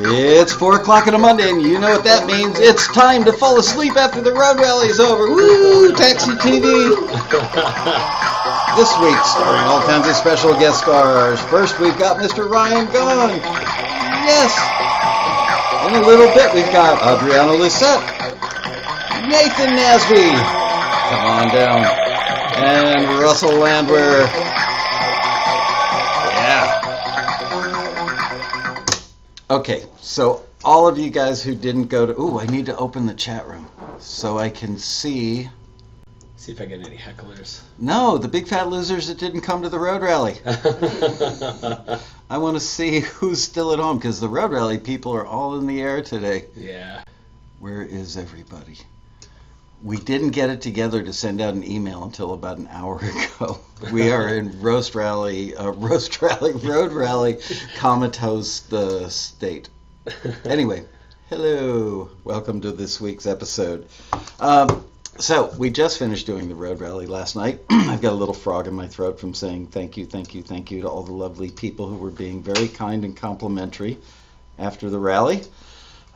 [0.00, 2.60] It's 4 o'clock on a Monday, and you know what that means.
[2.60, 5.26] It's time to fall asleep after the road rally's over.
[5.26, 5.90] Woo!
[5.92, 6.94] Taxi TV!
[8.78, 11.40] This week, starring all kinds of special guest stars.
[11.50, 12.48] First, we've got Mr.
[12.48, 13.42] Ryan Gong.
[14.22, 14.54] Yes!
[15.90, 17.98] In a little bit, we've got Adriana Lucette.
[19.26, 20.30] Nathan Nasby.
[21.10, 21.82] Come on down.
[22.62, 24.30] And Russell Landwehr.
[29.50, 33.06] Okay, so all of you guys who didn't go to, ooh, I need to open
[33.06, 33.66] the chat room
[33.98, 35.48] so I can see.
[36.36, 37.62] See if I get any hecklers.
[37.78, 40.36] No, the big fat losers that didn't come to the road rally.
[42.30, 45.58] I want to see who's still at home because the road rally people are all
[45.58, 46.44] in the air today.
[46.54, 47.02] yeah.
[47.58, 48.78] Where is everybody?
[49.82, 52.98] We didn't get it together to send out an email until about an hour
[53.38, 53.60] ago.
[53.92, 57.38] We are in roast rally, uh, roast rally, road rally,
[57.76, 59.68] comatose the state.
[60.44, 60.84] Anyway,
[61.30, 63.86] hello, welcome to this week's episode.
[64.40, 64.84] Um,
[65.18, 67.60] so we just finished doing the road rally last night.
[67.70, 70.72] I've got a little frog in my throat from saying thank you, thank you, thank
[70.72, 73.98] you to all the lovely people who were being very kind and complimentary
[74.58, 75.42] after the rally.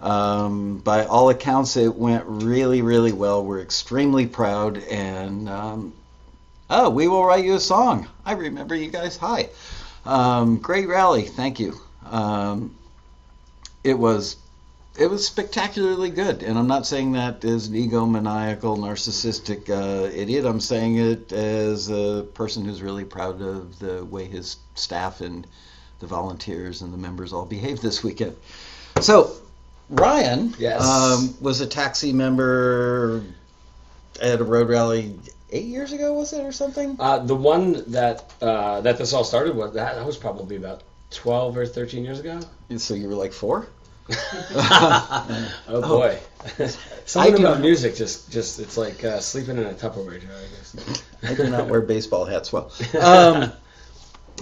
[0.02, 3.44] Um, by all accounts, it went really, really well.
[3.44, 5.94] We're extremely proud, and um,
[6.68, 8.08] oh, we will write you a song.
[8.24, 9.16] I remember you guys.
[9.18, 9.48] Hi,
[10.04, 11.22] um, great rally.
[11.22, 11.80] Thank you.
[12.10, 12.74] Um,
[13.84, 14.36] it was
[14.98, 20.44] it was spectacularly good, and I'm not saying that as an egomaniacal, narcissistic uh, idiot.
[20.44, 25.46] I'm saying it as a person who's really proud of the way his staff and
[26.00, 28.36] the volunteers and the members all behaved this weekend.
[29.00, 29.34] So,
[29.92, 30.82] Ryan Yes.
[30.82, 33.22] um, was a taxi member
[34.20, 35.18] at a road rally
[35.50, 36.96] eight years ago, was it, or something?
[36.98, 40.82] Uh, the one that uh, that this all started with that, that was probably about
[41.10, 42.40] twelve or thirteen years ago.
[42.78, 43.68] So you were like four?
[44.08, 46.18] oh boy.
[47.04, 51.02] Something about music just just it's like uh, sleeping in a Tupperware jar, I guess.
[51.22, 52.72] I do not wear baseball hats well.
[52.98, 53.52] Um,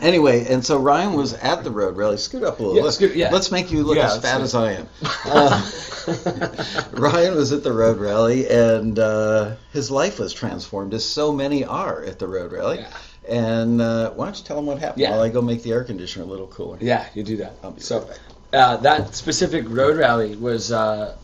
[0.02, 2.16] anyway, and so Ryan was at the road rally.
[2.16, 2.76] Scoot up a little.
[2.76, 3.30] Yeah, let's, scoot- yeah.
[3.30, 4.88] let's make you look Yeah, as fat as I am.
[5.24, 5.70] Uh,
[6.92, 11.64] Ryan was at the road rally, and uh, his life was transformed, as so many
[11.64, 12.78] are at the road rally.
[12.78, 12.96] Yeah.
[13.28, 15.84] And uh, why don't you tell them what happened while I go make the air
[15.84, 16.78] conditioner a little cooler?
[16.80, 17.56] Yeah, you do that.
[17.62, 18.18] I'll be so right
[18.52, 21.16] uh, that specific road rally was uh,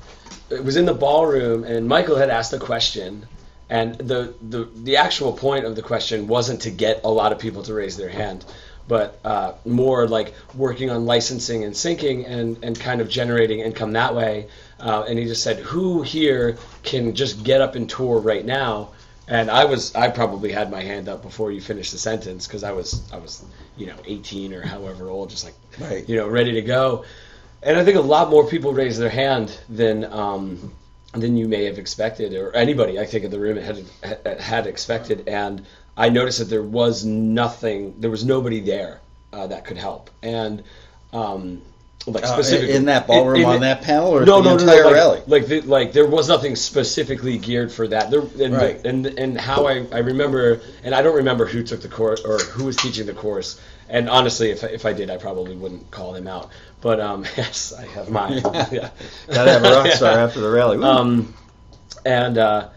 [0.50, 3.26] it was in the ballroom, and Michael had asked a question,
[3.68, 7.38] and the, the the actual point of the question wasn't to get a lot of
[7.38, 8.44] people to raise their hand,
[8.86, 13.92] but uh, more like working on licensing and syncing and and kind of generating income
[13.92, 14.48] that way.
[14.78, 18.90] Uh, and he just said, "Who here can just get up and tour right now?"
[19.28, 22.62] And I was I probably had my hand up before you finished the sentence because
[22.62, 23.44] I was I was
[23.76, 26.08] you know 18 or however old, just like Right.
[26.08, 27.04] you know ready to go.
[27.62, 30.72] And I think a lot more people raised their hand than um,
[31.20, 33.84] than you may have expected, or anybody I think in the room had
[34.40, 35.28] had expected.
[35.28, 35.64] And
[35.96, 39.00] I noticed that there was nothing, there was nobody there
[39.32, 40.10] uh, that could help.
[40.22, 40.62] And
[41.12, 41.62] um,
[42.06, 44.82] like Uh, specifically in that ballroom in- in on that panel, or no, no, entire
[44.82, 45.22] no, like, rally?
[45.26, 48.10] Like, the, like there was nothing specifically geared for that.
[48.10, 48.84] There, and, Right.
[48.86, 52.38] and and how I, I remember, and I don't remember who took the course or
[52.38, 53.60] who was teaching the course.
[53.88, 56.50] And honestly, if I, if I did, I probably wouldn't call them out.
[56.80, 58.42] But um, yes, I have mine.
[58.72, 58.90] yeah.
[59.28, 60.78] Gotta have a rock star after the rally.
[60.78, 60.84] Woo.
[60.84, 61.34] Um,
[62.04, 62.68] and uh,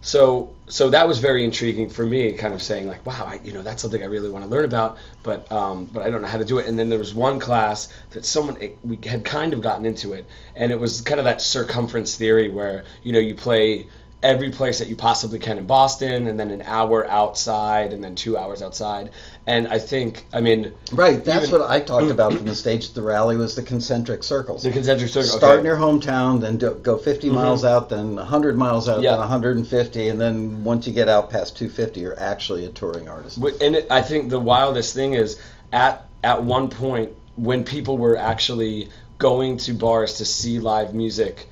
[0.00, 3.52] so so that was very intriguing for me, kind of saying like, wow, I, you
[3.52, 6.28] know, that's something I really want to learn about, but um, but I don't know
[6.28, 6.66] how to do it.
[6.66, 10.12] And then there was one class that someone it, we had kind of gotten into
[10.12, 13.86] it, and it was kind of that circumference theory where you know you play
[14.22, 18.14] every place that you possibly can in Boston, and then an hour outside, and then
[18.16, 19.10] two hours outside.
[19.46, 22.88] And I think, I mean, right, that's even- what I talked about from the stage
[22.88, 24.62] at the rally was the concentric circles.
[24.64, 25.28] the concentric circle.
[25.28, 25.60] Start okay.
[25.60, 27.36] in your hometown, then do, go 50 mm-hmm.
[27.36, 29.12] miles out, then 100 miles out, Yeah.
[29.12, 33.38] then 150, and then once you get out past 250, you're actually a touring artist.
[33.38, 35.40] And it, I think the wildest thing is
[35.72, 41.48] at at one point when people were actually going to bars to see live music,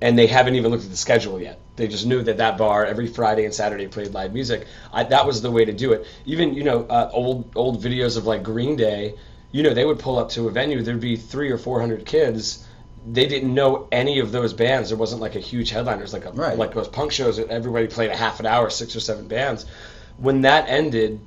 [0.00, 1.58] and they haven't even looked at the schedule yet.
[1.76, 4.66] They just knew that that bar every Friday and Saturday played live music.
[4.92, 6.06] I, that was the way to do it.
[6.26, 9.14] Even you know uh, old old videos of like Green Day,
[9.52, 10.82] you know they would pull up to a venue.
[10.82, 12.66] There'd be three or four hundred kids.
[13.10, 14.90] They didn't know any of those bands.
[14.90, 16.00] There wasn't like a huge headliner.
[16.00, 16.58] It was like a, Right.
[16.58, 19.64] like those punk shows that everybody played a half an hour, six or seven bands.
[20.18, 21.18] When that ended,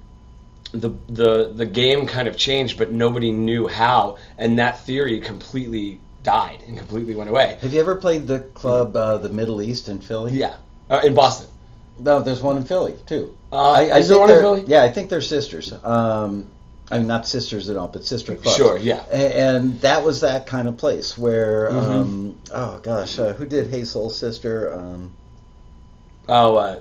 [0.71, 5.99] the the the game kind of changed, but nobody knew how, and that theory completely
[6.23, 7.57] died and completely went away.
[7.61, 10.33] Have you ever played the club, uh, the Middle East in Philly?
[10.33, 10.55] Yeah,
[10.89, 11.47] uh, in Boston.
[11.99, 13.37] No, there's one in Philly too.
[13.51, 14.63] Uh, I, I is there one in Philly?
[14.65, 15.71] Yeah, I think they're sisters.
[15.83, 16.47] Um,
[16.89, 18.57] I mean, not sisters at all, but sister clubs.
[18.57, 19.01] Sure, yeah.
[19.11, 21.75] And that was that kind of place where, Mhm.
[22.01, 24.73] um, oh gosh, uh, who did Hey Soul Sister?
[24.73, 25.11] Um,
[26.29, 26.79] Oh, uh,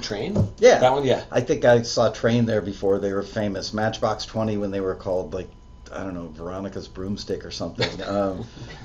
[0.00, 0.48] Train?
[0.58, 1.24] yeah, That one, yeah.
[1.30, 3.72] I think I saw Train there before they were famous.
[3.72, 5.48] Matchbox Twenty when they were called like
[5.92, 8.02] I don't know Veronica's Broomstick or something.
[8.06, 8.44] um,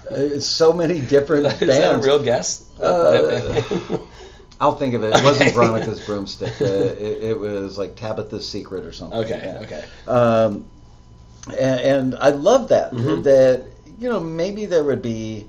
[0.10, 1.78] uh, so many different Is bands.
[1.78, 2.70] that a real guess?
[2.80, 3.62] Uh,
[4.60, 5.16] I'll think of it.
[5.16, 6.62] It wasn't Veronica's Broomstick.
[6.62, 9.20] Uh, it, it was like Tabitha's Secret or something.
[9.20, 9.60] okay, Yeah.
[9.62, 9.86] okay.
[10.08, 10.66] Um,
[11.48, 12.92] and, and I love that.
[12.94, 13.24] Mhm.
[13.24, 13.66] That
[14.00, 15.48] you know maybe there would be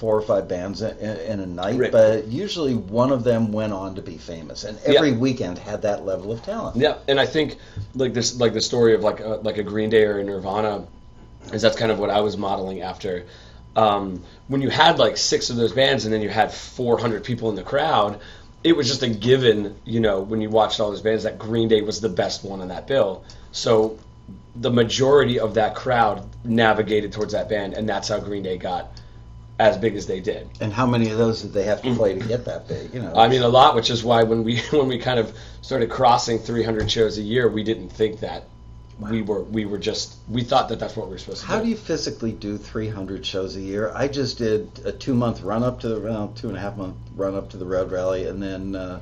[0.00, 1.92] four or five bands in, in a night, Right.
[1.92, 6.06] but usually one of them went on to be famous, and every weekend had that
[6.06, 6.76] level of talent.
[6.76, 7.58] Yeah, and I think
[7.94, 10.86] like this, like the story of like a, like a Green Day or a Nirvana,
[11.52, 13.26] is that's kind of what I was modeling after.
[13.76, 17.50] Um, when you had like six of those bands and then you had 400 people
[17.50, 18.20] in the crowd,
[18.64, 21.68] it was just a given, you know, when you watched all those bands that Green
[21.68, 23.22] Day was the best one on that bill.
[23.52, 23.98] So
[24.56, 28.90] the majority of that crowd navigated towards that band, and that's how Green Day got
[29.60, 30.48] as big as they did.
[30.60, 32.94] And how many of those did they have to play to get that big?
[32.94, 35.36] You know, I mean, a lot, which is why when we when we kind of
[35.60, 38.44] started crossing 300 shows a year, we didn't think that
[38.98, 41.52] we were we were just we thought that that's what we were supposed to do.
[41.52, 41.64] How do.
[41.64, 43.92] do you physically do 300 shows a year?
[43.94, 46.78] I just did a two month run up to the well, two and a half
[46.78, 49.00] month run up to the road rally, and then uh,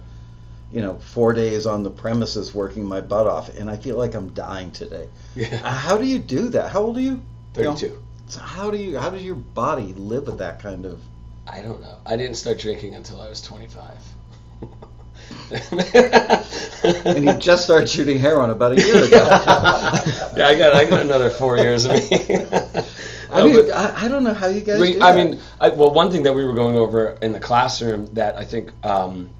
[0.73, 4.15] you know four days on the premises working my butt off, and I feel like
[4.15, 5.09] I'm dying today.
[5.37, 6.73] Yeah, How do you do that?
[6.73, 7.23] How old are you?
[7.57, 8.03] You know, 32.
[8.29, 8.99] So how do you?
[8.99, 11.01] How does your body live with that kind of?
[11.47, 11.97] I don't know.
[12.05, 13.99] I didn't start drinking until I was 25.
[17.05, 19.17] And you just started shooting heroin about a year ago.
[20.37, 22.09] yeah, I got I got another four years of me.
[23.31, 24.81] I mean, I, I don't know how you guys.
[24.81, 28.07] We, I mean, I, well, one thing that we were going over in the classroom
[28.15, 29.31] that I think um,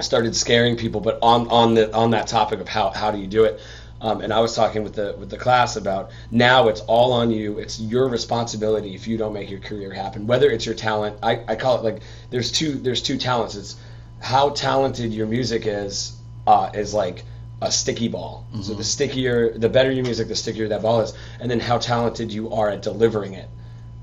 [0.00, 3.26] started scaring people, but on on the on that topic of how how do you
[3.26, 3.60] do it,
[4.00, 7.30] um, and I was talking with the with the class about now it's all on
[7.30, 7.58] you.
[7.58, 10.26] It's your responsibility if you don't make your career happen.
[10.26, 13.54] Whether it's your talent, I, I call it like there's two there's two talents.
[13.54, 13.76] It's
[14.20, 17.24] how talented your music is uh, is like
[17.62, 18.46] a sticky ball.
[18.62, 21.78] So the stickier, the better your music, the stickier that ball is, and then how
[21.78, 23.48] talented you are at delivering it.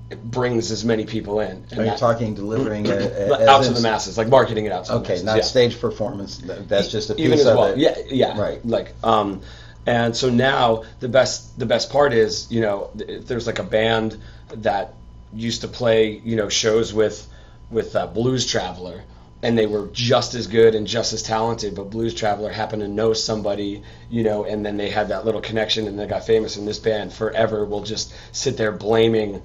[0.09, 1.63] It brings as many people in.
[1.71, 4.85] And Are you talking delivering a, a, out to the masses, like marketing it out
[4.85, 5.19] to the masses?
[5.19, 5.43] Okay, not yeah.
[5.43, 6.41] stage performance.
[6.67, 7.67] That's just a piece even as of well.
[7.67, 7.77] it.
[7.77, 8.39] Yeah, yeah.
[8.39, 8.65] Right.
[8.65, 9.41] Like, um,
[9.85, 14.17] and so now the best the best part is, you know, there's like a band
[14.55, 14.93] that
[15.33, 17.27] used to play, you know, shows with
[17.69, 19.03] with uh, Blues Traveler,
[19.41, 21.73] and they were just as good and just as talented.
[21.75, 25.41] But Blues Traveler happened to know somebody, you know, and then they had that little
[25.41, 26.57] connection, and they got famous.
[26.57, 29.41] And this band forever will just sit there blaming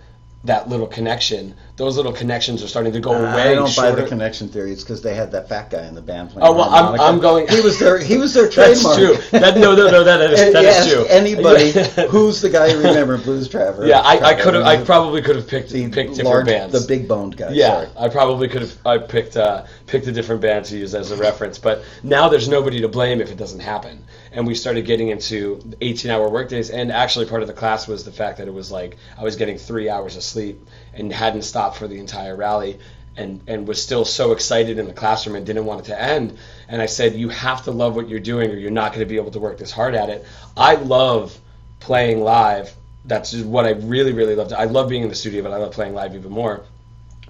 [0.47, 1.55] that little connection.
[1.77, 3.53] Those little connections are starting to go away.
[3.53, 4.73] I don't buy the connection theory.
[4.73, 6.47] It's because they had that fat guy in the band playing.
[6.47, 6.99] Oh well, I'm.
[6.99, 7.47] I'm going.
[7.49, 8.97] He was their he was their trademark.
[8.99, 9.39] That's true.
[9.39, 11.05] That, no, no, no, that is, that is true.
[11.07, 11.73] Anybody
[12.09, 13.87] who's the guy you remember Blues Traveler?
[13.87, 14.65] Yeah, I, I could have.
[14.65, 16.73] I probably could have picked picked different large, bands.
[16.73, 17.51] the big boned guy.
[17.51, 17.89] yeah, sorry.
[17.99, 18.77] I probably could have.
[18.87, 22.49] I picked uh, picked a different band to use as a reference, but now there's
[22.49, 24.03] nobody to blame if it doesn't happen.
[24.37, 28.13] And we started getting into 18-hour workdays, and actually part of the class was the
[28.13, 30.61] fact that it was like I was getting three hours of sleep
[30.93, 32.79] and hadn't stopped for the entire rally.
[33.19, 36.37] And, and was still so excited in the classroom and didn't want it to end.
[36.69, 39.09] And I said, You have to love what you're doing, or you're not going to
[39.09, 40.27] be able to work this hard at it.
[40.55, 41.35] I love
[41.81, 42.75] playing live.
[43.07, 44.53] That's just what I really, really love.
[44.53, 46.63] I love being in the studio, but I love playing live even more.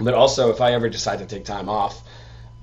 [0.00, 2.02] But also, if I ever decide to take time off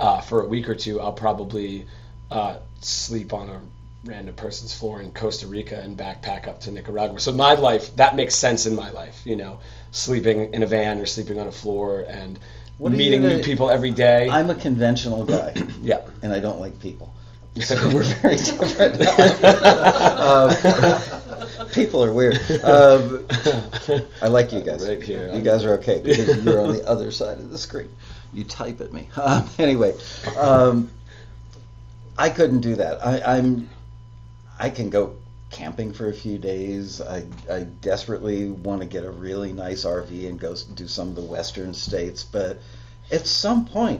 [0.01, 1.87] uh, for a week or two, I'll probably
[2.29, 3.61] uh, sleep on a
[4.05, 7.19] random person's floor in Costa Rica and backpack up to Nicaragua.
[7.19, 9.59] So my life, that makes sense in my life, you know,
[9.91, 12.39] sleeping in a van or sleeping on a floor and
[12.79, 14.29] meeting gonna- new people every day.
[14.29, 16.01] I'm a conventional guy, yeah.
[16.21, 17.13] and I don't like people.
[17.61, 18.97] So we're very different.
[18.99, 20.49] uh,
[21.73, 22.35] people are weird.
[22.63, 23.25] Um,
[24.21, 24.87] I like you guys.
[24.87, 25.31] Right here.
[25.33, 27.89] You guys are okay because you're on the other side of the screen.
[28.33, 29.07] You type at me.
[29.15, 29.95] Um, anyway,
[30.37, 30.89] um,
[32.17, 33.05] I couldn't do that.
[33.05, 33.69] I, I'm.
[34.63, 35.17] I can go
[35.51, 37.01] camping for a few days.
[37.01, 41.15] I, I desperately want to get a really nice RV and go do some of
[41.15, 42.59] the western states, but
[43.11, 43.99] at some point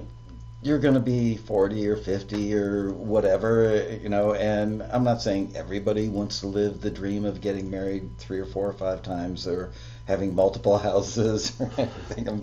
[0.61, 5.51] you're going to be 40 or 50 or whatever, you know, and I'm not saying
[5.53, 9.45] everybody wants to live the dream of getting married three or four or five times
[9.45, 9.73] or
[10.07, 11.59] having multiple houses.
[11.77, 12.41] I think I'm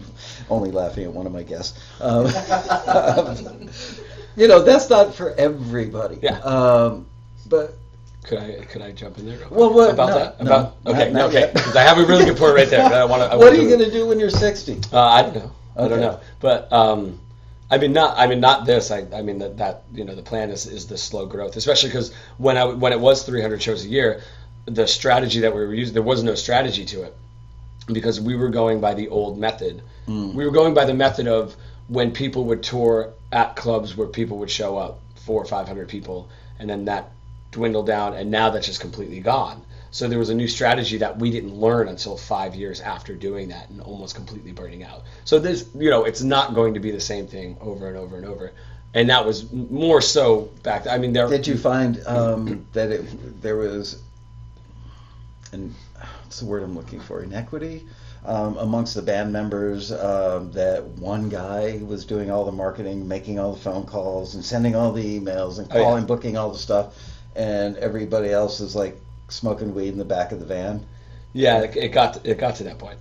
[0.50, 1.83] only laughing at one of my guests.
[2.03, 3.71] Um,
[4.37, 6.19] you know, that's not for everybody.
[6.23, 6.39] Yeah.
[6.41, 7.07] Um,
[7.49, 7.75] but
[8.25, 9.39] Could I could I jump in there?
[9.50, 10.41] Well, what- about no, that?
[10.41, 12.85] About okay, not okay, because I have a really good point right there.
[12.85, 13.39] I want to.
[13.39, 14.81] what are you going to do when you're 60?
[14.93, 15.53] Uh, I don't know.
[15.77, 16.21] I don't know.
[16.39, 17.19] But um,
[17.71, 18.19] I mean, not.
[18.19, 18.91] I mean, not this.
[18.91, 21.89] I, I mean that that you know the plan is is the slow growth, especially
[21.89, 24.23] because when I when it was 300 shows a year,
[24.67, 27.17] the strategy that we were using, there was no strategy to it
[27.87, 29.83] because we were going by the old method.
[30.07, 30.35] Mm.
[30.35, 31.57] We were going by the method of
[31.89, 35.89] when people would tour at clubs where people would show up, four or five hundred
[35.89, 37.11] people, and then that
[37.50, 39.62] dwindled down, and now that's just completely gone.
[39.92, 43.49] So there was a new strategy that we didn't learn until five years after doing
[43.49, 45.02] that and almost completely burning out.
[45.25, 48.16] So this, you know, it's not going to be the same thing over and over
[48.16, 48.52] and over.
[48.95, 50.87] And that was more so back.
[50.87, 51.28] I mean, there.
[51.28, 54.00] Did you find um, that it, there was,
[55.52, 55.75] and
[56.23, 57.23] what's the word I'm looking for?
[57.23, 57.85] Inequity
[58.25, 59.92] um, amongst the band members.
[59.92, 64.45] Um, that one guy was doing all the marketing, making all the phone calls, and
[64.45, 65.85] sending all the emails, and Oh, yeah.
[65.85, 66.95] calling, booking all the stuff,
[67.37, 70.84] and everybody else is like smoking weed in the back of the van.
[71.32, 72.99] Yeah, it, it got it got to that point.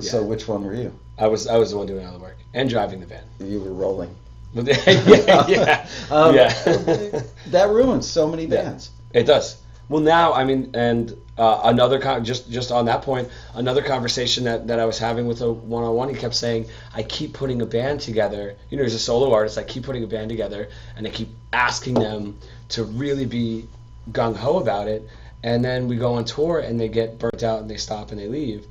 [0.00, 0.92] So which one were you?
[1.18, 3.24] I was I was the one doing all the work and driving the van.
[3.40, 4.14] You were rolling.
[4.54, 6.48] yeah, yeah, Um, yeah.
[7.48, 8.62] that ruins so many Yeah.
[8.62, 8.90] bands.
[9.12, 9.60] It does.
[9.88, 14.44] Well, now I mean, and uh, another con- just just on that point, another conversation
[14.44, 17.32] that, that I was having with a one on one, he kept saying, I keep
[17.32, 18.56] putting a band together.
[18.70, 19.58] You know, he's a solo artist.
[19.58, 22.38] I keep putting a band together, and I keep asking them
[22.70, 23.66] to really be
[24.12, 25.02] gung ho about it,
[25.42, 28.20] and then we go on tour, and they get burnt out, and they stop, and
[28.20, 28.66] they leave.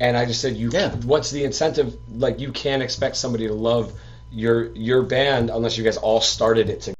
[0.00, 0.90] And I just said, you, Yeah.
[1.04, 1.96] what's the incentive?
[2.12, 3.92] Like, you can't expect somebody to love
[4.30, 6.96] your your band unless you guys all started it together.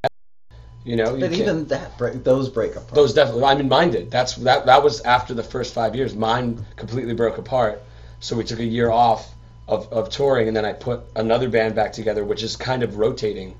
[0.84, 2.92] You know, But can't- even that break, those break apart.
[2.94, 3.44] those definitely.
[3.44, 4.10] I mean, mine did.
[4.10, 4.66] That's that.
[4.66, 6.14] That was after the first five years.
[6.14, 7.82] Mine completely broke apart.
[8.20, 9.28] So we took a year off
[9.66, 12.98] of, of touring, and then I put another band back together, which is kind of
[12.98, 13.54] rotating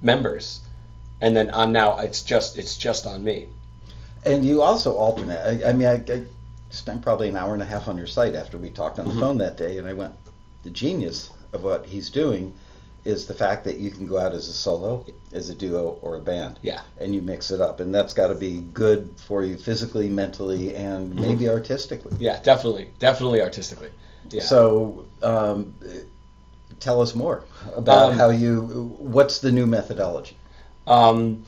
[0.00, 0.60] members.
[1.20, 1.98] And then I'm now.
[1.98, 2.58] It's just.
[2.58, 3.48] It's just on me.
[4.24, 5.40] And you also alternate.
[5.64, 6.22] I, I mean, I, I
[6.70, 9.14] spent probably an hour and a half on your site after we talked on the
[9.14, 9.20] Mhm.
[9.20, 10.12] phone that day, and I went,
[10.64, 12.52] the genius of what he's doing
[13.04, 16.16] is the fact that you can go out as a solo, as a duo, or
[16.16, 16.58] a band.
[16.62, 16.80] Yeah.
[17.00, 20.74] And you mix it up, and that's got to be good for you physically, mentally,
[20.76, 21.20] and Mm-hmm.
[21.20, 22.12] maybe artistically.
[22.20, 23.90] Yeah, definitely, definitely artistically.
[24.30, 24.42] Yeah.
[24.42, 25.74] So, um,
[26.80, 27.44] tell us more
[27.76, 28.94] about Um, how you.
[28.98, 30.36] What's the new methodology?
[30.88, 31.44] Um,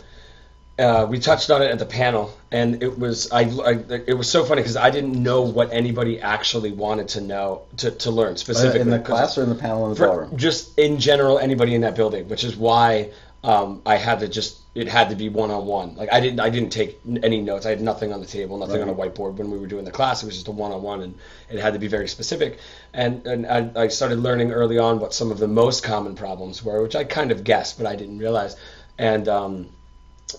[0.78, 3.72] uh, we touched on it at the panel, and it was I, I
[4.06, 7.90] it was so funny because I didn't know what anybody actually wanted to know to,
[7.90, 10.36] to learn Uh, specifically in the class or in the panel in the ballroom?
[10.38, 13.10] just in general anybody in that building which is why
[13.44, 15.96] um, i had to just it had to be one-on-one.
[15.96, 17.66] Like i didn't i didn't take any notes.
[17.66, 19.90] I had nothing on the table nothing on a whiteboard when we were doing the
[19.90, 20.22] class.
[20.22, 21.14] It was just a one-on-one and
[21.50, 22.58] it had to be very specific.
[22.94, 26.62] And, and I, I started learning early on what some of the most common problems
[26.64, 28.56] were which i kind of guessed but i didn't realize
[29.00, 29.68] and um,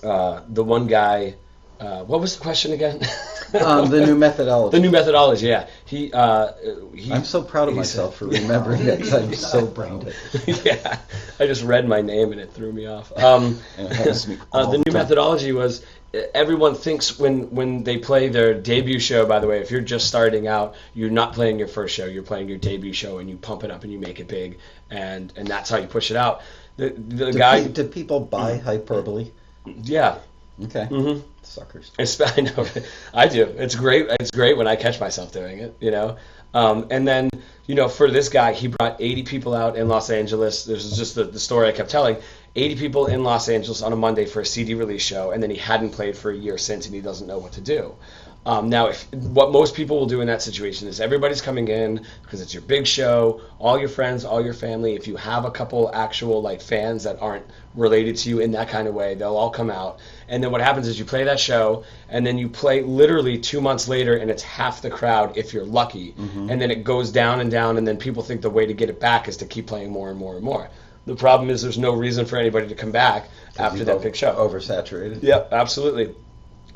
[0.03, 1.35] uh, the one guy
[1.79, 3.01] uh, what was the question again
[3.59, 4.77] um, the new methodology.
[4.77, 6.51] the new methodology yeah he, uh,
[6.95, 10.13] he I'm so proud of myself for remembering that 'cause I'm so dead.
[10.65, 10.99] yeah,
[11.39, 13.11] I just read my name and it threw me off.
[13.17, 15.83] Um, And it happens to me uh, the the new methodology was
[16.33, 19.25] everyone thinks when when they play their debut show.
[19.25, 22.05] By the way, if you're just starting out, you're not playing your first show.
[22.05, 24.59] You're playing your debut show, and you pump it up and you make it big,
[24.89, 26.41] and and that's how you push it out.
[26.81, 29.31] The the Do, guy, pe- do people buy hyperbole?
[29.83, 30.17] yeah.
[30.63, 30.85] Okay.
[30.85, 31.91] hmm Suckers.
[31.99, 32.65] It's, I know,
[33.13, 33.43] I do.
[33.57, 34.07] It's great.
[34.19, 36.17] It's great when I catch myself doing it, you know.
[36.53, 37.29] Um, and then,
[37.65, 40.65] you know, for this guy, he brought 80 people out in Los Angeles.
[40.65, 42.17] This is just the, the story I kept telling.
[42.55, 45.49] 80 people in Los Angeles on a Monday for a CD release show, and then
[45.49, 47.95] he hadn't played for a year since, and he doesn't know what to do.
[48.43, 52.05] Um, now, if what most people will do in that situation is everybody's coming in
[52.23, 54.95] because it's your big show, all your friends, all your family.
[54.95, 57.45] If you have a couple actual like fans that aren't
[57.75, 59.99] related to you in that kind of way, they'll all come out.
[60.27, 63.61] And then what happens is you play that show, and then you play literally two
[63.61, 66.15] months later, and it's half the crowd if you're lucky.
[66.49, 68.89] And then it goes down and down, and then people think the way to get
[68.89, 70.67] it back is to keep playing more and more and more.
[71.05, 74.33] The problem is there's no reason for anybody to come back after that big show.
[74.33, 75.21] Oversaturated.
[75.21, 76.15] Yep, absolutely.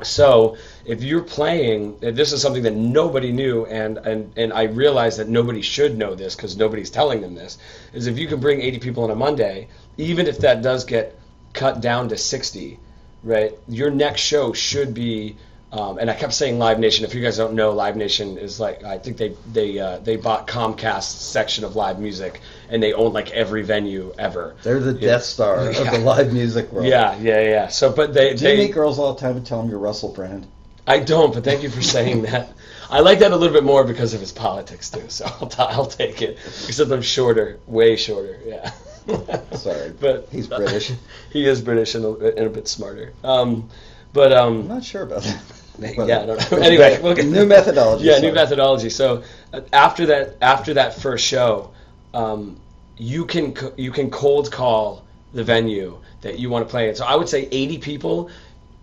[0.02, 5.16] So if you're playing, this is something that nobody knew, and and and I realize
[5.16, 7.58] that nobody should know this because nobody's telling them this.
[7.94, 11.18] Is if you can bring 80 people on a Monday, even if that does get
[11.54, 12.78] cut down to 60,
[13.22, 13.52] right?
[13.68, 15.36] Your next show should be.
[15.76, 17.04] Um, and I kept saying Live Nation.
[17.04, 20.16] If you guys don't know, Live Nation is like I think they they uh, they
[20.16, 22.40] bought Comcast's section of live music,
[22.70, 24.56] and they own like every venue ever.
[24.62, 25.12] They're the Yeah.
[25.12, 25.80] Death Star Yeah.
[25.82, 26.86] of the live music world.
[26.86, 27.68] Yeah, yeah, yeah.
[27.68, 29.78] So, but they Do you they meet girls all the time and tell them you're
[29.78, 30.46] Russell Brand?
[30.86, 32.48] I don't, but thank you for saying that.
[32.88, 35.08] I like that a little bit more because of his politics too.
[35.08, 36.38] So I'll, t- I'll take it.
[36.68, 38.38] Except I'm shorter, way shorter.
[38.46, 38.70] Yeah.
[39.56, 40.92] Sorry, but he's British.
[41.32, 43.12] he is British and a, and a bit smarter.
[43.24, 43.68] Um,
[44.12, 45.42] but um, I'm not sure about that.
[45.78, 46.58] Yeah, I don't know.
[46.58, 48.04] Anyway, we'll get- new methodology.
[48.04, 48.90] yeah, new methodology.
[48.90, 51.70] So uh, after that, after that first show,
[52.14, 52.58] um,
[52.96, 56.94] you can you can cold call the venue that you want to play in.
[56.94, 58.30] So I would say 80 people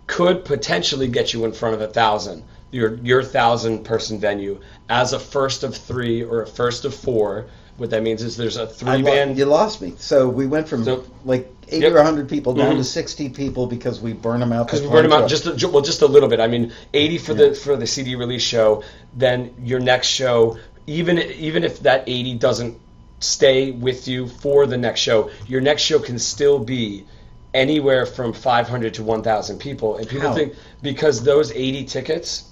[0.06, 5.12] could potentially get you in front of a thousand your your thousand person venue as
[5.12, 7.46] a first of three or a first of four.
[7.76, 9.36] What that means is there's a three lo- band.
[9.36, 9.94] you lost me.
[9.98, 11.92] So we went from So- like 80 Yep.
[11.92, 12.78] or 100 people down Mhm.
[12.78, 14.66] to 60 people because we burn them out.
[14.66, 16.38] because we burned them out just a, ju- well just a little bit.
[16.38, 18.82] I mean, 80 for the for the CD release show.
[19.16, 22.76] Then your next show, even even if that 80 doesn't
[23.18, 27.04] stay with you for the next show, your next show can still be
[27.54, 29.96] anywhere from 500 to 1,000 people.
[29.96, 30.34] And people How?
[30.34, 32.44] think because those 80 tickets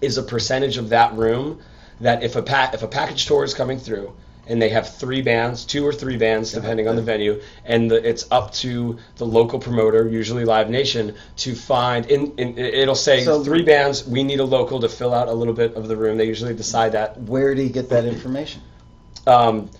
[0.00, 1.58] is a percentage of that room
[2.00, 4.10] that if a pa- if a package tour is coming through
[4.50, 8.06] and they have three bands, two or three bands depending on the venue, and the,
[8.06, 12.06] it's up to the local promoter, usually Live Nation, to find.
[12.06, 14.06] In, in it'll say So- three bands.
[14.06, 16.18] We need a local to fill out a little bit of the room.
[16.18, 17.20] They usually decide that.
[17.22, 18.62] Where do you get that information?
[19.26, 19.70] Um,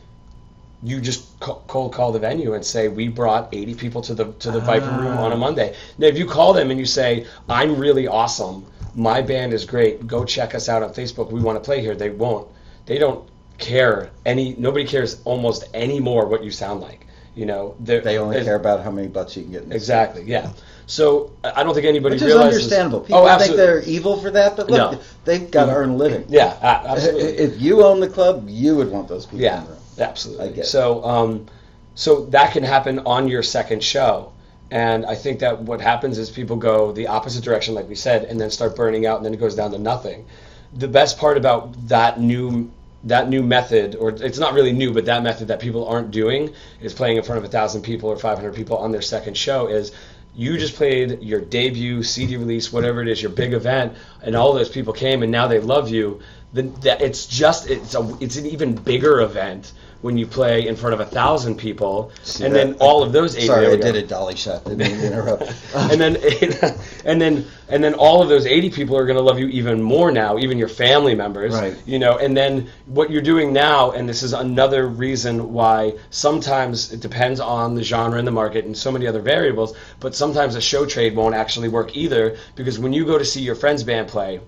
[0.83, 4.51] you just cold call the venue and say we brought 80 people to the to
[4.51, 5.75] the Viper Room on a Monday.
[5.99, 10.07] Now, if you call them and you say I'm really awesome, my band is great,
[10.07, 11.31] go check us out on Facebook.
[11.31, 11.95] We want to play here.
[11.95, 12.49] They won't.
[12.87, 13.29] They don't
[13.61, 14.55] care any.
[14.59, 17.07] Nobody cares almost any more what you sound like.
[17.35, 19.63] You know, They're- only care about how many butts you can get.
[19.63, 20.25] In the Exactly.
[20.27, 20.51] Yeah.
[20.87, 22.55] So I don't think anybody Which is realizes.
[22.65, 23.01] understandable.
[23.01, 23.65] People oh, think absolutely.
[23.67, 24.99] they're evil for that, but look, No.
[25.25, 26.25] they've got to earn a living.
[26.29, 27.39] Yeah, absolutely.
[27.39, 29.81] If you own the club, you would want those people Yeah, in the room.
[30.01, 30.63] absolutely.
[30.65, 31.47] So, um,
[31.95, 34.33] so that can happen on your second show,
[34.73, 38.25] and I think that what happens is people go the opposite direction, like we said,
[38.25, 40.27] and then start burning out, and then it goes down to nothing.
[40.77, 42.69] The best part about that new
[43.05, 46.53] that new method, or it's not really new, but that method that people aren't doing
[46.81, 49.69] is playing in front of a thousand people or 500 people on their second show
[49.69, 49.93] is
[50.35, 54.53] you just played your debut CD release, whatever it is, your big event, and all
[54.53, 56.21] those people came, and now they love you.
[56.53, 60.77] Then that it's just it's a it's an even bigger event when you play in
[60.77, 62.67] front of a thousand people, See and that?
[62.67, 63.47] then all of those eight.
[63.47, 64.65] Sorry, I did a dolly shot.
[64.65, 65.43] Didn't mean to interrupt.
[65.75, 66.17] and then
[67.05, 69.81] and then and then all of those 80 people are going to love you even
[69.81, 71.77] more now even your family members Right.
[71.87, 76.93] you know and then what you're doing now and this is another reason why sometimes
[76.93, 80.57] it depends on the genre and the market and so many other variables but sometimes
[80.57, 83.85] a show trade won't actually work either because when you go to see your friend's
[83.85, 84.41] band play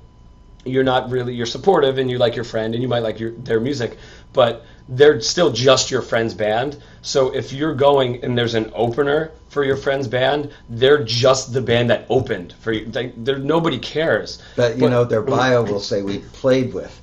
[0.65, 3.31] you're not really you're supportive and you like your friend and you might like your
[3.33, 3.99] their music
[4.33, 9.31] but they're still just your friend's band so if you're going and there's an opener
[9.49, 14.43] for your friend's band they're just the band that opened for you they, nobody cares
[14.57, 17.01] But you know, their bio will say we played with.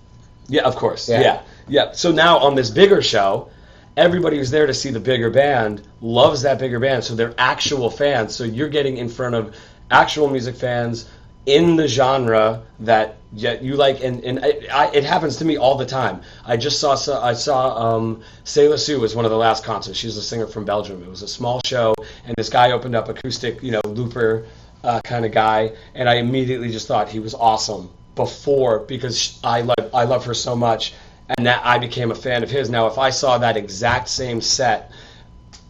[0.47, 1.07] yeah, of course.
[1.09, 1.21] Yeah.
[1.21, 1.41] Yeah.
[1.67, 1.91] yeah.
[1.93, 3.49] So now on this bigger show,
[3.97, 7.03] everybody who's there to see the bigger band loves that bigger band.
[7.03, 8.35] So they're actual fans.
[8.35, 9.55] So you're getting in front of
[9.91, 11.09] actual music fans
[11.45, 14.03] in the genre that yet you like.
[14.03, 16.21] And, and I, it happens to me all the time.
[16.45, 19.97] I just saw, I saw um, Selah Sue was one of the last concerts.
[19.97, 21.03] She's a singer from Belgium.
[21.03, 21.93] It was a small show.
[22.25, 24.45] And this guy opened up acoustic, you know, looper
[24.83, 25.73] uh, kind of guy.
[25.95, 30.33] And I immediately just thought he was awesome before because I love I love her
[30.33, 30.93] so much,
[31.37, 32.69] and that I became a fan of his.
[32.69, 34.91] Now, if I saw that exact same set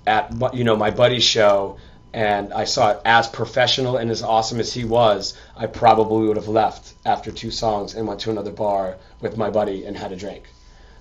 [0.07, 1.77] at you know my buddy's show,
[2.13, 6.37] and I saw it as professional and as awesome as he was, I probably would
[6.37, 10.11] have left after two songs and went to another bar with my buddy and had
[10.11, 10.43] a drink.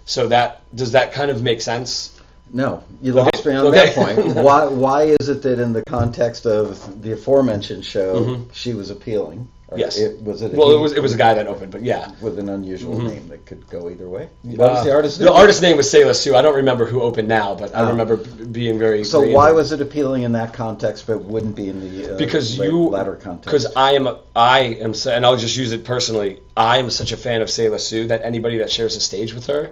[0.05, 2.19] So that does that kind of make sense?
[2.53, 3.93] No, you lost me on Okay.
[3.93, 4.37] that point.
[4.45, 4.67] Why?
[4.67, 8.51] Why is it that in the context of the aforementioned show, mm-hmm.
[8.53, 9.49] she was appealing?
[9.71, 9.81] Or Mm-hmm.
[9.81, 9.99] Yes.
[9.99, 10.53] It, was it?
[10.55, 12.11] Well, it was it was a guy that opened, but yeah.
[12.23, 14.29] with an unusual name that could go either way.
[14.43, 15.19] What was Uh, the artist?
[15.19, 15.35] The name?
[15.35, 16.35] artist name was Selah Sue.
[16.35, 17.89] I don't remember who opened now, but I Oh.
[17.89, 19.05] remember being very.
[19.05, 22.17] So very why was it appealing in that context, but wouldn't be in the uh,
[22.17, 23.45] because you latter context?
[23.45, 26.41] because I am a- I am and I'll just use it personally.
[26.57, 29.47] I am such a fan of Selah Sue that anybody that shares a stage with
[29.49, 29.71] her,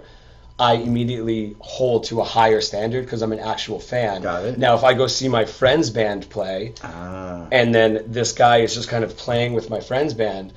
[0.59, 4.23] I immediately hold to a higher standard because I'm an actual fan.
[4.23, 4.57] Got it.
[4.57, 8.73] Now, if I go see my friend's band play, ah, and then this guy is
[8.73, 10.53] just kind of playing with my friend's band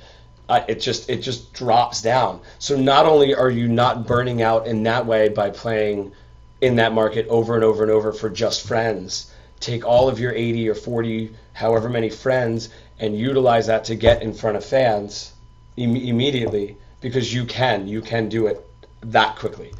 [0.51, 4.67] I, it just it just drops down so not only are you not burning out
[4.67, 6.11] in that way by playing
[6.59, 10.33] in that market over and over and over for just friends take all of your
[10.33, 15.31] 80 or 40 however many friends and utilize that to get in front of fans
[15.77, 18.67] Im- immediately because you can you can do it
[19.03, 19.71] that quickly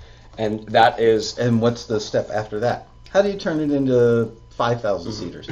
[0.42, 2.88] and that is and what's the step after that?
[3.10, 5.26] How do you turn it into five thousand Mm-hmm.
[5.26, 5.48] seaters?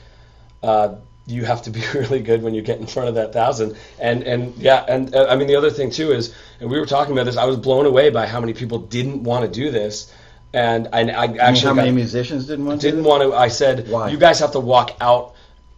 [0.62, 3.76] uh, you have to be really good when you get in front of that thousand.
[4.00, 6.86] And and yeah, and uh, I mean the other thing too is, and we were
[6.86, 7.36] talking about this.
[7.36, 10.12] I was blown away by how many people didn't want to do this,
[10.52, 12.86] and I, I I mean, actually how got- many musicians didn't want to?
[12.90, 13.34] didn't want to.
[13.34, 14.08] I said, Why?
[14.10, 15.31] you guys have to walk out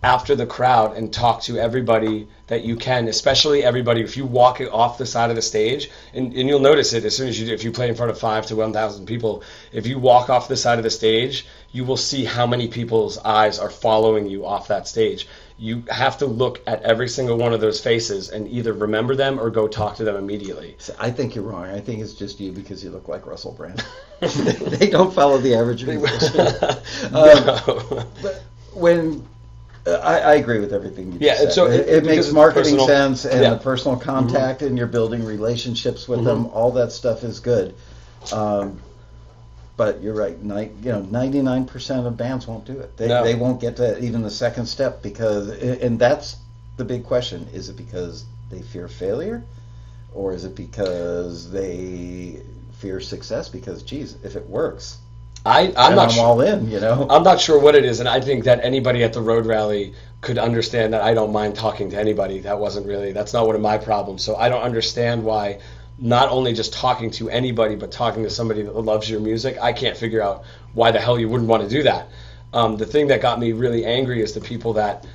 [0.04, 4.02] after the crowd and talk to everybody that you can, especially everybody.
[4.02, 7.16] If you walk off the side of the stage, and, and you'll notice it as
[7.16, 9.86] soon as you do, if you play in front of five to 1,000 people, if
[9.86, 13.58] you walk off the side of the stage, you will see how many people's eyes
[13.58, 15.26] are following you off that stage.
[15.56, 19.40] You have to look at every single one of those faces and either remember them
[19.40, 20.74] or go talk to them immediately.
[20.80, 21.64] So I think you're wrong.
[21.64, 23.82] I think it's just you because you look like Russell Brand.
[24.20, 26.46] they don't follow the average musician.
[27.14, 28.42] Um, but
[28.74, 29.26] when
[29.86, 31.52] I, I agree with everything you Yeah, said.
[31.52, 32.86] so it, it- it makes marketing personal.
[32.86, 33.48] sense and Yeah.
[33.48, 33.58] Mm-hmm.
[33.58, 36.46] the personal contact and you're building relationships with them.
[36.46, 37.74] All that stuff is good.
[38.32, 38.80] Um,
[39.76, 40.40] but you're right.
[40.42, 42.96] Ni- you know, 99% of bands won't do it.
[42.96, 43.24] They, No.
[43.24, 46.36] they won't get to even the second step because, and that's
[46.76, 49.42] the big question: is it because they fear failure,
[50.14, 52.40] or is it because they
[52.78, 53.48] fear success?
[53.48, 54.96] Because, geez, if it works,
[55.44, 56.24] I, I'm then not I'm sure.
[56.24, 56.70] all in.
[56.70, 57.06] You know.
[57.10, 59.92] I'm not sure what it is, and I think that anybody at the road rally
[60.20, 62.40] could understand that I don't mind talking to anybody.
[62.40, 64.24] That wasn't really that's not one of my problems.
[64.24, 65.60] So I don't understand why
[65.98, 69.58] not only just talking to anybody, but talking to somebody that loves your music.
[69.60, 72.08] I can't figure out why the hell you wouldn't want to do that.
[72.52, 75.06] Um, the thing that got me really angry is the people that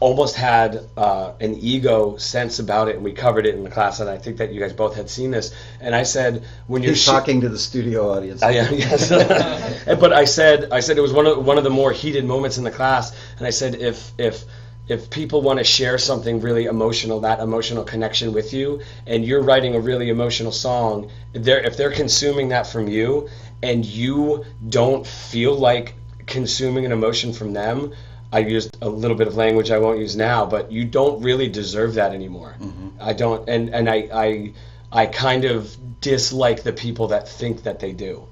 [0.00, 4.00] almost had uh, an ego sense about it, and we covered it in the class,
[4.00, 5.54] and I think that you guys both had seen this.
[5.80, 8.42] And I said, when you're He's shi- talking to the studio audience.
[8.42, 9.10] I am, yes.
[9.86, 12.58] But I said, I said it was one of one of the more heated moments
[12.58, 14.44] in the class, and I said if if
[14.88, 19.42] if people want to share something really emotional, that emotional connection with you, and you're
[19.42, 23.28] writing a really emotional song, they're if they're consuming that from you,
[23.62, 25.94] and you don't feel like
[26.26, 27.92] consuming an emotion from them.
[28.32, 31.48] I used a little bit of language I won't use now, but you don't really
[31.48, 32.56] deserve that anymore.
[32.60, 32.88] Mm-hmm.
[33.00, 34.52] I don't, and and I I
[34.92, 38.28] I kind of dislike the people that think that they do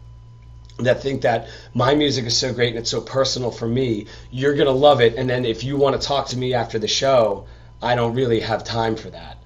[0.78, 4.54] that think that my music is so great and it's so personal for me, you're
[4.54, 5.14] going to love it.
[5.16, 7.46] And then if you want to talk to me after the show,
[7.80, 9.38] I don't really have time for that.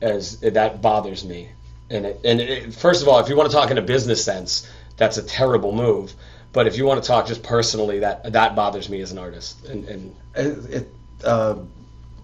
[0.00, 1.50] As that bothers me.
[1.90, 4.24] And it, and it, first of all, if you want to talk in a business
[4.24, 6.14] sense, that's a terrible move.
[6.52, 9.64] But if you want to talk just personally, that that bothers me as an artist.
[9.66, 11.56] And, and it, it, uh,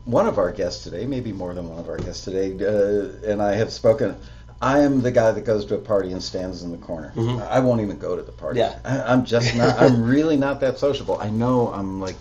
[0.05, 3.43] one of our guests today, maybe more than one of our guests today, uh, and
[3.43, 4.17] I have spoken.
[4.63, 7.13] I am the guy that goes to a party and stands in the corner.
[7.51, 8.61] I won't even go to the party.
[8.61, 8.79] Yeah.
[8.85, 9.79] I, I'm just not.
[9.81, 11.19] I'm really not that sociable.
[11.21, 12.17] I know I'm like.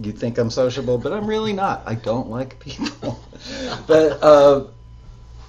[0.00, 1.82] You think I'm sociable, but I'm really not.
[1.84, 3.22] I don't like people.
[3.86, 4.64] but uh,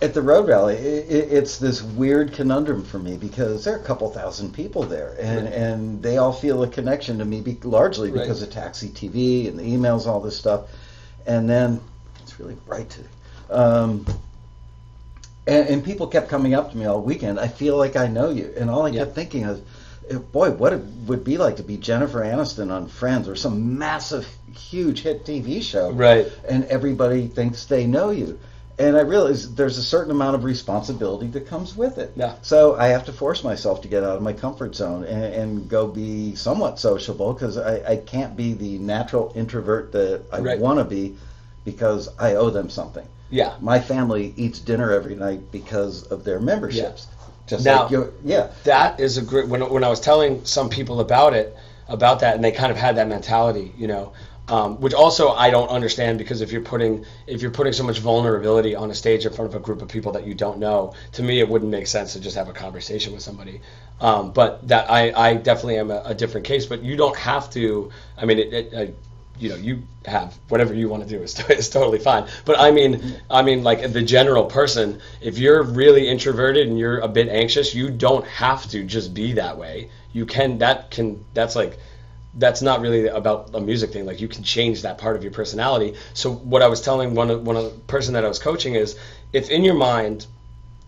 [0.04, 3.80] at the road rally, it, it, it's this weird conundrum for me because there are
[3.80, 7.58] a couple thousand people there, and, and they all feel a connection to me, be,
[7.64, 8.20] largely Right.
[8.20, 10.64] because of Taxi TV and the emails, all this stuff.
[11.26, 11.80] And then
[12.22, 13.08] it's really bright today.
[13.50, 14.06] Um,
[15.48, 17.40] and, and people kept coming up to me all weekend.
[17.40, 19.06] I feel like I know you, and all I Yeah.
[19.06, 19.62] kept thinking is,
[20.10, 23.78] eh, boy, what it would be like to be Jennifer Aniston on Friends or some
[23.78, 26.28] massive, huge hit TV show right.
[26.48, 28.38] and everybody thinks they know you.
[28.80, 32.12] And I realize there's a certain amount of responsibility that comes with it.
[32.16, 32.36] Yeah.
[32.42, 35.70] So I have to force myself to get out of my comfort zone and, and
[35.70, 40.60] go be somewhat sociable because I, I can't be the natural introvert that I Right.
[40.60, 41.16] want to be
[41.66, 43.06] because I owe them something.
[43.30, 43.56] Yeah.
[43.62, 47.08] My family eats dinner every night because of their memberships.
[47.46, 48.52] Just Now- like you yeah.
[48.64, 51.54] that is a great when, when i was telling some people about it
[51.90, 54.14] about that and they kind of had that mentality you know
[54.50, 58.00] um, which also i don't understand because if you're putting if you're putting so much
[58.00, 60.94] vulnerability on a stage in front of a group of people that you don't know
[61.14, 63.62] to me it wouldn't make sense to just have a conversation with somebody.
[64.02, 67.50] Um, but that I, I definitely am a, a different case but you don't have
[67.52, 68.94] to i mean it, it, I,
[69.40, 72.28] you know you have whatever you want to do is, is totally fine.
[72.44, 77.00] But i mean i mean like the general person if you're really introverted and you're
[77.00, 79.90] a bit anxious you don't have to just be that way.
[80.12, 81.80] You can that can that's like
[82.36, 84.06] that's not really about a music thing.
[84.06, 85.96] Like you can change that part of your personality.
[86.14, 88.98] So what i was telling one one person that i was coaching is
[89.32, 90.26] if in your mind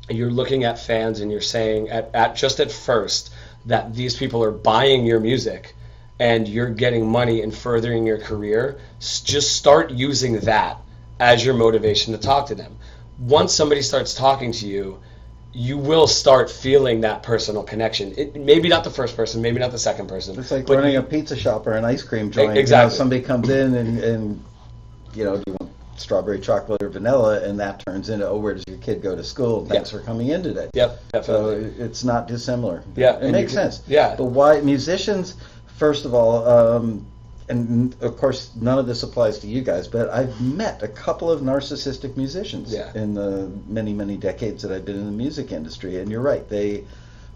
[0.10, 3.34] you're looking at fans and you're saying at, at just at first
[3.66, 5.76] that these people are buying your music
[6.20, 10.78] and you're getting money and furthering your career, just start using that
[11.20, 12.78] as your motivation to talk to them.
[13.20, 15.00] Once somebody starts talking to you,
[15.56, 18.14] you will start feeling that personal connection.
[18.18, 20.38] It, maybe not the first person, maybe not the second person.
[20.38, 22.50] It's like running you- a pizza shop or an ice cream joint.
[22.50, 22.98] You know, exactly.
[22.98, 24.44] somebody comes in and, and
[25.14, 28.54] you know, do you want strawberry chocolate or vanilla, and that turns into, oh, where
[28.54, 29.66] does your kid go to school?
[29.66, 30.70] Thanks for coming in today.
[30.74, 31.56] Yep, definitely.
[31.68, 32.84] it- it's not dissimilar.
[32.98, 33.82] Yeah, it makes can- sense.
[33.88, 34.14] yeah.
[34.18, 35.38] But why musicians?
[35.78, 37.06] First of all, um,
[37.48, 41.30] and of course, none of this applies to you guys, but I've met a couple
[41.32, 42.92] of narcissistic musicians Yeah.
[42.96, 46.00] in the many, many decades that I've been in the music industry.
[46.00, 46.86] And you're right, they,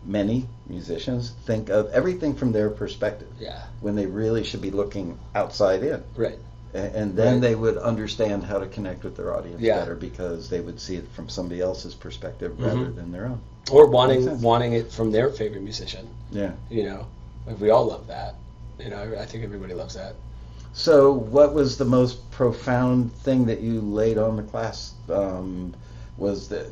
[0.05, 5.17] many musicians, think of everything from their perspective yeah, when they really should be looking
[5.35, 6.03] outside in.
[6.15, 6.39] right.
[6.71, 7.41] And then Right.
[7.41, 9.79] they would understand how to connect with their audience Yeah.
[9.79, 12.95] better because they would see it from somebody else's perspective rather Mhm.
[12.95, 13.39] than their own.
[13.71, 16.07] or wanting wanting it from their favorite musician.
[16.31, 16.51] Yeah.
[16.71, 17.05] You know,
[17.45, 18.33] like we all love that.
[18.79, 20.15] You know, I think everybody loves that.
[20.73, 24.93] So, what was the most profound thing that you laid on the class?
[25.09, 25.75] Um,
[26.17, 26.69] was the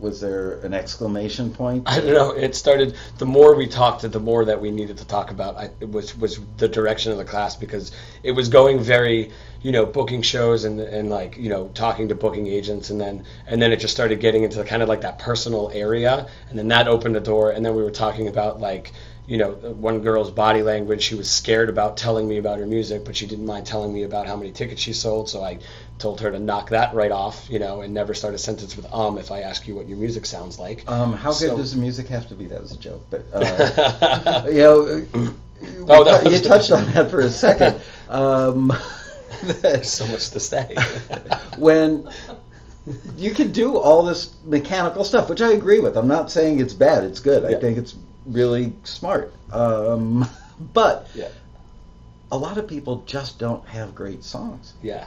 [0.00, 1.82] was there an exclamation point?
[1.86, 2.30] I don't know.
[2.30, 2.96] It started.
[3.18, 5.56] The more we talked, the more that we needed to talk about.
[5.56, 7.92] I, it was was the direction of the class because
[8.22, 12.14] it was going very, you know, booking shows and and like you know talking to
[12.14, 15.18] booking agents and then and then it just started getting into kind of like that
[15.18, 18.92] personal area and then that opened the door and then we were talking about like
[19.30, 21.02] you know one girl's body language.
[21.02, 24.02] She was scared about telling me about her music, but she didn't mind telling me
[24.02, 25.30] about how many tickets she sold.
[25.30, 25.60] So I
[26.00, 28.92] told her to knock that right off, you know, and never start a sentence with
[28.92, 30.82] um if I ask you what your music sounds like.
[30.90, 32.46] Um, how good does the music have to be?
[32.46, 35.06] That was a joke, but uh, you know,
[35.88, 37.80] Oh, that you touched on that for a second.
[38.10, 38.72] Um,
[39.62, 40.74] There's so much to say.
[41.58, 42.10] when
[43.16, 45.96] you can do all this mechanical stuff, which I agree with.
[45.96, 47.04] I'm not saying it's bad.
[47.04, 47.44] It's good.
[47.44, 47.94] I think it's
[48.26, 49.32] really smart.
[49.52, 50.28] Um,
[50.72, 51.28] but Yeah.
[52.30, 54.74] a lot of people just don't have great songs.
[54.82, 55.06] yeah,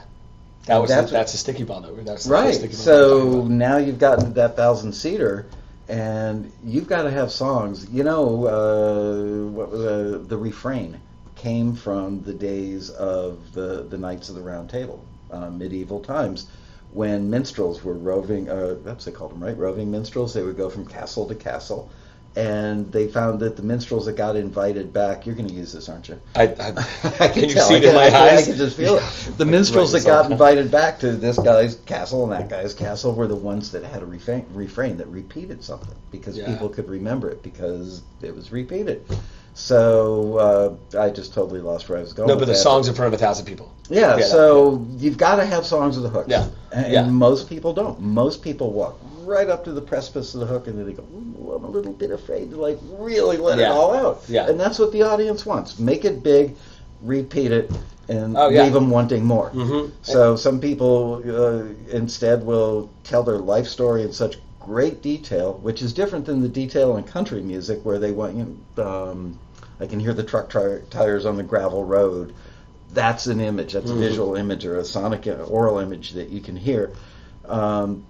[0.66, 1.94] that was That's- that's, a sticky ball though.
[1.94, 2.54] That's the Right.
[2.54, 5.46] sticky ball we're So now you've gotten that thousand seater,
[5.88, 7.86] and you've got to have songs.
[7.90, 10.98] You know, uh, what was uh, the refrain
[11.36, 16.46] came from the days of the the Knights of the Round Table, uh, medieval times,
[16.92, 18.48] when minstrels were roving.
[18.48, 19.56] Uh, that's what they called them, right?
[19.58, 20.32] Roving minstrels.
[20.32, 21.90] They would go from castle to castle.
[22.36, 25.88] And they found that the minstrels that got invited back, you're going to use this,
[25.88, 26.18] aren't you?
[26.34, 26.68] I, I,
[27.20, 27.68] I can you tell.
[27.68, 28.42] see it in my I can, eyes?
[28.42, 29.38] I can just feel it.
[29.38, 33.28] The minstrels that got invited back to this guy's castle and that guy's castle were
[33.28, 36.46] the ones that had a refrain, refrain that repeated something because Yeah.
[36.46, 39.04] people could remember it because it was repeated.
[39.54, 42.28] So uh, I just totally lost where I was going.
[42.28, 42.58] No, but the that.
[42.58, 43.72] song's in front of a thousand people.
[43.88, 46.26] Yeah, Yeah, so you've got to have songs with a hook.
[46.28, 47.04] Yeah, And, yeah.
[47.06, 48.00] most people don't.
[48.00, 51.02] Most people walk right up to the precipice of the hook and then they go,
[51.04, 54.22] I'm a little bit afraid to like really let it all out.
[54.28, 54.48] Yeah.
[54.48, 55.78] And that's what the audience wants.
[55.78, 56.56] Make it big,
[57.00, 57.70] repeat it,
[58.08, 58.64] and Oh, yeah.
[58.64, 59.50] leave them wanting more.
[59.50, 59.92] Mm-hmm.
[60.02, 61.64] So some people uh,
[61.94, 66.48] instead will tell their life story in such great detail, which is different than the
[66.48, 68.82] detail in country music where they want you.
[68.82, 69.38] Um,
[69.80, 72.34] I can hear the truck tri- tires on the gravel road.
[72.92, 73.72] That's an image.
[73.72, 73.96] That's Mhm.
[73.96, 76.92] a visual image or a sonic uh, oral image that you can hear.
[77.46, 78.04] Um,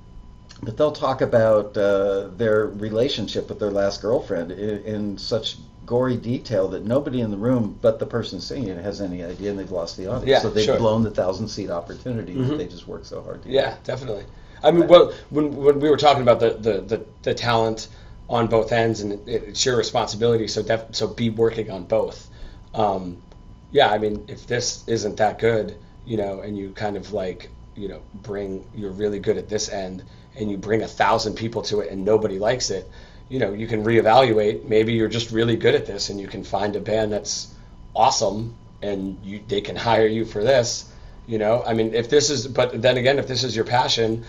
[0.63, 6.17] but they'll talk about uh, their relationship with their last girlfriend in, in such gory
[6.17, 9.59] detail that nobody in the room but the person singing it has any idea and
[9.59, 10.27] they've lost the audience.
[10.29, 10.79] Yeah, so they've sure.
[10.79, 12.57] blown the thousand seat opportunity that Mhm.
[12.59, 14.25] they just worked so hard to Yeah, definitely.
[14.65, 17.89] I mean, well, when when we were talking about the the, the, the talent
[18.29, 20.49] on both ends, and it, it's your responsibility.
[20.49, 22.29] So def, so be working on both.
[22.73, 23.23] Um,
[23.71, 27.51] yeah, I mean, if this isn't that good, you know, and you kind of like
[27.77, 30.03] you know bring you're really good at this end,
[30.37, 32.89] and you bring a thousand people to it, and nobody likes it.
[33.29, 34.65] You know, you can reevaluate.
[34.65, 37.53] Maybe you're just really good at this, and you can find a band that's
[37.95, 40.91] awesome, and you they can hire you for this.
[41.27, 44.25] You know, I mean, if this is, but then again, if this is your passion,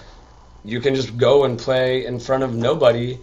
[0.66, 3.20] you can just go and play in front of nobody,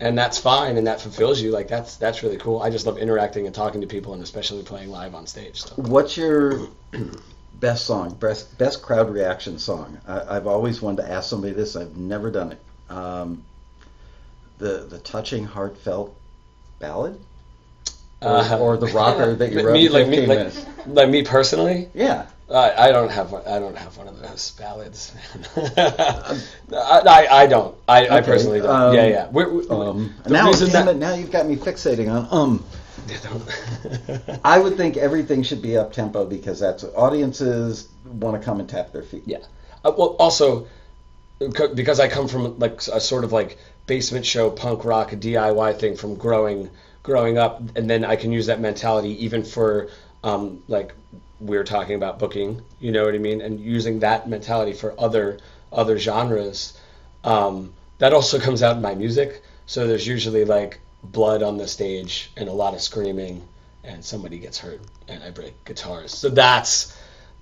[0.00, 1.50] and that's fine, and that fulfills you.
[1.50, 2.60] Like that's that's really cool.
[2.62, 5.62] I just love interacting and talking to people, and especially playing live on stage.
[5.62, 5.74] So.
[5.76, 6.68] What's your
[7.60, 9.98] best song, best best crowd reaction song?
[10.06, 11.76] I, I've always wanted to ask somebody this.
[11.76, 12.60] I've never done it.
[12.90, 13.44] Um,
[14.58, 16.16] the the touching, heartfelt
[16.78, 17.18] ballad,
[18.22, 20.54] or, or the rocker that you wrote Uh, me, like 15 me, like,
[20.86, 21.88] like me personally.
[21.94, 23.42] Yeah, I, I don't have one.
[23.46, 25.12] I don't have one of those ballads.
[25.56, 26.40] I,
[26.72, 27.76] I, I don't.
[27.88, 28.70] I, I personally don't.
[28.70, 29.28] um, yeah, yeah.
[29.30, 32.64] We're, we Um, now, damn it, now you've got me fixating on um.
[34.44, 38.58] I would think everything should be up tempo because that's what audiences want to come
[38.60, 39.22] and tap their feet.
[39.26, 39.38] Yeah.
[39.84, 40.66] Uh, well, also
[41.38, 45.96] because I come from like a sort of like basement show punk rock DIY thing
[45.96, 46.70] from growing
[47.02, 49.88] growing up, and then I can use that mentality even for
[50.24, 50.94] um, like
[51.40, 52.62] were talking about booking.
[52.80, 53.40] You know what I mean?
[53.40, 55.38] And using that mentality for other
[55.72, 56.78] other genres.
[57.24, 59.42] Um, that also comes out in my music.
[59.66, 63.46] So there's usually like blood on the stage and a lot of screaming,
[63.84, 66.12] and somebody gets hurt, and I break guitars.
[66.12, 66.96] So that's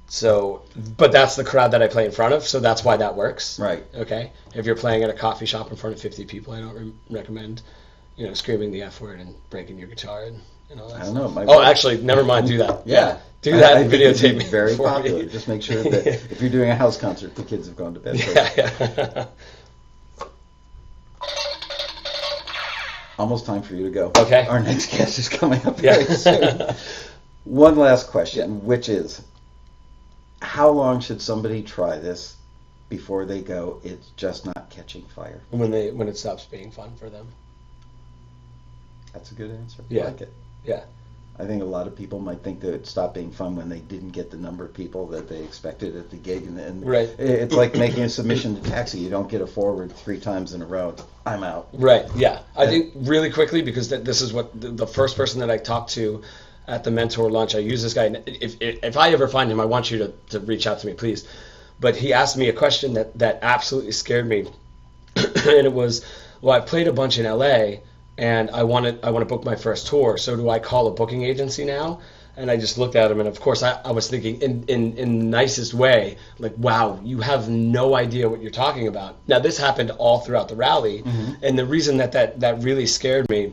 [0.06, 0.62] so,
[0.96, 3.58] but that's the crowd that I play in front of, so that's why that works.
[3.58, 3.84] Right.
[3.94, 4.32] Okay.
[4.54, 6.92] If you're playing at a coffee shop in front of 50 people, I don't re-
[7.10, 7.62] recommend,
[8.16, 10.92] you know, screaming the F word and breaking your guitar and, and all.
[10.92, 11.26] I don't know.
[11.26, 11.66] it might Oh, work.
[11.66, 12.46] actually, never mind.
[12.46, 12.86] Do that.
[12.86, 13.18] Yeah.
[13.42, 14.44] Do that I and videotape me.
[14.46, 15.22] Very popular.
[15.22, 15.28] me.
[15.28, 18.00] Just make sure that if you're doing a house concert, the kids have gone to
[18.00, 18.16] bed.
[18.18, 19.26] yeah, yeah.
[23.18, 24.10] Almost time for you to go.
[24.16, 24.44] Okay.
[24.46, 25.94] Our next guest is coming up Yeah.
[26.02, 26.74] very soon.
[27.44, 29.22] One last question, which is,
[30.42, 32.36] how long should somebody try this
[32.88, 33.80] before they go?
[33.84, 35.40] It's just not catching fire.
[35.50, 37.28] when they when it stops being fun for them.
[39.12, 39.82] That's a good answer.
[39.82, 40.04] I Yeah.
[40.06, 40.32] like it.
[40.64, 40.84] Yeah.
[41.36, 43.80] I think a lot of people might think that it stopped being fun when they
[43.80, 47.08] didn't get the number of people that they expected at the gig, and, and Right.
[47.18, 48.98] it's like making a submission to taxi.
[49.00, 50.94] You don't get a forward three times in a row.
[51.26, 51.68] I'm out.
[51.72, 52.04] Right.
[52.14, 52.38] Yeah.
[52.56, 55.58] I think really quickly because th- this is what the, the first person that I
[55.58, 56.22] talked to
[56.68, 57.56] at the mentor lunch.
[57.56, 58.04] I use this guy.
[58.04, 60.78] and If, if if I ever find him, I want you to, to reach out
[60.80, 61.26] to me, please.
[61.80, 64.46] But he asked me a question that that absolutely scared me,
[65.16, 66.06] and it was,
[66.40, 67.82] well, I played a bunch in L.A.
[68.18, 70.16] and I wanted I want to book my first tour.
[70.18, 72.00] So do I call a booking agency now?
[72.36, 74.96] And I just looked at him, and of course, I, I was thinking in, in,
[74.96, 79.18] in the nicest way, like, wow, you have no idea what you're talking about.
[79.28, 81.04] Now, this happened all throughout the rally,
[81.44, 83.52] and the reason that, that that really scared me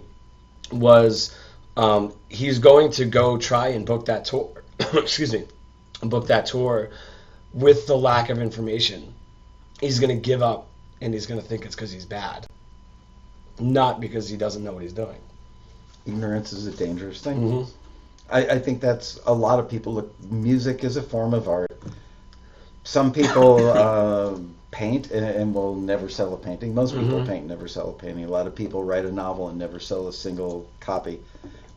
[0.71, 1.35] was
[1.77, 5.45] um, he's going to go try and book that tour, excuse me,
[6.01, 6.89] book that tour
[7.53, 9.13] with the lack of information.
[9.79, 10.67] He's going to give up,
[11.01, 12.47] and he's going to think it's because he's bad,
[13.61, 15.17] not because he doesn't know what he's doing.
[16.05, 17.37] Ignorance is a dangerous thing.
[17.41, 17.67] Mhm.
[18.29, 20.13] I, I think that's a lot of people look.
[20.31, 21.71] Music is a form of art.
[22.83, 24.37] Some people uh,
[24.71, 26.73] paint and, and will never sell a painting.
[26.73, 27.27] Most people Mhm.
[27.27, 28.25] paint and never sell a painting.
[28.25, 31.19] A lot of people write a novel and never sell a single copy.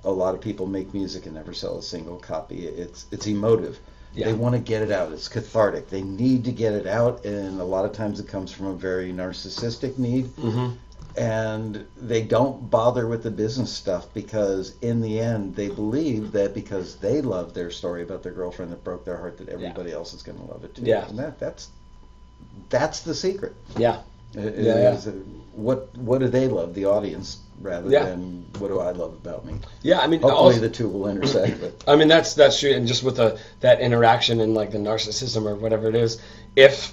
[0.05, 2.66] A lot of people make music and never sell a single copy.
[2.66, 3.79] It's it's emotive.
[4.14, 4.27] Yeah.
[4.27, 5.11] They want to get it out.
[5.12, 5.90] It's cathartic.
[5.90, 8.75] They need to get it out, and a lot of times it comes from a
[8.75, 10.77] very narcissistic need Mm-hmm.
[11.16, 16.55] And they don't bother with the business stuff because in the end they believe that
[16.55, 20.12] because they love their story about their girlfriend that broke their heart that everybody else
[20.12, 21.07] is going to love it too Yeah.
[21.09, 21.68] and that that's
[22.68, 24.00] that's the secret Yeah.
[24.35, 24.88] It- Yeah, yeah.
[25.07, 25.12] uh,
[25.55, 28.05] what what do they love the audience rather Yeah.
[28.07, 30.00] than what do i love about me Yeah.
[30.00, 32.88] I mean, hopefully also- the two will intersect but I mean that's that's true, and
[32.88, 36.18] just with the that interaction and like the narcissism or whatever it is,
[36.57, 36.92] if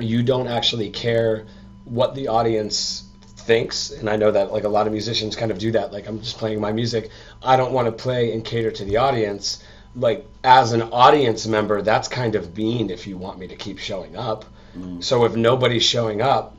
[0.00, 1.46] you don't actually care
[1.84, 3.04] what the audience
[3.46, 5.92] thinks, and I know that like a lot of musicians kind of do that.
[5.92, 7.10] Like I'm just playing my music,
[7.42, 9.62] I don't want to play and cater to the audience.
[9.94, 13.78] Like as an audience member, that's kind of mean if you want me to keep
[13.78, 14.44] showing up.
[14.76, 15.02] Mm.
[15.02, 16.56] So if nobody's showing up,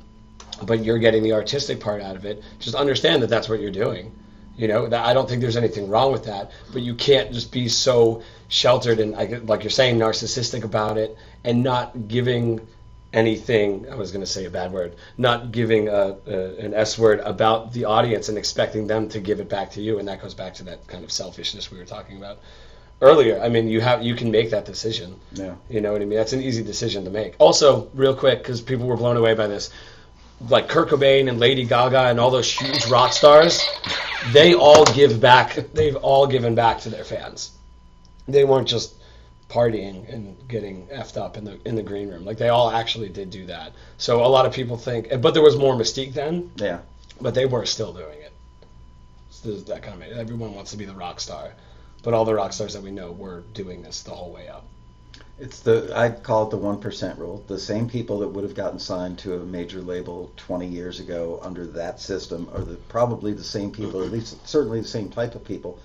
[0.64, 3.70] but you're getting the artistic part out of it, just understand that that's what you're
[3.70, 4.12] doing.
[4.56, 7.52] You know, that I don't think there's anything wrong with that, but you can't just
[7.52, 12.66] be so sheltered and like you're saying narcissistic about it and not giving
[13.14, 13.90] anything.
[13.90, 17.20] I was going to say a bad word, not giving a, a, an S word
[17.22, 20.34] about the audience and expecting them to give it back to you, and that goes
[20.34, 22.40] back to that kind of selfishness we were talking about
[23.02, 23.40] earlier.
[23.42, 25.20] I mean, you have you can make that decision.
[25.34, 26.18] yeah You know what I mean?
[26.18, 27.36] That's an easy decision to make.
[27.40, 29.70] Also, real quick, because people were blown away by this,
[30.50, 33.62] like Kurt Cobain and Lady Gaga and all those huge rock stars,
[34.32, 35.56] they all give back.
[35.74, 37.52] They've all given back to their fans.
[38.28, 38.94] They weren't just
[39.50, 42.26] partying and getting effed up in the in the green room.
[42.26, 43.72] Like they all actually did do that.
[43.98, 46.52] So a lot of people think, but there was more mystique then.
[46.56, 46.80] yeah
[47.22, 48.34] But they were still doing it.
[49.30, 51.54] So there's that kind of everyone wants to be the rock star,
[52.04, 54.66] but all the rock stars that we know were doing this the whole way up.
[55.40, 57.44] It's the I call it the one percent rule.
[57.48, 61.40] The same people that would have gotten signed to a major label 20 years ago
[61.44, 65.36] under that system are the probably the same people, at least certainly the same type
[65.36, 65.80] of people.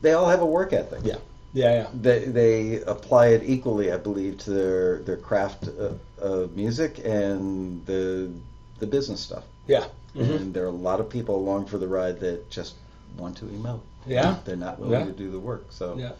[0.00, 1.00] They all have a work ethic.
[1.04, 1.18] Yeah.
[1.54, 1.86] Yeah, yeah.
[1.94, 7.84] They they apply it equally, I believe, to their their craft uh, of music and
[7.86, 8.30] the
[8.80, 9.44] the business stuff.
[9.66, 9.86] Yeah.
[10.16, 10.36] Mhm.
[10.36, 12.74] And there are a lot of people along for the ride that just
[13.16, 13.80] want to emote.
[14.06, 14.36] Yeah.
[14.44, 15.06] They're not willing Yeah.
[15.06, 15.66] to do the work.
[15.70, 15.96] So.
[15.96, 16.12] Yeah.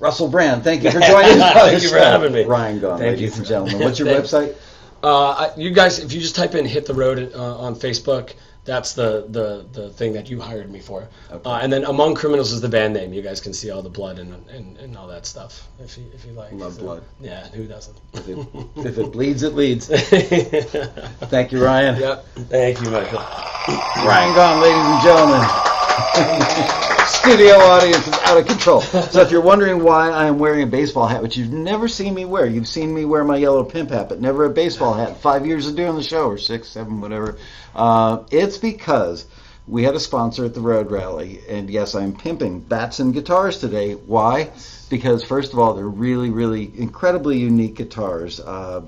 [0.00, 1.54] Russell Brand, thank you for joining us.
[1.54, 2.44] Thank you for having me.
[2.44, 3.80] Ryan Gahn, Thank ladies and gentlemen.
[3.80, 4.54] What's your website?
[5.02, 8.34] Uh, you guys, if you just type in "hit the road" uh, on Facebook,
[8.68, 11.08] that's the, the the thing that you hired me for.
[11.32, 11.50] Okay.
[11.50, 13.14] Uh, and then "Among Criminals" is the band name.
[13.14, 16.04] You guys can see all the blood and and, and all that stuff if you
[16.14, 16.52] if you like.
[16.52, 17.04] Love So, blood.
[17.20, 17.96] Yeah, who doesn't?
[18.12, 18.38] If it,
[18.76, 19.88] if it bleeds, it leads.
[19.88, 20.04] Thank
[21.30, 21.98] Thank you, Ryan.
[21.98, 22.26] Yep.
[22.50, 23.24] Thank you, Michael.
[24.04, 26.84] Ryan Gahn, ladies and gentlemen.
[27.28, 28.80] Studio audience is out of control.
[28.80, 32.14] So if you're wondering why I am wearing a baseball hat, which you've never seen
[32.14, 35.18] me wear, you've seen me wear my yellow pimp hat, but never a baseball hat.
[35.18, 37.36] Five years of doing the show, or six, seven, whatever.
[37.74, 39.26] Uh, it's because
[39.66, 43.60] we had a sponsor at the Road Rally, and yes, I'm pimping bats and guitars
[43.60, 43.92] today.
[43.92, 44.50] Why?
[44.88, 48.40] Because first of all, they're really, really incredibly unique guitars.
[48.40, 48.80] Uh,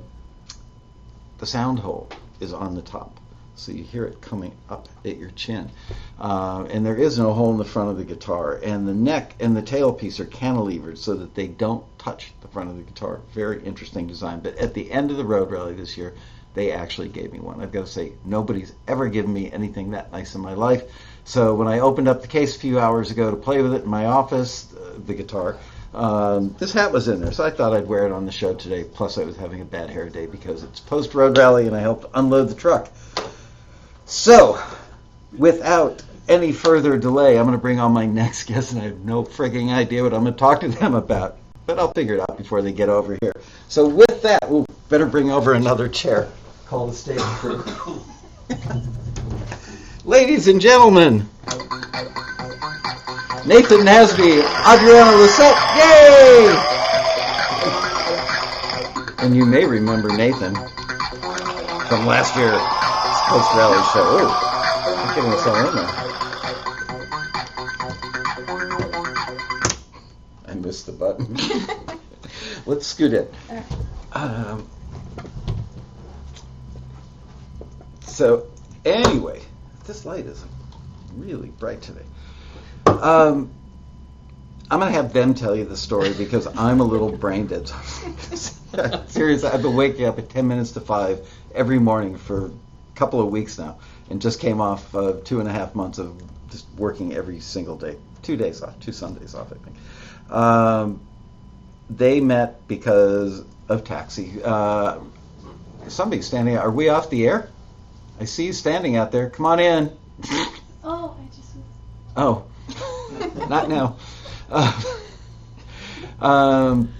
[1.36, 2.08] the sound hole
[2.40, 3.19] is on the top.
[3.60, 5.70] So you hear it coming up at your chin.
[6.18, 8.58] Uh, and there is no hole in the front of the guitar.
[8.62, 12.70] And the neck and the tailpiece are cantilevered so that they don't touch the front
[12.70, 13.20] of the guitar.
[13.34, 14.40] Very interesting design.
[14.40, 16.14] But at the end of the road rally this year,
[16.54, 17.60] they actually gave me one.
[17.60, 20.82] I've got to say, nobody's ever given me anything that nice in my life.
[21.24, 23.84] So when I opened up the case a few hours ago to play with it
[23.84, 25.58] in my office, uh, the guitar,
[25.92, 28.54] Um, this hat was in there, so I thought I'd wear it on the show
[28.54, 28.84] today.
[28.84, 31.80] Plus, I was having a bad hair day because it's post road rally and I
[31.80, 32.88] helped unload the truck.
[34.10, 34.60] So,
[35.38, 39.04] without any further delay, I'm going to bring on my next guest, and I have
[39.04, 41.36] no frigging idea what I'm going to talk to them about.
[41.64, 43.32] But I'll figure it out before they get over here.
[43.68, 46.28] So, with that, we'll better bring over another chair.
[46.66, 47.62] Call the stage crew.
[50.04, 51.28] Ladies and gentlemen,
[53.46, 56.48] Nathan Nasby, Adriana Lisette, yay!
[59.24, 60.56] And you may remember Nathan
[61.86, 62.79] from last year's
[63.30, 64.02] post rally show.
[64.02, 65.86] Oh, I'm getting all in there.
[70.48, 71.36] I missed the button.
[72.66, 73.28] Let's scoot in.
[74.10, 74.68] Um,
[78.00, 78.48] so,
[78.84, 79.42] anyway,
[79.86, 80.44] this light is
[81.14, 82.06] really bright today.
[82.86, 83.52] Um,
[84.72, 87.68] I'm gonna have them tell you the story because I'm a little brain dead.
[89.08, 91.24] Seriously, I've been waking up at 10 minutes to five
[91.54, 92.50] every morning for
[92.94, 93.78] couple of weeks now,
[94.08, 96.20] and just came off uh, two and a half months of
[96.50, 97.96] just working every single day.
[98.22, 99.76] Two days off, two Sundays off, I think.
[100.30, 101.00] Um,
[101.88, 104.42] they met because of taxi.
[104.42, 104.98] Uh,
[105.88, 106.56] somebody's standing.
[106.58, 107.48] Are we off the air?
[108.20, 109.30] I see you standing out there.
[109.30, 109.96] Come on in.
[110.82, 111.50] Oh, I just.
[112.16, 112.46] Oh,
[113.50, 113.96] not now.
[114.50, 114.82] Uh,
[116.20, 116.92] um,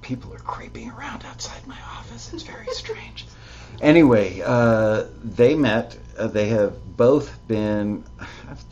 [0.00, 2.32] people are creeping around outside my office.
[2.32, 3.26] It's very strange.
[3.80, 5.96] Anyway, uh, they met.
[6.16, 8.04] Uh, they have both been,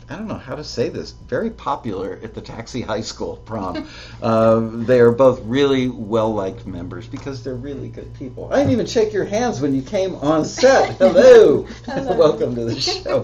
[0.09, 3.87] I don't know how to say this, very popular at the Taxi High School prom.
[4.21, 8.51] uh, they are both really well liked members because they're really good people.
[8.51, 10.95] I didn't even shake your hands when you came on set.
[10.97, 11.63] Hello.
[11.85, 12.17] Hello.
[12.17, 13.21] Welcome to the show.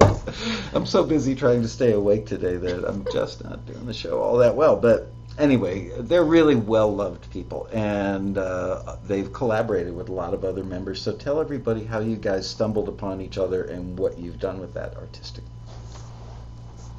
[0.74, 4.20] I'm so busy trying to stay awake today that I'm just not doing the show
[4.20, 4.76] all that well.
[4.76, 5.08] But
[5.40, 10.64] anyway, they're really well loved people, and uh, they've collaborated with a lot of other
[10.64, 11.02] members.
[11.02, 14.74] So tell everybody how you guys stumbled upon each other and what you've done with
[14.76, 15.44] that artistic.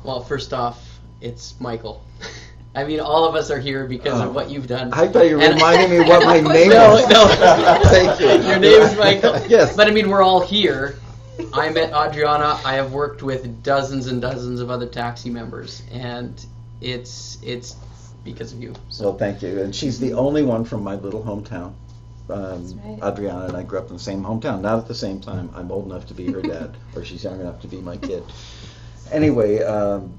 [0.02, 2.02] Well, first off, it's Michael.
[2.74, 4.28] I mean, all of us are here because Oh.
[4.28, 4.92] of what you've done.
[4.92, 7.08] I thought you were reminding me what my name no, is.
[7.08, 7.26] No,
[7.84, 8.48] Thank you.
[8.48, 9.40] Your name is Michael.
[9.48, 9.74] Yes.
[9.76, 10.96] But I mean, we're all here.
[11.52, 12.60] I met Adriana.
[12.64, 16.44] I have worked with dozens and dozens of other taxi members, and
[16.80, 17.74] it's it's
[18.24, 18.74] because of you.
[18.88, 19.60] So Well, thank you.
[19.62, 21.72] And she's the only one from my little hometown.
[22.28, 23.12] Um, right.
[23.12, 24.60] Adriana and I grew up in the same hometown.
[24.60, 25.50] Not at the same time.
[25.54, 28.22] I'm old enough to be her dad, or she's young enough to be my kid.
[29.10, 30.12] Anyway, um,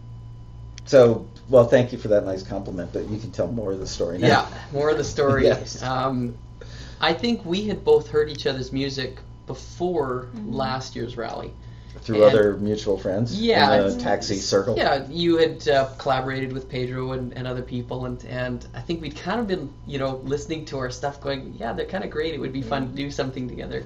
[0.85, 2.91] so well, thank you for that nice compliment.
[2.91, 4.27] But you can tell more of the story now.
[4.27, 5.43] yeah, more of the story.
[5.45, 5.81] Yes.
[5.81, 6.35] Um,
[6.99, 10.53] I think we had both heard each other's music before Mhm.
[10.53, 11.51] last year's rally.
[11.99, 14.77] Through And- other mutual friends Yeah, in the taxi circle.
[14.77, 19.01] Yeah, you had uh, collaborated with Pedro and, and other people, and, and I think
[19.01, 22.09] we'd kind of been, you know, listening to our stuff, going, yeah, they're kind of
[22.09, 22.33] great.
[22.33, 23.83] It would be fun to do something together.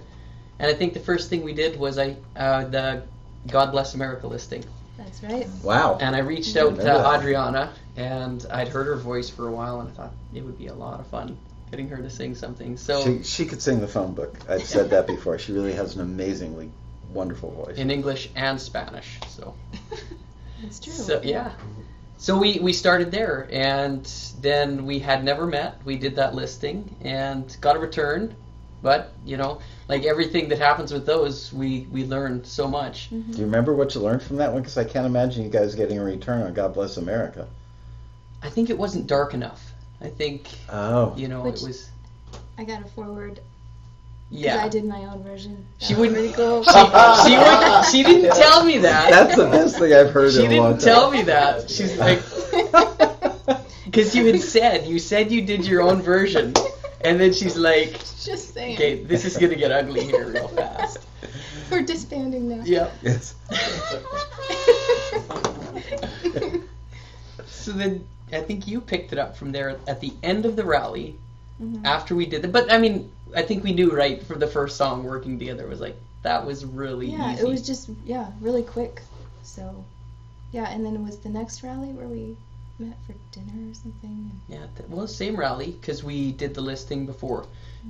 [0.59, 3.03] And I think the first thing we did was I uh, the
[3.47, 4.63] God Bless America listing,
[4.97, 5.47] That's right.
[5.63, 5.97] Wow.
[5.99, 7.19] and I reached out to remember that.
[7.19, 10.67] Adriana, and I'd heard her voice for a while, and I thought it would be
[10.67, 11.37] a lot of fun
[11.71, 12.77] getting her to sing something.
[12.77, 14.37] So She, she could sing the phone book.
[14.47, 15.37] I've said that before.
[15.39, 16.69] She really has an amazingly
[17.15, 17.77] wonderful voice.
[17.77, 19.19] in English and Spanish.
[19.29, 19.55] So.
[20.61, 20.93] That's true.
[20.93, 21.51] So yeah.
[22.17, 24.05] So we, we started there and
[24.41, 25.79] then we had never met.
[25.83, 28.35] We did that listing and got a return.
[28.81, 33.09] But, you know, like everything that happens with those, we, we learned so much.
[33.11, 33.31] Mhm.
[33.31, 34.61] Do you remember what you learned from that one?
[34.61, 37.47] Because I can't imagine you guys getting a return on God Bless America.
[38.43, 39.71] I think it wasn't dark enough.
[40.01, 41.13] I think, Oh.
[41.17, 41.89] you know, Which- it was
[42.57, 43.39] I got a forward.
[44.31, 44.63] 'Cause yeah.
[44.63, 45.65] I did my own version.
[45.79, 46.63] She That was wouldn't- pretty cool.
[46.65, 46.71] She,
[47.29, 49.09] she, would, she didn't tell me that.
[49.11, 50.93] That's the best thing I've heard she in a long didn't time.
[50.93, 51.69] tell me that.
[51.69, 52.19] She's like,
[53.85, 56.53] because you had said, you said you did your own version.
[57.01, 57.91] And then she's like,
[58.23, 58.75] Just saying.
[58.75, 60.97] okay, this is going to get ugly here real fast.
[61.69, 62.63] We're disbanding now.
[62.65, 62.93] Yep.
[63.03, 63.35] Yes.
[67.45, 70.63] So then I think you picked it up from there at the end of the
[70.65, 71.15] rally
[71.61, 71.83] Mhm.
[71.85, 72.51] after we did it.
[72.51, 75.79] But I mean, I think we knew right from the first song working together was
[75.81, 77.41] like that was really Yeah, easy.
[77.41, 79.01] it was just yeah, really quick.
[79.43, 79.85] So,
[80.51, 82.37] yeah, and then it was the next rally where we
[82.79, 84.31] met for dinner or something.
[84.47, 87.45] yeah, th- well, same rally because we did the listing before,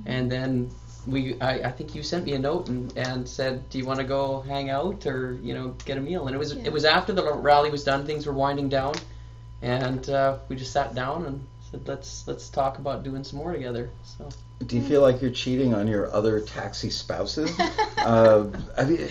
[0.06, 0.70] and then
[1.06, 4.00] we I, I think you sent me a note and, and said, do you want
[4.00, 6.26] to go hang out or you know get a meal?
[6.26, 6.64] And it was Yeah.
[6.66, 8.94] it was after the rally was done, things were winding down,
[9.62, 11.40] and uh, we just sat down and
[11.70, 13.90] said let's let's talk about doing some more together.
[14.04, 14.28] So.
[14.64, 17.50] Do you feel like you're cheating on your other taxi spouses?
[17.98, 18.46] uh,
[18.76, 19.08] I mean,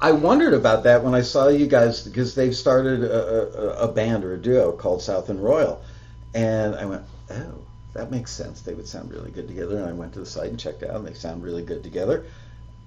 [0.00, 3.92] I wondered about that when I saw you guys because they've started a, a, a
[3.92, 5.82] band or a duo called South and Royal,
[6.34, 7.58] And I went, oh,
[7.92, 8.62] that makes sense.
[8.62, 9.76] They would sound really good together.
[9.78, 12.24] And I went to the site and checked out, and they sound really good together.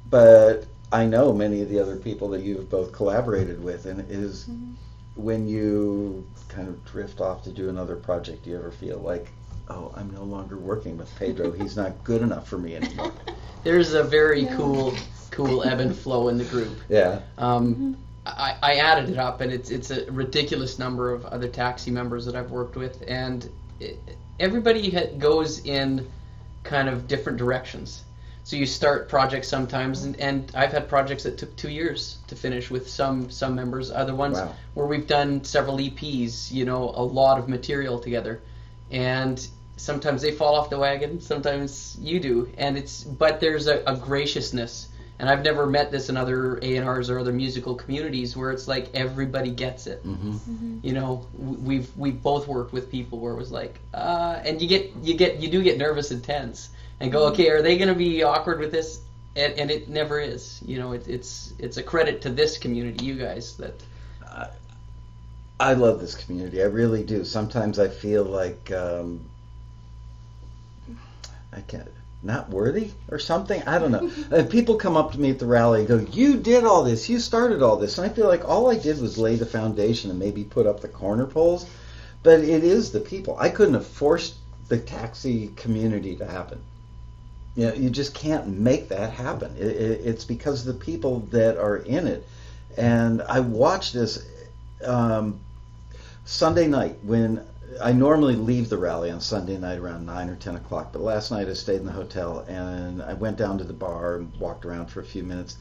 [0.09, 4.09] But I know many of the other people that you've both collaborated with, and it
[4.09, 4.73] is Mhm.
[5.15, 9.31] when you kind of drift off to do another project, do you ever feel like,
[9.69, 11.51] oh, I'm no longer working with Pedro.
[11.51, 13.13] He's not good enough for me anymore.
[13.63, 14.55] There's a very Yeah.
[14.55, 14.95] cool,
[15.31, 16.77] cool ebb and flow in the group.
[16.89, 17.19] Yeah.
[17.37, 21.91] Um, I, I added it up, and it's it's a ridiculous number of other taxi
[21.91, 23.49] members that I've worked with, and
[23.79, 23.97] it,
[24.39, 26.05] everybody ha- goes in
[26.63, 28.03] kind of different directions.
[28.43, 32.35] So you start projects sometimes, and, and I've had projects that took two years to
[32.35, 33.91] finish with some some members.
[33.91, 34.53] Other ones Wow.
[34.73, 38.41] where we've done several EPs, you know, a lot of material together,
[38.91, 39.45] and
[39.77, 43.95] sometimes they fall off the wagon, sometimes you do, and it's but there's a, a
[43.95, 48.35] graciousness, and I've never met this in other A and R's or other musical communities
[48.37, 50.01] where it's like everybody gets it.
[50.03, 50.83] hmm Mhm.
[50.83, 54.67] You know, we've we've both worked with people where it was like, uh, and you
[54.67, 56.69] get you get you do get nervous and tense,
[56.99, 59.01] and go, okay, are they going to be awkward with this?
[59.35, 60.61] And, and it never is.
[60.65, 63.83] You know, it, it's it's a credit to this community, you guys, that
[65.59, 66.61] I love this community.
[66.61, 67.23] I really do.
[67.23, 69.29] Sometimes I feel like um,
[71.53, 71.87] I can't
[72.23, 73.61] not worthy or something.
[73.63, 74.43] I don't know.
[74.49, 77.09] people come up to me at the rally and go, "You did all this.
[77.09, 80.09] You started all this." And I feel like all I did was lay the foundation
[80.09, 81.65] and maybe put up the corner poles.
[82.23, 83.37] But it is the people.
[83.39, 84.35] I couldn't have forced
[84.67, 86.61] the taxi community to happen.
[87.55, 89.55] You know, you just can't make that happen.
[89.57, 92.27] It, it, it's because of the people that are in it.
[92.77, 94.23] And I watched this
[94.85, 95.39] um,
[96.25, 97.43] Sunday night when
[97.81, 100.91] I normally leave the rally on Sunday night around nine or ten o'clock.
[100.93, 104.15] But last night I stayed in the hotel and I went down to the bar
[104.17, 105.57] and walked around for a few minutes,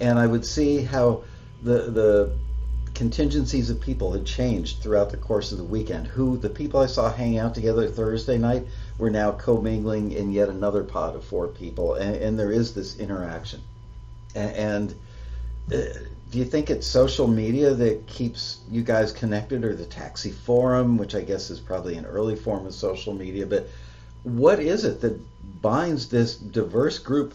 [0.00, 1.22] and I would see how
[1.62, 2.32] the the
[2.94, 6.06] contingencies of people had changed throughout the course of the weekend.
[6.06, 8.66] Who the people I saw hanging out together Thursday night
[8.98, 12.98] were now commingling in yet another pod of four people, and, and there is this
[12.98, 13.60] interaction.
[14.34, 14.94] A- And,
[15.72, 15.76] uh,
[16.30, 20.98] do you think it's social media that keeps you guys connected, or the taxi forum,
[20.98, 23.46] which I guess is probably an early form of social media?
[23.46, 23.68] But
[24.24, 25.18] what is it that
[25.62, 27.34] binds this diverse group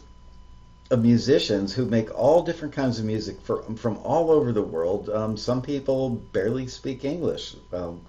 [0.91, 5.10] of musicians who make all different kinds of music for, from all over the world?
[5.10, 7.56] Um, some people barely speak English.
[7.72, 8.00] Well,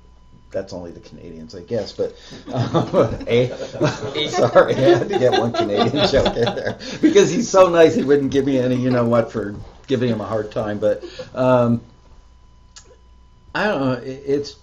[0.51, 1.93] that's only the Canadians, I guess.
[1.93, 2.15] But
[2.53, 3.49] um, eh,
[4.29, 7.95] sorry, I had to get one Canadian joke in there because he's so nice.
[7.95, 9.55] He wouldn't give me any, you know what, for
[9.87, 10.79] giving him a hard time.
[10.79, 11.05] But
[11.35, 11.81] um,
[13.55, 13.93] I don't know.
[13.93, 14.57] It, it's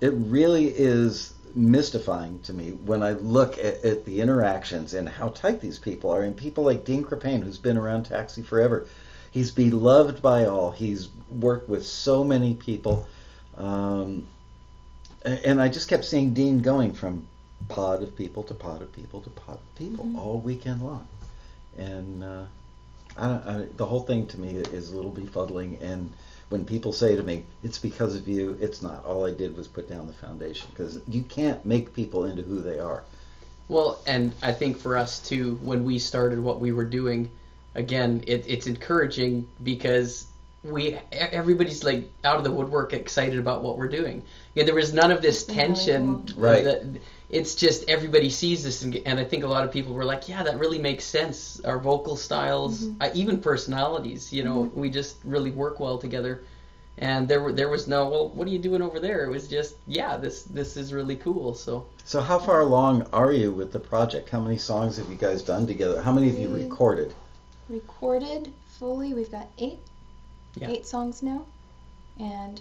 [0.00, 5.28] it really is mystifying to me when I look at, at the interactions and how
[5.30, 6.22] tight these people are.
[6.22, 8.86] And people like Dean Krippaehne, who's been around taxi forever,
[9.30, 10.70] he's beloved by all.
[10.70, 13.08] He's worked with so many people.
[13.56, 14.26] Um,
[15.24, 17.26] a- and I just kept seeing Dean going from
[17.68, 20.18] pod of people to pod of people to pod of people Mhm.
[20.18, 21.08] all weekend long.
[21.78, 22.44] And uh,
[23.18, 25.80] I don't, I, the whole thing to me is a little befuddling.
[25.82, 26.12] And
[26.48, 29.04] when people say to me, "It's because of you," it's not.
[29.04, 32.60] All I did was put down the foundation because you can't make people into who
[32.60, 33.02] they are.
[33.68, 37.30] Well, and I think for us too, when we started what we were doing,
[37.74, 40.26] again, it, it's encouraging because
[40.62, 44.22] we e- everybody's like out of the woodwork, excited about what we're doing.
[44.54, 46.34] Yeah, there was none of this It's been really tension.
[46.36, 46.64] Right.
[46.64, 46.84] that-
[47.28, 50.28] it's just everybody sees this, and, and I think a lot of people were like,
[50.28, 52.96] "Yeah, that really makes sense." Our vocal styles, Mhm.
[53.00, 56.42] uh, even personalities, you know, we just really work well together.
[56.98, 59.24] And there were there was no, well, what are you doing over there?
[59.24, 61.54] It was just, yeah, this this is really cool.
[61.54, 64.30] So So, how far along are you with the project?
[64.30, 66.00] How many songs have you guys done together?
[66.00, 67.12] How many have you recorded?
[67.68, 69.80] Recorded fully, we've got eight,
[70.54, 70.70] Yeah.
[70.70, 71.44] eight songs now,
[72.18, 72.60] and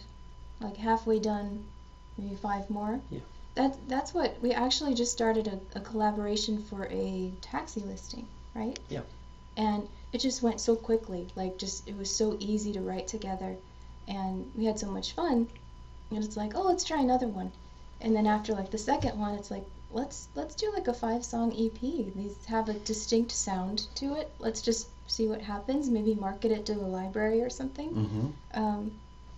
[0.60, 1.64] like halfway done,
[2.18, 3.00] maybe five more.
[3.12, 3.20] Yeah.
[3.56, 8.78] That that's what we actually just started a, a collaboration for a taxi listing, right?
[8.90, 9.02] Yeah.
[9.58, 13.56] And it just went so quickly, like just it was so easy to write together,
[14.08, 15.48] and we had so much fun.
[16.12, 17.52] And it's like, oh, let's try another one,
[18.02, 21.24] and then after like the second one, it's like, let's let's do like a five
[21.24, 21.80] song EP.
[21.80, 24.32] These have a distinct sound to it.
[24.40, 25.90] Let's just see what happens.
[25.90, 27.90] Maybe market it to the library or something.
[27.90, 28.28] Mm-hmm.
[28.62, 28.92] Um,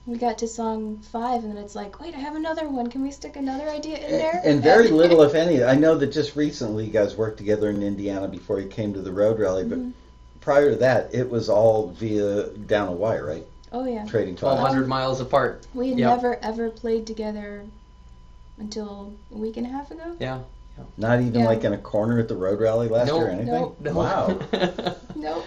[0.08, 2.88] we got to song five, and then it's like, wait, I have another one.
[2.90, 4.42] Can we stick another idea in there?
[4.44, 5.64] And very little, if any.
[5.64, 9.02] I know that just recently you guys worked together in Indiana before you came to
[9.02, 9.92] the road rally, but Mhm.
[10.40, 13.46] prior to that, it was all via down a wire, right?
[13.74, 14.06] Oh yeah.
[14.06, 14.70] Trading twelve files.
[14.70, 15.68] hundred miles apart.
[15.74, 16.10] We had Yep.
[16.10, 17.64] never ever played together
[18.58, 20.16] until a week and a half ago.
[20.20, 20.40] Yeah.
[20.96, 21.48] Not even Yeah.
[21.48, 23.52] like in a corner at the road rally last No, year or anything?
[23.52, 23.94] no, No.
[23.94, 24.40] Wow.
[25.18, 25.44] Nope.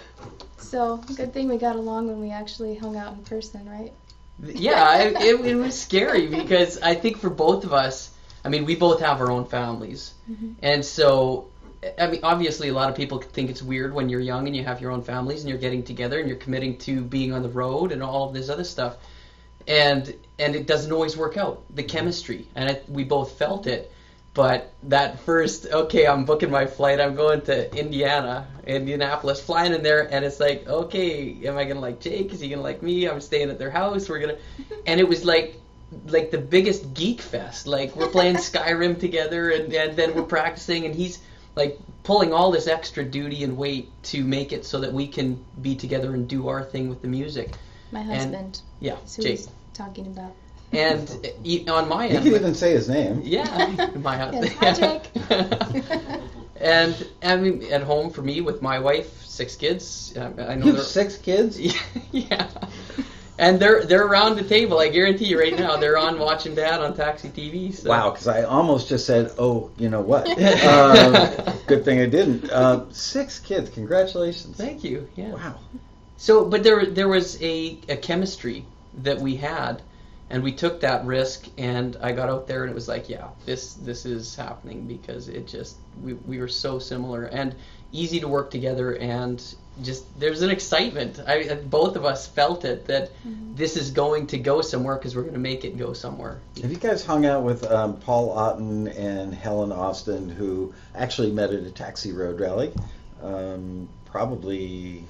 [0.59, 3.93] So good thing we got along when we actually hung out in person, right?
[4.45, 8.11] Yeah, it, it, it was scary because I think for both of us,
[8.45, 10.55] I mean, we both have our own families, Mhm.
[10.63, 11.47] and so.
[11.99, 14.63] I mean, obviously, a lot of people think it's weird when you're young and you
[14.65, 17.49] have your own families and you're getting together and you're committing to being on the
[17.49, 18.97] road and all of this other stuff,
[19.67, 21.63] and and it doesn't always work out.
[21.75, 23.91] The chemistry, and it, we both felt it.
[24.33, 27.01] But that first, okay, I'm booking my flight.
[27.01, 31.81] I'm going to Indiana, Indianapolis, flying in there, and it's like, okay, am I gonna
[31.81, 32.33] like Jake?
[32.33, 33.09] Is he gonna like me?
[33.09, 34.09] I'm staying at their house.
[34.09, 34.39] We're gonna,
[34.87, 35.57] and it was like,
[36.07, 37.67] like the biggest geek fest.
[37.67, 41.19] Like we're playing Skyrim together, and, and then we're practicing, and he's
[41.57, 45.45] like pulling all this extra duty and weight to make it so that we can
[45.61, 47.55] be together and do our thing with the music.
[47.91, 48.63] My husband.
[48.79, 49.27] Yeah, That's Jake.
[49.27, 50.35] he's talking about.
[50.73, 51.09] And
[51.45, 53.21] e- on my You end, can even say his name.
[53.25, 54.53] yeah, my husband.
[54.61, 54.79] Yes,
[56.61, 60.13] and I mean, at home for me with my wife, six kids.
[60.17, 61.59] uh, I know You have six kids?
[62.13, 62.47] yeah.
[63.39, 64.79] And they're they're around the table.
[64.79, 67.73] I guarantee you right now, they're on watching Dad on Taxi TV.
[67.73, 67.89] So.
[67.89, 70.27] Wow, because I almost just said, oh, you know what?
[70.67, 71.31] um,
[71.67, 72.53] good thing I didn't.
[72.53, 73.71] Um, six kids.
[73.71, 74.57] Congratulations.
[74.59, 75.09] Thank you.
[75.17, 75.33] Yeah.
[75.33, 75.59] Wow.
[76.19, 78.67] So, but there there was a, a chemistry
[79.03, 79.81] that we had,
[80.31, 81.49] and we took that risk.
[81.59, 85.29] And I got out there, and it was like, yeah, this this is happening because
[85.29, 87.55] it just we we were so similar and
[87.93, 89.43] easy to work together, and
[89.83, 91.21] just there's an excitement.
[91.27, 93.11] I I- both of us felt it that
[93.55, 96.41] this is going to go somewhere because we're going to make it go somewhere.
[96.63, 101.51] Have you guys hung out with um, Paul Otten and Helen Austin, who actually met
[101.51, 102.73] at a Taxi Road rally,
[103.23, 105.05] um, probably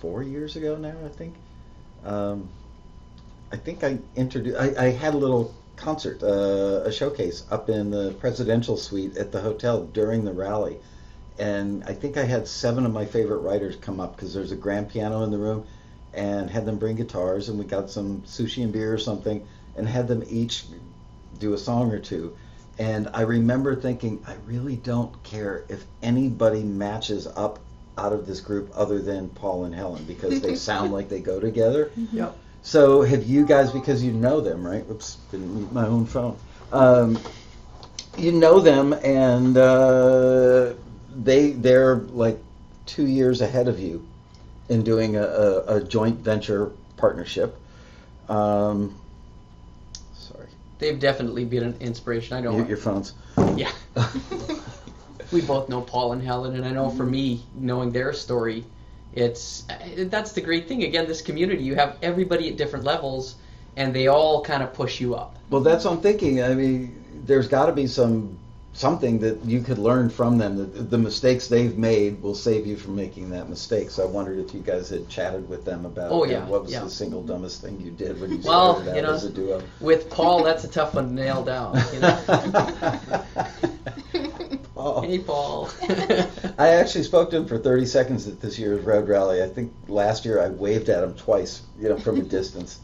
[0.00, 1.34] four years ago now, I think.
[2.04, 2.48] Um,
[3.52, 4.58] I think I introduced.
[4.58, 9.32] I, I had a little concert, uh, a showcase up in the presidential suite at
[9.32, 10.78] the hotel during the rally,
[11.38, 14.56] and I think I had seven of my favorite writers come up because there's a
[14.56, 15.66] grand piano in the room,
[16.12, 19.88] and had them bring guitars, and we got some sushi and beer or something, and
[19.88, 20.66] had them each
[21.38, 22.36] do a song or two.
[22.78, 27.60] And I remember thinking, I really don't care if anybody matches up
[27.96, 31.38] out of this group other than Paul and Helen because they sound like they go
[31.38, 31.92] together.
[32.12, 32.36] Yep.
[32.64, 34.84] So have you guys, because you know them, right?
[34.90, 36.36] Oops, didn't mute my own phone.
[36.72, 37.18] Um,
[38.16, 40.72] you know them, and uh,
[41.14, 42.38] they they're like
[42.86, 44.06] two years ahead of you
[44.70, 47.54] in doing a, a, a joint venture partnership.
[48.30, 48.98] Um,
[50.14, 50.48] sorry,
[50.78, 52.34] They've definitely been an inspiration.
[52.34, 52.58] I don't know.
[52.58, 53.12] mute your phones.
[53.56, 53.72] Yeah.
[55.32, 58.64] we both know Paul and Helen, and I know for me, knowing their story,
[59.14, 59.64] it's
[59.96, 60.82] that's the great thing.
[60.84, 63.36] Again, this community, you have everybody at different levels,
[63.76, 65.36] and they all kind of push you up.
[65.50, 66.42] Well, that's what I'm thinking.
[66.42, 68.38] I mean, there's got to be some
[68.74, 70.56] something that you could learn from them.
[70.56, 73.88] The, the mistakes they've made will save you from making that mistake.
[73.88, 76.64] So I wondered if you guys had chatted with them about Oh, uh, yeah, what
[76.64, 76.80] was yeah.
[76.82, 79.30] the single dumbest thing you did when you Well, started out you know, as a
[79.30, 79.62] duo.
[79.80, 81.80] With Paul, that's a tough one to nail down.
[81.94, 82.20] You know?
[84.74, 85.02] Paul.
[85.02, 85.70] hey, Paul.
[86.58, 89.42] I actually spoke to him for 30 seconds at this year's road rally.
[89.42, 92.80] I think last year I waved at him twice, you know, from a distance,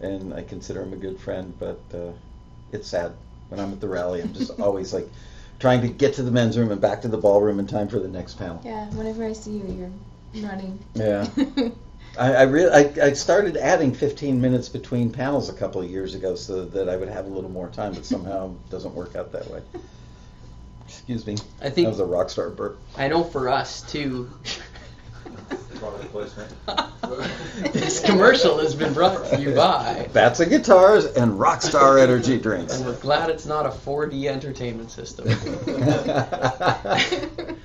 [0.00, 1.52] and I consider him a good friend.
[1.58, 2.12] But uh,
[2.72, 3.12] it's sad
[3.50, 4.22] when I'm at the rally.
[4.22, 5.06] I'm just always like
[5.58, 7.98] trying to get to the men's room and back to the ballroom in time for
[7.98, 8.60] the next panel.
[8.64, 9.90] yeah, whenever I see you,
[10.34, 10.78] you're running.
[10.94, 11.28] Yeah.
[12.18, 16.14] I, I really I, I started adding 15 minutes between panels a couple of years
[16.14, 19.16] ago so that I would have a little more time, but somehow it doesn't work
[19.16, 19.62] out that way.
[20.86, 21.36] Excuse me.
[21.60, 22.78] I think that was a rock star burp.
[22.96, 24.30] I know for us too.
[25.84, 26.50] Product placement.
[27.72, 30.08] this commercial has been brought to you by.
[30.12, 32.76] Bats and guitars and Rockstar energy drinks.
[32.76, 35.26] And we're glad it's not a 4D entertainment system.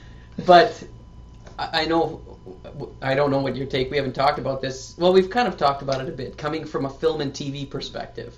[0.45, 0.83] but
[1.57, 2.21] I I know
[3.01, 3.89] I don't know what your take.
[3.89, 4.95] We haven't talked about this.
[4.97, 7.69] Well, we've kind of talked about it a bit, coming from a film and TV
[7.69, 8.37] perspective.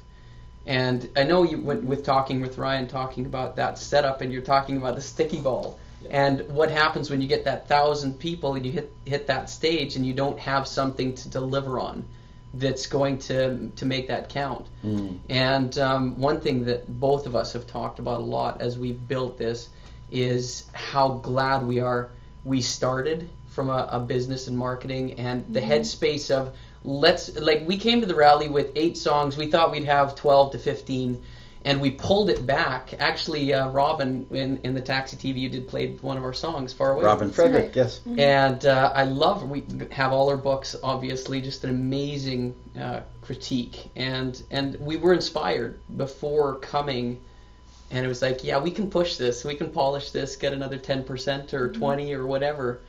[0.66, 4.44] And I know you went with talking with Ryan, talking about that setup, and you're
[4.44, 5.80] talking about the sticky ball.
[6.10, 9.95] And what happens when you get that thousand people and you hit hit that stage
[9.95, 12.06] and you don't have something to deliver on
[12.54, 14.68] that's going to to make that count.
[14.84, 15.20] Mm.
[15.30, 19.08] And um, one thing that both of us have talked about a lot as we've
[19.08, 19.70] built this
[20.12, 22.10] is how glad we are
[22.43, 27.78] we started from a, a business and marketing and the headspace of let's like we
[27.78, 29.38] came to the rally with eight songs.
[29.38, 31.22] We thought we'd have 12 to 15.
[31.64, 32.95] And we pulled it back.
[32.99, 36.74] Actually, uh, Robin in, in the Taxi TV, you did played one of our songs,
[36.74, 37.03] Far Away.
[37.03, 37.76] Robin Frederick, right.
[37.76, 38.01] yes.
[38.18, 40.76] And uh, I love we have all our books.
[40.82, 47.22] Obviously, just an amazing uh, critique, and and we were inspired before coming,
[47.91, 50.78] and it was like, yeah, we can push this, we can polish this, get another
[50.78, 52.82] ten percent or twenty or whatever,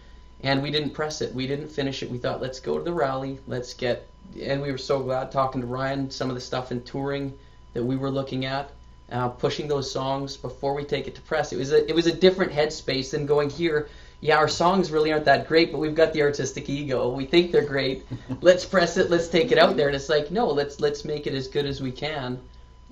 [0.42, 2.10] and we didn't press it, we didn't finish it.
[2.10, 4.08] We thought, let's go to the rally, let's get,
[4.40, 7.36] and we were so glad talking to Ryan, some of the stuff in touring
[7.74, 8.70] that we were looking at,
[9.10, 11.52] uh, pushing those songs before we take it to press.
[11.52, 13.88] It was a it was a different headspace than going here.
[14.20, 17.10] Yeah, our songs really aren't that great, but we've got the artistic ego.
[17.10, 18.04] We think they're great.
[18.40, 19.10] let's press it.
[19.10, 19.88] Let's take it out there.
[19.88, 22.40] And it's like, no, let's let's make it as good as we can.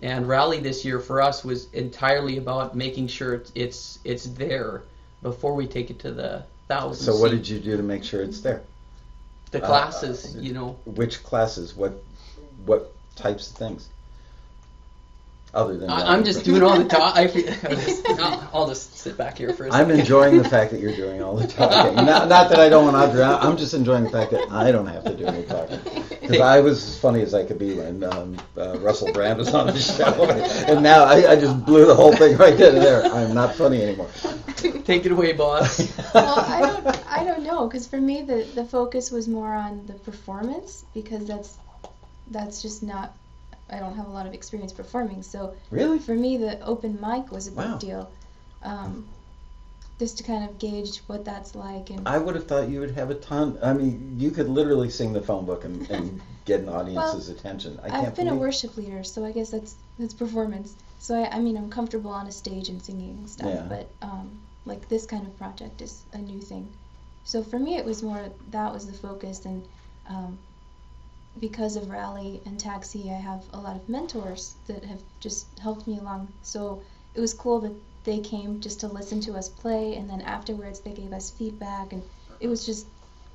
[0.02, 4.82] And rally this year for us was entirely about making sure it's it's, it's there
[5.22, 7.04] before we take it to the thousand.
[7.04, 8.62] So what did you do to make sure it's there?
[9.50, 10.36] the uh, classes?
[10.36, 11.74] uh, you know, Which classes?
[11.74, 12.02] What
[12.64, 13.88] what types of things?
[15.52, 17.16] Other than I, I'm just doing all the talk.
[17.16, 17.52] I feel,
[18.20, 20.00] I'll, I'll just sit back here for a I'm second.
[20.00, 21.96] enjoying the fact that you're doing all the talking.
[22.06, 23.22] not, not that I don't want Audrey.
[23.22, 25.80] I- I'm just enjoying the fact that I don't have to do any talking.
[26.30, 29.52] Because I was as funny as I could be when um, uh, Russell Brand was
[29.52, 30.04] on the show,
[30.72, 33.02] and now I, I just blew the whole thing right then and there.
[33.04, 34.08] I'm not funny anymore.
[34.84, 35.80] Take it away, boss.
[36.14, 39.84] well, I don't, I don't know, because for me the the focus was more on
[39.88, 41.56] the performance because that's
[42.30, 43.12] that's just not.
[43.72, 45.98] I don't have a lot of experience performing, so Really?
[45.98, 47.78] for me the open mic was a big Wow.
[47.78, 48.10] deal.
[48.62, 49.08] Um,
[49.98, 52.92] just to kind of gauge what that's like and I would have thought you would
[52.92, 53.58] have a ton.
[53.62, 57.78] I mean, you could literally sing the phone book and, and get an audience's attention.
[57.82, 60.74] I can't I've been a worship leader, so I guess that's that's performance.
[60.98, 63.52] So I, I mean, I'm comfortable on a stage and singing and stuff.
[63.52, 63.66] Yeah.
[63.68, 66.72] But um, like this kind of project is a new thing.
[67.24, 69.68] So for me, it was more that was the focus, and
[70.08, 70.38] um,
[71.38, 75.86] because of Rally and Taxi, I have a lot of mentors that have just helped
[75.86, 76.32] me along.
[76.42, 76.82] So
[77.14, 77.74] it was cool that
[78.04, 81.92] they came just to listen to us play, and then afterwards they gave us feedback,
[81.92, 82.02] and
[82.40, 82.86] it was just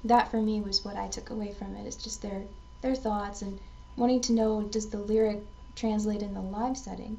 [0.03, 1.85] that for me was what I took away from it.
[1.85, 2.45] It's just their
[2.81, 3.59] their thoughts and
[3.95, 5.39] wanting to know does the lyric
[5.75, 7.17] translate in the live setting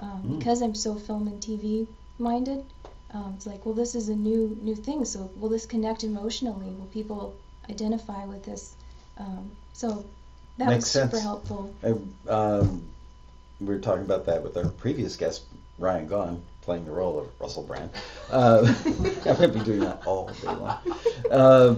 [0.00, 0.38] um, Mm.
[0.38, 1.86] because i'm so film and tv
[2.18, 2.62] minded
[3.12, 6.74] um, it's like well this is a new new thing so will this connect emotionally
[6.74, 7.34] will people
[7.70, 8.76] identify with this
[9.18, 10.04] um, so
[10.58, 11.22] that Makes was super sense.
[11.22, 11.94] helpful I,
[12.30, 12.82] um,
[13.60, 15.44] we were talking about that with our previous guest,
[15.78, 17.90] Ryan Gahn, playing the role of Russell Brand.
[18.30, 20.78] Uh, I'm going to be doing that all day long.
[21.30, 21.74] Uh,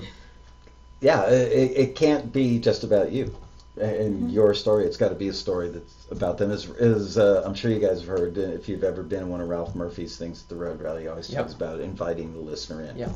[1.01, 3.35] yeah, it, it can't be just about you
[3.81, 4.33] and Mhm.
[4.33, 4.85] your story.
[4.87, 6.51] It's got to be a story that's about them.
[6.51, 9.29] As, as uh, I'm sure you guys have heard, uh, if you've ever been in
[9.29, 11.43] one of Ralph Murphy's things at the Road Rally, he always Yep.
[11.43, 12.97] talks about inviting the listener in.
[12.99, 13.11] Yep.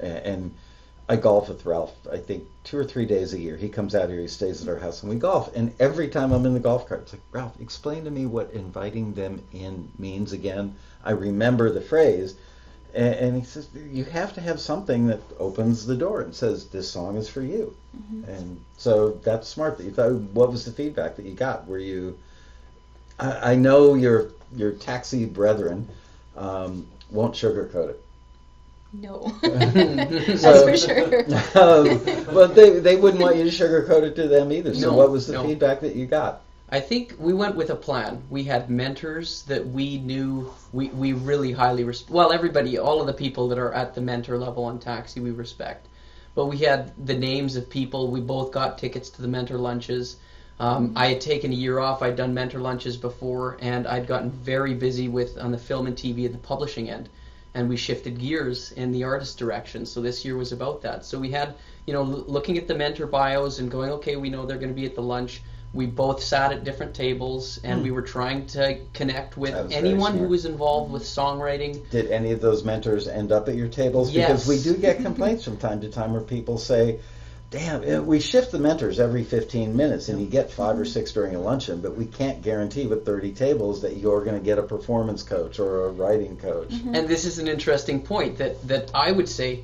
[0.00, 0.52] A- And
[1.08, 3.56] I golf with Ralph, I think two or three days a year.
[3.56, 5.54] He comes out here, he stays at our house, and we golf.
[5.56, 8.50] And every time I'm in the golf cart, it's like, Ralph, explain to me what
[8.52, 10.74] inviting them in means again.
[11.02, 12.34] I remember the phrase.
[12.94, 16.66] And, and he says, you have to have something that opens the door and says,
[16.66, 17.74] this song is for you.
[17.96, 18.28] Mhm.
[18.28, 20.12] And so that's smart that you thought.
[20.12, 21.66] What was the feedback that you got?
[21.66, 22.18] Were you,
[23.18, 25.88] I, I know your, your taxi brethren
[26.36, 28.04] um, won't sugarcoat it.
[28.92, 31.20] No That's that's for sure
[31.54, 32.00] um,
[32.34, 34.74] but they, they wouldn't want you to sugarcoat it to them either.
[34.74, 35.44] So No, what was the no.
[35.44, 36.42] feedback that you got?
[36.70, 38.22] I think we went with a plan.
[38.28, 42.10] We had mentors that we knew we, we really highly respect.
[42.10, 45.30] Well, everybody, all of the people that are at the mentor level on Taxi, we
[45.30, 45.86] respect.
[46.34, 48.10] But we had the names of people.
[48.10, 50.16] We both got tickets to the mentor lunches.
[50.60, 52.02] Um, I had taken a year off.
[52.02, 55.96] I'd done mentor lunches before, and I'd gotten very busy with on the film and
[55.96, 57.08] TV and the publishing end.
[57.58, 59.84] And we shifted gears in the artist direction.
[59.84, 61.04] So this year was about that.
[61.04, 61.54] So we had,
[61.86, 64.74] you know, l- looking at the mentor bios and going, okay, we know they're going
[64.76, 65.42] to be at the lunch
[65.74, 67.84] we both sat at different tables and Hmm.
[67.84, 71.88] we were trying to connect with That was very anyone who was involved with songwriting.
[71.90, 74.10] Did any of those mentors end up at your tables?
[74.10, 74.46] Yes.
[74.46, 77.00] Because we do get complaints from time to time where people say,
[77.50, 81.12] damn, eh, we shift the mentors every 15 minutes and you get five or six
[81.12, 84.58] during a luncheon, but we can't guarantee with 30 tables that you're going to get
[84.58, 86.70] a performance coach or a writing coach.
[86.70, 86.96] Mhm.
[86.96, 89.60] And this is an interesting point that, that I would say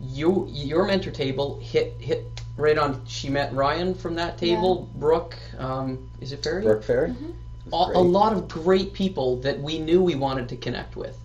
[0.00, 2.24] you your mentor table hit hit
[2.56, 3.02] right on.
[3.06, 4.88] She met Ryan from that table.
[4.94, 6.62] Brooke, um, is it Ferry?
[6.62, 7.10] Brooke Ferry?
[7.10, 7.32] Mhm.
[7.72, 11.16] A, a lot of great people that we knew we wanted to connect with.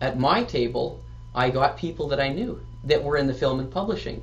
[0.00, 1.00] At my table,
[1.34, 4.22] I got people that I knew that were in the film and publishing.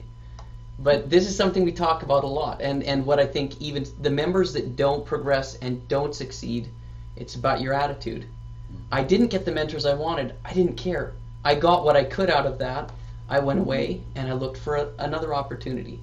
[0.81, 3.85] But this is something we talk about a lot, and, and what I think even
[4.01, 6.69] the members that don't progress and don't succeed,
[7.17, 8.21] it's about your attitude.
[8.21, 8.83] Mm-hmm.
[8.93, 10.35] I didn't get the mentors I wanted.
[10.45, 11.13] I didn't care.
[11.43, 12.91] I got what I could out of that.
[13.27, 15.99] I went away and I looked for a, another opportunity.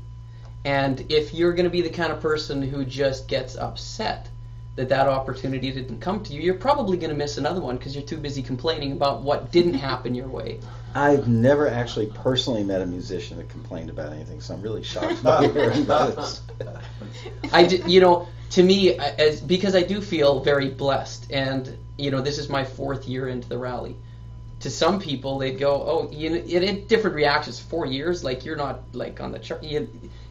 [0.64, 4.28] And if you're going to be the kind of person who just gets upset
[4.76, 7.94] that that opportunity didn't come to you, you're probably going to miss another one because
[7.94, 10.60] you're too busy complaining about what didn't happen your way.
[10.94, 15.22] I've never actually personally met a musician that complained about anything, so I'm really shocked
[15.22, 16.42] by hearing this.
[17.52, 22.10] I, d- you know, to me, as because I do feel very blessed, and you
[22.10, 23.96] know, this is my fourth year into the rally.
[24.60, 27.60] To some people, they'd go, "Oh, you know, it, it different reactions.
[27.60, 29.62] Four years, like you're not like on the chart.
[29.62, 29.88] You,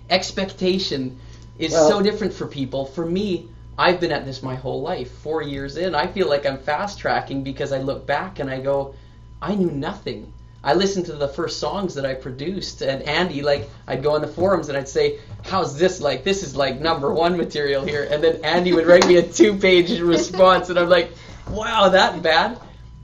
[0.09, 1.19] expectation
[1.59, 2.85] is Well- so different for people.
[2.85, 5.11] For me, I've been at this my whole life.
[5.11, 8.61] Four years in, I feel like I'm fast tracking because I look back and I
[8.61, 8.95] go,
[9.41, 10.31] I knew nothing.
[10.63, 14.21] I listened to the first songs that I produced, and Andy, like, I'd go on
[14.21, 16.23] the forums and I'd say, "How's this like?
[16.23, 19.99] This is like number one material here," and then Andy would write me a two-page
[19.99, 21.11] response, and I'm like,
[21.51, 22.59] "Wow, that bad."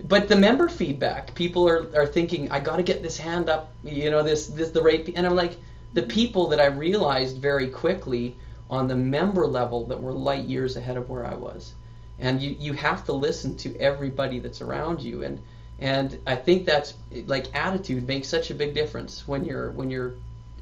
[0.07, 3.71] But the member feedback, people are, are thinking, "I got to get this hand up,"
[3.83, 5.55] you know, this this the right, and I'm like,
[5.93, 8.35] the people that I realized very quickly
[8.71, 11.73] on the member level that were light years ahead of where I was,
[12.17, 15.39] and you you have to listen to everybody that's around you, and
[15.79, 16.93] and I think that's
[17.27, 20.13] like attitude makes such a big difference when you're when you're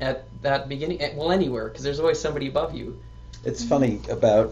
[0.01, 0.99] at that beginning.
[1.15, 2.99] Well, anywhere because there's always somebody above you.
[3.45, 4.51] It's funny, about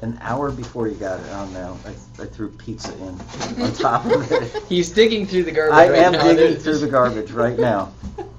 [0.00, 1.90] an hour before you got it on now, I,
[2.22, 3.20] I threw pizza in
[3.62, 4.62] on top of it.
[4.68, 5.74] He's digging through the garbage.
[5.74, 6.22] I right am now.
[6.22, 7.92] digging through the garbage right now.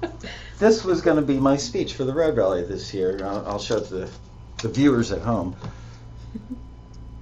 [0.60, 3.18] This was going to be my speech for the Road Rally this year.
[3.24, 4.10] I'll, I'll show it to the,
[4.62, 5.56] the viewers at home.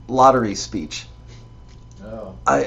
[0.08, 1.06] Lottery speech.
[2.02, 2.34] Oh.
[2.46, 2.64] I,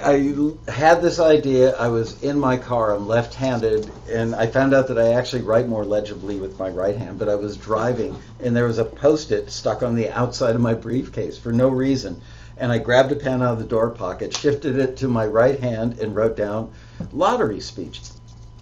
[0.68, 1.76] I had this idea.
[1.76, 2.94] I was in my car.
[2.94, 6.96] I'm left-handed, and I found out that I actually write more legibly with my right
[6.96, 7.18] hand.
[7.18, 10.74] But I was driving, and there was a post-it stuck on the outside of my
[10.74, 12.22] briefcase for no reason.
[12.58, 15.60] And I grabbed a pen out of the door pocket, shifted it to my right
[15.60, 16.72] hand, and wrote down
[17.12, 18.02] "lottery speech."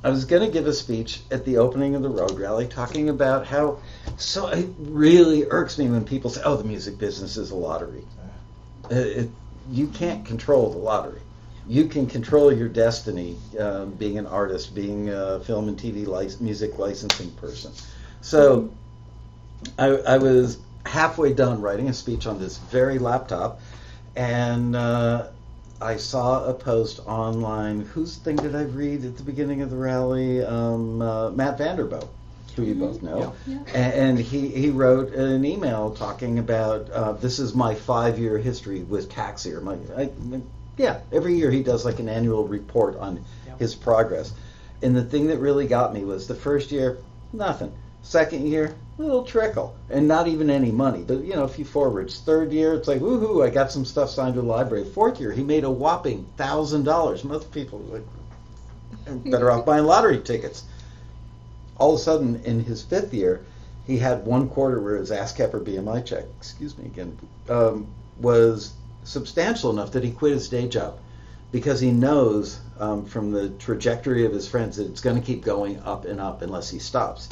[0.03, 3.09] I was going to give a speech at the opening of the road rally, talking
[3.09, 3.79] about how
[4.17, 8.03] so it really irks me when people say, "Oh, the music business is a lottery."
[8.91, 9.29] Uh, It,
[9.71, 11.21] you can't control the lottery.
[11.67, 16.07] You can control your destiny, um, being an artist, being a film and TV
[16.41, 17.71] music licensing person.
[18.21, 18.69] So,
[19.77, 23.61] I, I was halfway done writing a speech on this very laptop,
[24.15, 25.27] and uh,
[25.81, 27.81] I saw a post online.
[27.81, 30.43] Whose thing did I read at the beginning of the rally?
[30.43, 32.09] Um, uh, Matt Vanderbilt,
[32.55, 33.33] who you both know.
[33.47, 33.59] Yeah.
[33.73, 38.37] A- And he, he wrote an email talking about uh, this is my five year
[38.37, 39.61] history with Taxier.
[39.61, 40.09] My, I,
[40.77, 43.55] yeah, every year he does like an annual report on Yeah.
[43.57, 44.33] his progress.
[44.81, 46.97] And the thing that really got me was the first year,
[47.33, 47.71] nothing.
[48.01, 51.03] Second year, little trickle, and not even any money.
[51.05, 52.19] But you know, a few forwards.
[52.19, 53.45] Third year, it's like woohoo!
[53.45, 54.85] I got some stuff signed to the library.
[54.85, 57.23] Fourth year, he made a whopping thousand dollars.
[57.23, 58.05] Most people like,
[59.07, 60.63] "I'm better off buying lottery tickets
[61.79, 63.45] all of a sudden in his fifth year,
[63.87, 67.87] he had one quarter where his ASCAP or BMI check, excuse me again, um,
[68.19, 68.73] was
[69.03, 70.99] substantial enough that he quit his day job
[71.51, 75.43] because he knows um, from the trajectory of his friends that it's going to keep
[75.43, 77.29] going up and up unless he stops.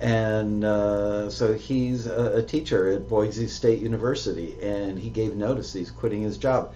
[0.00, 5.72] And uh, so he's a, a teacher at Boise State University, and he gave notice
[5.72, 6.72] he's quitting his job.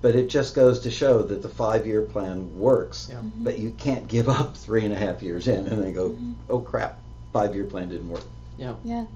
[0.00, 3.08] But it just goes to show that the five-year plan works.
[3.10, 3.20] Yeah.
[3.36, 6.16] But you can't give up three and a half years in and then go,
[6.48, 6.98] oh crap,
[7.32, 8.24] five-year plan didn't work.
[8.58, 9.06] Yeah.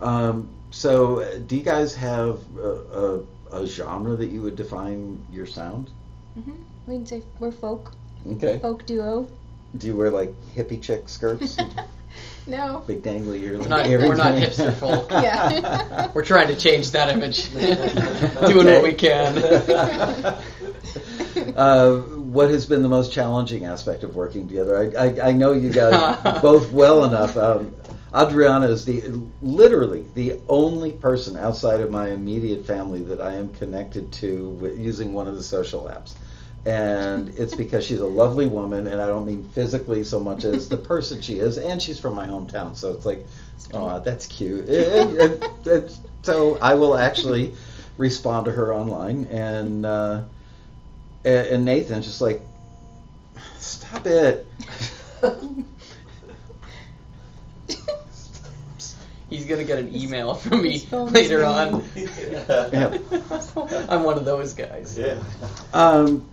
[0.00, 5.20] Um, so, uh, do you guys have a, a, a genre that you would define
[5.32, 5.90] your sound?
[6.34, 6.52] hmm
[6.86, 7.92] We can say we're folk,
[8.32, 8.58] Okay.
[8.58, 9.26] folk duo.
[9.76, 11.56] Do you wear like hippie chick skirts,
[12.48, 12.82] No.
[12.86, 13.60] big dangly ears?
[13.60, 15.10] We're not- we're not hipster folk.
[15.12, 16.10] Yeah.
[16.14, 17.50] We're trying to change that image.
[17.52, 19.36] Doing what we can.
[21.56, 24.78] uh, what has been the most challenging aspect of working together?
[24.96, 27.36] I, I, I know you guys both well enough.
[27.36, 27.74] Um,
[28.14, 29.02] Adriana is the
[29.42, 34.78] literally the only person outside of my immediate family that I am connected to with,
[34.78, 36.14] using one of the social apps.
[36.66, 40.68] And it's because she's a lovely woman, and I don't mean physically so much as
[40.68, 43.26] the person she is, and she's from my hometown, so it's like,
[43.72, 44.68] oh, that's cute.
[44.68, 47.54] And- and- and so I will actually
[47.96, 50.22] respond to her online, and uh,
[51.24, 52.42] and, and Nathan's just like,
[53.58, 54.46] stop it.
[59.30, 61.84] He's gonna get an email from me His phone is later on.
[61.94, 62.96] Yeah.
[63.90, 64.96] I'm one of those guys.
[64.98, 65.22] Yeah.
[65.74, 66.26] Um,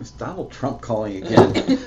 [0.00, 1.78] it's Donald Trump calling again.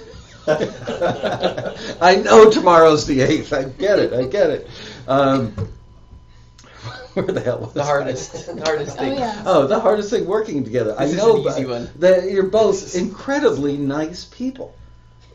[0.48, 3.54] I know tomorrow's the eighth.
[3.54, 4.14] I get it.
[4.14, 4.68] I get it.
[5.08, 5.52] Um,
[7.14, 9.18] where the hell was The hardest, the hardest Oh thing.
[9.18, 9.44] yeah.
[9.46, 10.96] Oh, the hardest thing working together.
[10.98, 11.90] I This is know an easy but- one.
[12.00, 14.74] that you're both incredibly nice people.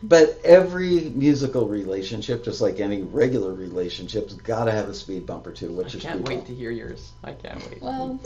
[0.05, 5.47] But every musical relationship, just like any regular relationship's got to have a speed bump
[5.47, 6.37] or two, which is I can't people.
[6.39, 7.13] wait to hear yours.
[7.23, 7.81] I can't wait.
[7.81, 8.19] Well,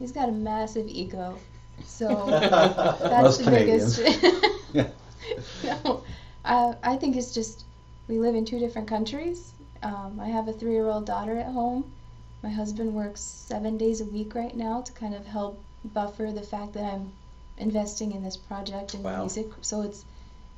[0.00, 1.38] he's got a massive ego,
[1.84, 2.36] so
[3.10, 3.98] Most that's the Canadians.
[3.98, 4.00] biggest.
[4.72, 4.88] Yeah.
[5.62, 6.02] no,
[6.44, 7.64] I I think it's just
[8.08, 9.54] we live in two different countries.
[9.82, 11.84] Um, I have a three-year-old daughter at home.
[12.42, 16.42] My husband works seven days a week right now to kind of help buffer the
[16.42, 17.12] fact that I'm
[17.58, 19.20] investing in this project and Wow.
[19.20, 19.48] music.
[19.62, 20.04] So it's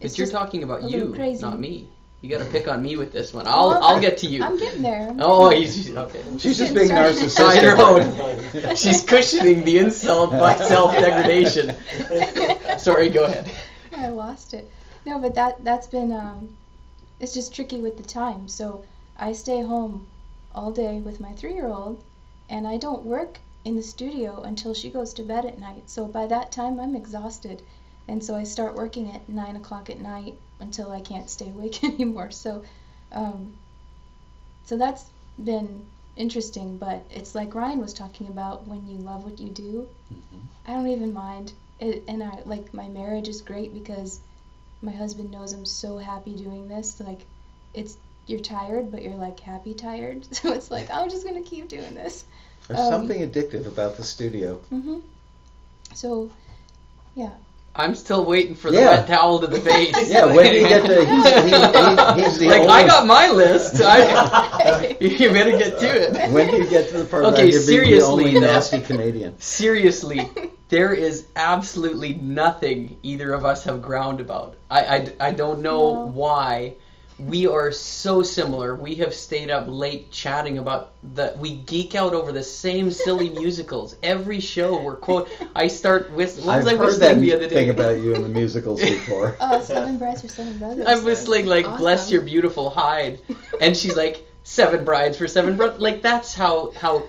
[0.00, 1.42] it's but you're just talking about a little you, crazy.
[1.42, 1.88] not me.
[2.20, 3.46] You got to pick on me with this one.
[3.46, 4.42] I'll Well, I'll get to you.
[4.42, 5.14] I'm getting there.
[5.20, 6.24] Oh, getting he's okay.
[6.38, 7.38] She's just being started.
[7.40, 8.64] On your narcissistic.
[8.70, 8.76] own.
[8.76, 11.76] She's cushioning the insult by self degradation.
[12.76, 13.48] Sorry, go ahead.
[13.96, 14.68] I lost it.
[15.06, 16.56] No, but that that's been um,
[17.20, 18.48] it's just tricky with the time.
[18.48, 18.84] So
[19.16, 20.08] I stay home
[20.52, 22.02] all day with my three-year-old,
[22.50, 25.88] and I don't work in the studio until she goes to bed at night.
[25.88, 27.62] So by that time, I'm exhausted,
[28.08, 31.82] and so I start working at nine o'clock at night until I can't stay awake
[31.84, 32.30] anymore.
[32.30, 32.62] So,
[33.12, 33.54] um,
[34.64, 35.04] so that's
[35.42, 35.86] been
[36.16, 36.76] interesting.
[36.78, 39.86] But it's like Ryan was talking about when you love what you do.
[40.66, 44.20] I don't even mind it, and I like my marriage is great because
[44.82, 47.00] my husband knows I'm so happy doing this.
[47.00, 47.20] Like,
[47.74, 47.96] it's
[48.26, 50.26] you're tired, but you're like happy tired.
[50.34, 52.24] So it's like I'm just gonna keep doing this.
[52.66, 54.61] There's Um, something addictive about the studio.
[54.70, 55.00] Mhm.
[55.94, 56.30] So,
[57.14, 57.30] yeah.
[57.74, 58.86] I'm still waiting for the Yeah.
[58.90, 59.94] wet towel to the face.
[60.10, 61.04] Yeah, when do you get the?
[61.06, 63.80] He's, he, he's the like only, I got my list.
[63.84, 66.32] I, you better get to it.
[66.32, 68.40] When do you get to the part Okay, where you're being the seriously, only though.
[68.40, 69.38] nasty Canadian?
[69.38, 70.28] Seriously,
[70.68, 74.56] there is absolutely nothing either of us have ground about.
[74.70, 76.06] I, I, I don't know No.
[76.10, 76.74] why.
[77.18, 78.76] We are so similar.
[78.76, 81.34] We have stayed up late chatting about the.
[81.38, 83.96] We geek out over the same silly musicals.
[84.02, 85.28] Every show we're quote.
[85.56, 86.44] I start with.
[86.44, 87.54] What I've I heard that the other day?
[87.54, 89.36] thing about you in the musicals before.
[89.40, 90.86] Oh, Seven Brides for Seven Brothers.
[90.86, 93.18] I'm whistling like "Bless Your Beautiful Hide,"
[93.60, 95.80] and she's like seven brides for seven brothers.
[95.80, 97.02] Like that's how how,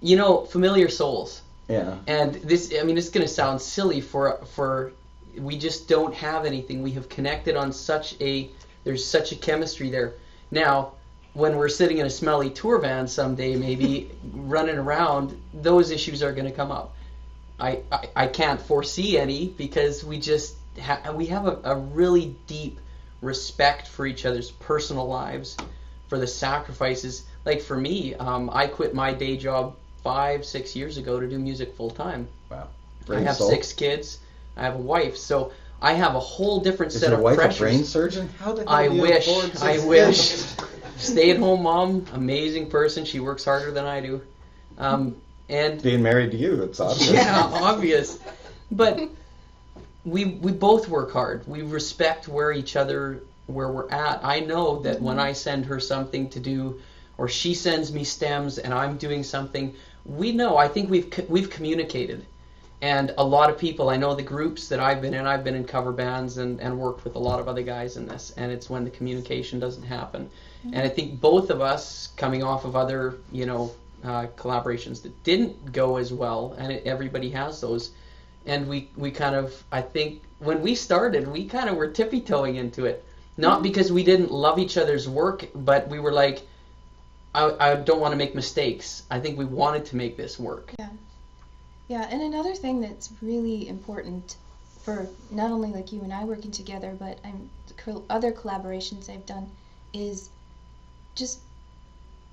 [0.00, 1.42] you know, familiar souls.
[1.68, 1.96] Yeah.
[2.06, 4.92] And this, I mean, it's going to sound silly for for
[5.38, 6.82] we just don't have anything.
[6.82, 8.50] We have connected on such a
[8.84, 10.14] there's such a chemistry there.
[10.50, 10.92] Now,
[11.32, 16.32] when we're sitting in a smelly tour van someday, maybe running around, those issues are
[16.32, 16.94] going to come up.
[17.58, 22.34] I, I I can't foresee any because we just ha- we have a, a really
[22.46, 22.78] deep
[23.20, 25.56] respect for each other's personal lives,
[26.08, 27.24] for the sacrifices.
[27.44, 31.38] Like for me, um, I quit my day job five six years ago to do
[31.38, 32.28] music full time.
[32.50, 32.68] Wow.
[33.08, 33.50] I have salt.
[33.50, 34.18] six kids.
[34.56, 35.52] I have a wife, so
[35.82, 37.60] I have a whole different Is set your of wife pressures.
[37.60, 38.28] a brain surgeon?
[38.38, 39.26] How the hell I do you wish.
[39.28, 40.44] afford I wish.
[40.96, 43.04] Stay at home mom, amazing person.
[43.06, 44.20] She works harder than I do.
[44.76, 45.16] Um,
[45.48, 47.10] and Being married to you, it's obvious.
[47.12, 48.18] yeah, obvious.
[48.70, 49.00] But
[50.04, 51.46] we we both work hard.
[51.46, 54.20] We respect where each other where we're at.
[54.22, 56.80] I know that when I send her something to do,
[57.18, 59.74] or she sends me stems and I'm doing something,
[60.04, 60.56] we know.
[60.56, 62.24] I think we've we've communicated.
[62.82, 65.54] And a lot of people, I know the groups that I've been in, I've been
[65.54, 68.50] in cover bands and, and worked with a lot of other guys in this, and
[68.50, 70.30] it's when the communication doesn't happen.
[70.64, 73.72] And I think both of us, coming off of other, you know,
[74.02, 77.90] uh, collaborations that didn't go as well, and it, everybody has those,
[78.46, 82.20] and we, we kind of, I think, when we started, we kind of were tippy
[82.22, 83.04] toeing into it.
[83.36, 86.42] Not because we didn't love each other's work, but we were like,
[87.34, 89.02] I, I don't want to make mistakes.
[89.10, 90.72] I think we wanted to make this work.
[90.78, 90.88] Yeah,
[91.98, 94.36] and another thing that's really important
[94.82, 97.50] for not only like you and I working together, but I'm
[98.08, 99.50] other collaborations I've done
[99.92, 100.28] is
[101.14, 101.40] just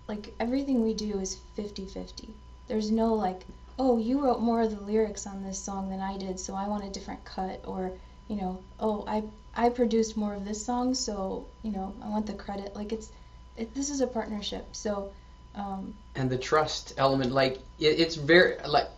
[0.07, 2.27] like everything we do is 50-50.
[2.67, 3.41] There's no like,
[3.79, 6.67] oh, you wrote more of the lyrics on this song than I did, so I
[6.67, 7.91] want a different cut or,
[8.27, 9.23] you know, oh, I
[9.55, 12.75] I produced more of this song, so, you know, I want the credit.
[12.75, 13.09] Like it's
[13.55, 14.67] it, this is a partnership.
[14.73, 15.11] So,
[15.55, 18.89] um, and the trust element like it, it's very like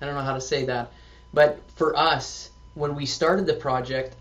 [0.00, 0.92] i don't know how to say that.
[1.34, 4.14] But for us when we started the project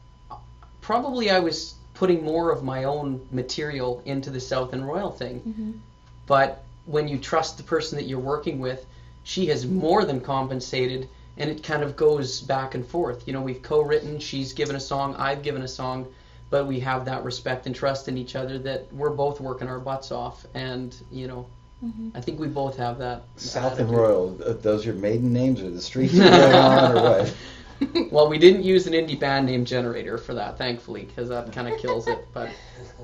[0.82, 5.42] probably i was putting more of my own material into the south and royal thing.
[5.42, 5.80] Mhm.
[6.28, 8.86] but when you trust the person that you're working with
[9.24, 13.28] she has more than compensated and it kind of goes back and forth.
[13.28, 16.08] You know we've co-written she's given a song i've given a song
[16.50, 19.80] but we have that respect and trust in each other that we're both working our
[19.80, 21.46] butts off and you know
[21.84, 22.12] Mhm.
[22.16, 23.90] i think we both have that South and.
[23.90, 27.36] Royal, those your maiden names or the streets you're going on or what?
[28.12, 31.68] well we didn't use an indie band name generator for that thankfully because that kind
[31.68, 32.50] of kills it but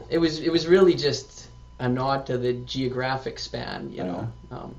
[0.09, 1.49] it was it was really just
[1.79, 4.73] a nod to the geographic span you know um,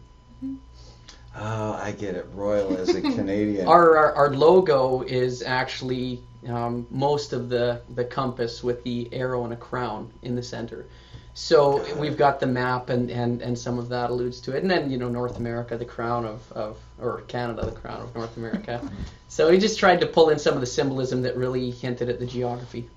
[1.37, 2.27] Oh, I get it.
[2.33, 3.67] Royal as a Canadian.
[3.67, 9.43] Our, our, our logo is actually um, most of the, the compass with the arrow
[9.45, 10.87] and a crown in the center.
[11.35, 14.63] So we've got the map and, and, and some of that alludes to it.
[14.63, 18.15] And then, you know, North America, the crown of, of or Canada, the crown of
[18.15, 18.81] North America.
[19.29, 22.21] so we just tried to pull in some of the symbolism that really hinted at
[22.21, 22.89] the geography.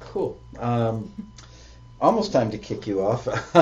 [0.00, 0.38] Cool.
[0.58, 1.10] Um,
[2.00, 3.24] almost time to kick you off.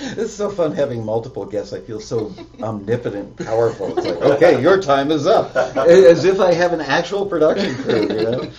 [0.00, 1.72] this is so fun having multiple guests.
[1.72, 3.96] I feel so omnipotent and powerful.
[3.96, 5.54] It's like, okay, your time is up.
[5.76, 8.50] As if I have an actual production crew, you know?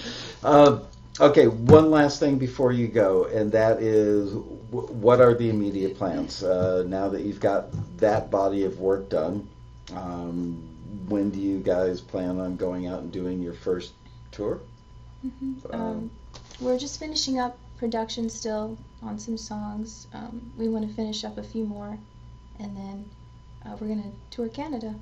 [0.43, 0.79] Uh,
[1.19, 5.95] Okay, one last thing before you go, and that is wh- what are the immediate
[5.97, 9.47] plans uh, now that you've got that body of work done?
[9.93, 10.63] Um,
[11.07, 13.93] when do you guys plan on going out and doing your first
[14.31, 14.61] tour?
[15.21, 16.11] hmm Um, Um,
[16.59, 20.07] we're just finishing up production still on some songs.
[20.13, 21.97] Um, we want to finish up a few more,
[22.59, 23.11] and then
[23.65, 24.95] uh, we're gonna tour Canada.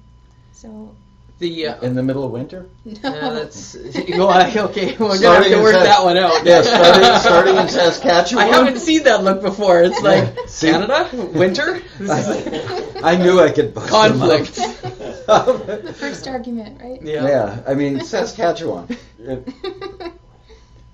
[0.51, 0.95] So
[1.39, 2.65] The uh, In the middle of winter?
[2.85, 3.75] no, yeah, that's
[4.09, 4.97] well, okay.
[4.97, 6.45] We're gonna have Starting to work Sas- that one out.
[6.45, 8.43] Yeah, starting, starting in Saskatchewan.
[8.43, 9.81] I haven't seen that look before.
[9.81, 10.69] It's like See?
[10.69, 11.81] Canada, winter.
[11.97, 14.29] This is I knew I could bust them up.
[14.29, 14.55] conflict.
[14.55, 17.01] the first argument, right?
[17.01, 17.25] Yeah.
[17.27, 18.87] Yeah, I mean Saskatchewan.
[19.19, 19.47] It-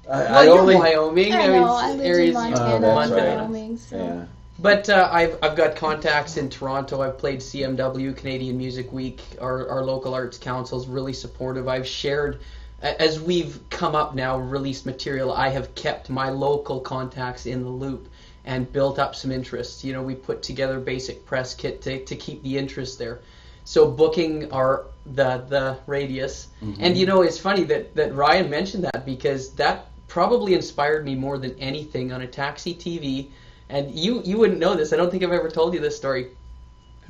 [0.08, 1.34] I, Well, I you're only, Wyoming.
[1.34, 1.66] I mean, know.
[1.74, 3.38] I lived areas in Montana, Oh, that's right.
[3.38, 4.26] Wyoming, so yeah.
[4.58, 7.02] But uh, I've I've got contacts in Toronto.
[7.02, 9.22] I've played CMW Canadian Music Week.
[9.42, 11.68] Our our local arts council is really supportive.
[11.68, 12.40] I've shared
[12.82, 15.34] as we've come up now released material.
[15.34, 18.08] I have kept my local contacts in the loop
[18.46, 19.84] and built up some interest.
[19.84, 23.22] You know, we put together basic press kit to, to keep the interest there.
[23.64, 26.48] So booking our the the radius.
[26.80, 31.16] And you know, it's funny that that Ryan mentioned that because that probably inspired me
[31.16, 33.30] more than anything on a taxi TV.
[33.70, 34.94] And you you wouldn't know this.
[34.94, 36.32] I don't think I've ever told you this story.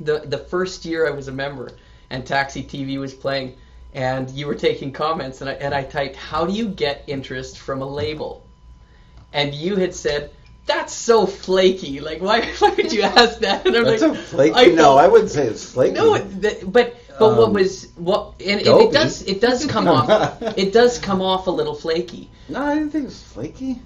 [0.00, 1.70] The the first year I was a member
[2.10, 3.56] and Taxi TV was playing
[3.94, 7.58] and you were taking comments and I and I typed how do you get interest
[7.58, 8.46] from a label?
[9.32, 10.32] And you had said
[10.66, 12.00] that's so flaky.
[12.00, 13.66] Like why why would you ask that?
[13.66, 14.54] And I'm That's like flaky.
[14.54, 15.94] I no, I wouldn't say it's flaky.
[15.94, 19.88] no, th- but but what Um, was what and, and it does it does come
[19.96, 22.30] off it does come off a little flaky.
[22.48, 23.82] No, I didn't think it was flaky.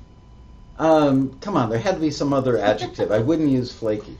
[0.80, 3.12] Um, come on, there had to be some other adjective.
[3.12, 4.16] I wouldn't use flaky.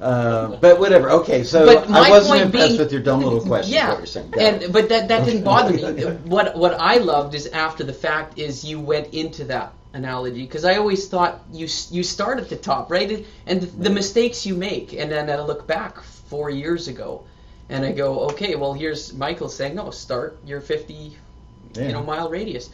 [0.00, 1.10] Uh, but whatever.
[1.10, 3.74] Okay, so I wasn't impressed being- with your dumb little question.
[3.74, 4.34] Yeah, What you're saying.
[4.38, 5.82] and but that that didn't bother me.
[6.34, 10.64] What what I loved is after the fact is you went into that analogy because
[10.64, 13.24] I always thought you you start at the top, right?
[13.46, 17.22] And the, the mistakes you make, and then I look back four years ago,
[17.70, 21.16] and I go, okay, well here's Michael saying, no, start your 50
[21.74, 21.86] Yeah.
[21.86, 22.68] you know mile radius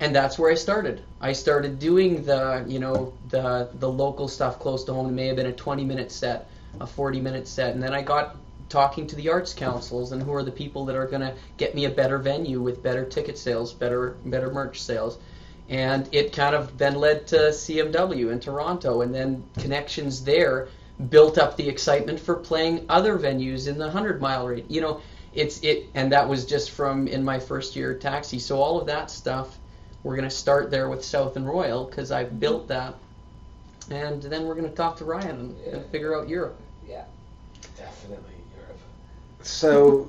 [0.00, 1.02] and that's where i started.
[1.20, 5.08] I started doing the you know the the local stuff close to home.
[5.08, 6.48] It may have been a 20 minute set
[6.80, 7.74] a 40 minute set.
[7.74, 8.36] And then i got
[8.68, 11.74] talking to the arts councils and who are the people that are going to get
[11.74, 15.18] me a better venue with better ticket sales better better merch sales.
[15.68, 19.00] And it kind of then led to cmw in toronto.
[19.00, 20.68] And then connections there
[21.10, 24.70] built up the excitement for playing other venues in the 100 mile radius.
[24.70, 25.00] You know
[25.32, 28.38] it's it and that was just from in my first year taxi.
[28.38, 29.58] So all of that stuff
[30.06, 32.94] we're going to start there with south and royal because i've built that.
[33.90, 36.56] And then we're going to talk to ryan and, and figure out europe.
[36.88, 37.04] Yeah,
[37.76, 38.78] Definitely Europe.
[39.42, 40.08] So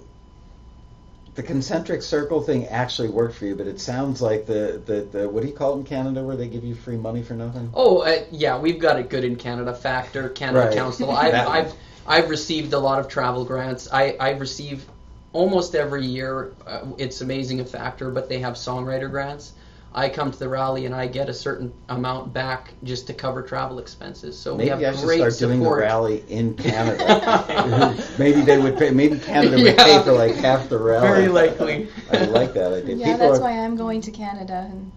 [1.33, 5.29] the concentric circle thing actually worked for you, but it sounds like the, the, the
[5.29, 7.71] what do you call it in Canada where they give you free money for nothing?
[7.73, 10.75] oh uh, yeah we've got it good in canada factor canada Right.
[10.77, 11.09] council.
[11.09, 11.73] I've, I've
[12.05, 13.91] i've received a lot of travel grants.
[13.91, 14.85] I i receive
[15.33, 19.53] almost every year uh, it's amazing a factor but they have songwriter grants
[19.93, 23.41] I come to the rally and I get a certain amount back just to cover
[23.41, 24.38] travel expenses.
[24.38, 25.53] So we Maybe have I should great start support.
[25.57, 27.95] doing the rally in Canada.
[28.19, 28.91] maybe they would pay.
[28.91, 31.07] Maybe Canada would pay for like half the rally.
[31.07, 31.88] Very likely.
[32.11, 32.95] I like that idea.
[32.95, 34.67] yeah, People that's are, why I'm going to Canada.
[34.69, 34.91] And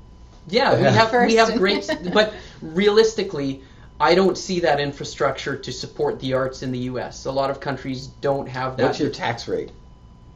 [0.49, 0.91] Yeah, we Yeah.
[0.91, 3.63] have we have great, but realistically,
[3.99, 7.27] I don't see that infrastructure to support the arts in the U.S.
[7.27, 8.85] A lot of countries don't have that.
[8.87, 9.71] What's your tax rate?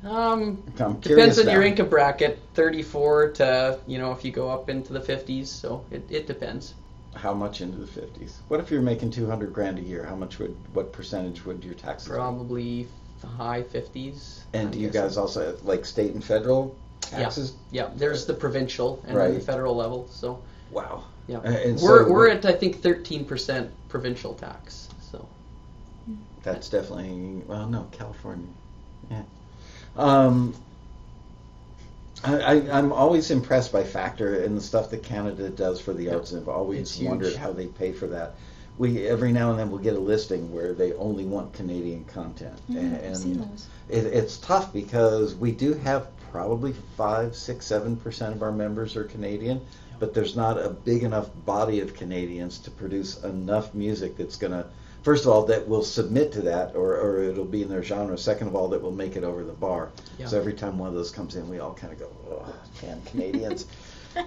[0.05, 0.57] Um,
[1.00, 5.00] depends on your income bracket, 34 to you know if you go up into the
[5.00, 5.46] 50s.
[5.46, 6.74] So it, it depends.
[7.14, 8.40] How much into the fifties?
[8.48, 10.05] What if you're making two hundred grand a year?
[10.05, 12.09] How much would what percentage would your taxes?
[12.09, 12.14] be?
[12.14, 12.88] Probably
[13.24, 14.40] high 50s.
[14.52, 15.09] And I'm do you guessing.
[15.09, 17.55] guys also have, like state and federal taxes?
[17.70, 17.90] Yeah, yeah.
[17.96, 20.08] there's the provincial and then the federal level.
[20.11, 21.04] So Wow.
[21.26, 24.88] yeah, Uh, and we're so- we're at I think 13% provincial tax.
[25.11, 25.26] So
[26.42, 28.49] That's definitely well, no, California.
[29.11, 29.22] Yeah.
[29.96, 30.54] Um,
[32.25, 36.11] I, I, I'm always impressed by Factor and the stuff that Canada does for the
[36.11, 38.34] arts, and I've always wondered how they pay for that.
[38.76, 42.58] We every now and then we'll get a listing where they only want Canadian content,
[42.68, 43.68] and, I've seen those.
[43.88, 48.96] it, it's tough because we do have probably five, six, seven percent of our members
[48.96, 49.61] are Canadian,
[50.00, 54.66] but there's not a big enough body of Canadians to produce enough music that's gonna,
[55.05, 58.18] first of all, that will submit to that, or, or it'll be in their genre.
[58.18, 59.91] Second of all, that will make it over the bar.
[60.18, 60.26] Yeah.
[60.26, 63.01] So every time one of those comes in, we all kind of go, oh, damn
[63.03, 63.67] Canadians.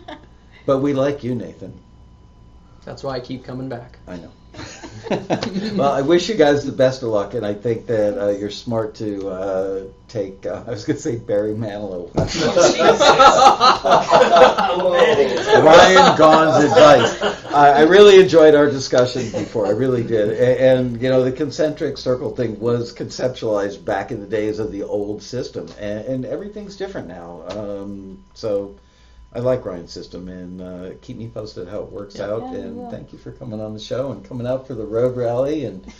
[0.65, 1.77] but we like you, Nathan.
[2.85, 3.99] that's why I keep coming back.
[4.07, 4.31] I know.
[5.75, 8.49] well, I wish you guys the best of luck, and I think that uh, you're
[8.49, 10.45] smart to uh, take.
[10.45, 12.13] Uh, I was going to say Barry Manilow.
[15.63, 17.21] Ryan Gahn's advice.
[17.53, 19.67] I, I really enjoyed our discussion before.
[19.67, 20.29] I really did.
[20.29, 24.73] And, and, you know, the concentric circle thing was conceptualized back in the days of
[24.73, 27.43] the old system, and, and everything's different now.
[27.49, 28.75] Um, so.
[29.33, 32.25] I like Ryan's system, and uh, keep me posted how it works Yeah.
[32.31, 32.43] out.
[32.51, 32.89] Yeah, and will.
[32.91, 35.65] thank you for coming on the show and coming out for the road rally.
[35.65, 35.85] And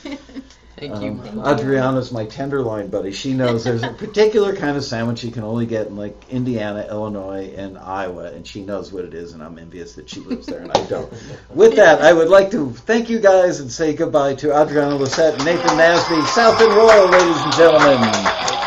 [0.77, 1.09] Thank you.
[1.09, 1.43] um, Thank you.
[1.45, 3.11] Adriana's my tenderloin buddy.
[3.11, 6.85] She knows there's a particular kind of sandwich you can only get in like Indiana,
[6.89, 10.45] Illinois, and Iowa, and she knows what it is, and I'm envious that she lives
[10.45, 11.11] there and I don't.
[11.49, 15.33] With that, I would like to thank you guys and say goodbye to Adriana Lisette
[15.33, 18.66] and Nathan Nasby, South and Royal, ladies and gentlemen.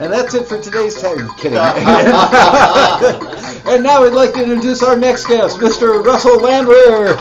[0.00, 1.30] And that's it for today's time.
[1.36, 1.58] Kidding.
[1.58, 2.12] and
[3.82, 6.04] now we'd like to introduce our next guest, Mr.
[6.04, 7.16] Russell Landwehr.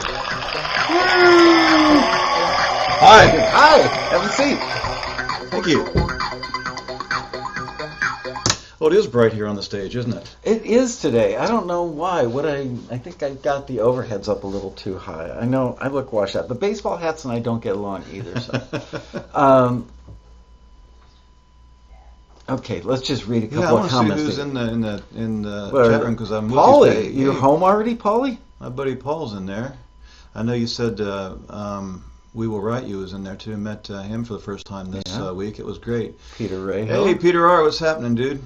[2.99, 3.28] Hi.
[3.52, 3.78] Hi,
[4.12, 4.60] have a seat.
[5.49, 5.86] Thank you.
[8.80, 10.36] Well, it is bright here on the stage, isn't it?
[10.44, 11.36] It is today.
[11.36, 12.28] I don't know why.
[12.28, 15.32] What I I think I got the overheads up a little too high.
[15.32, 16.48] I know I look washed out.
[16.48, 18.40] The baseball hats and I don't get along either.
[18.40, 18.62] So,
[19.34, 19.88] um,
[22.49, 24.24] okay, let's just read a couple yeah, I of to see comments.
[24.24, 27.40] who's in the in the in the Well, chat room because I'm Paulie, you're hey,
[27.40, 28.38] home already, Paulie?
[28.60, 29.78] My buddy Paul's in there.
[30.36, 32.03] I know you said uh, um,
[32.34, 33.57] we will write you was in there too.
[33.57, 35.30] Met uh, him for the first time this Yeah.
[35.30, 35.60] uh, week.
[35.60, 36.15] It was great.
[36.38, 36.86] Peter Ray.
[36.86, 38.41] Hey, Peter R, what's happening, dude?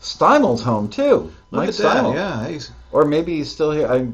[0.00, 1.30] Steimel's home too.
[1.50, 2.14] Look Mike at that.
[2.14, 3.86] Yeah, he's, Or maybe he's still here.
[3.86, 4.08] I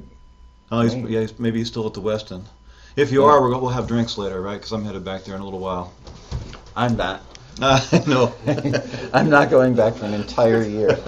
[0.72, 2.42] oh, he's, yeah, he's, maybe he's still at the Westin.
[2.96, 3.30] If you Yeah.
[3.30, 4.54] are, we'll, we'll have drinks later, right?
[4.56, 5.92] Because I'm headed back there in a little while.
[6.74, 7.22] I'm not.
[7.62, 8.34] Uh, no.
[9.14, 10.98] I'm not going back for an entire year.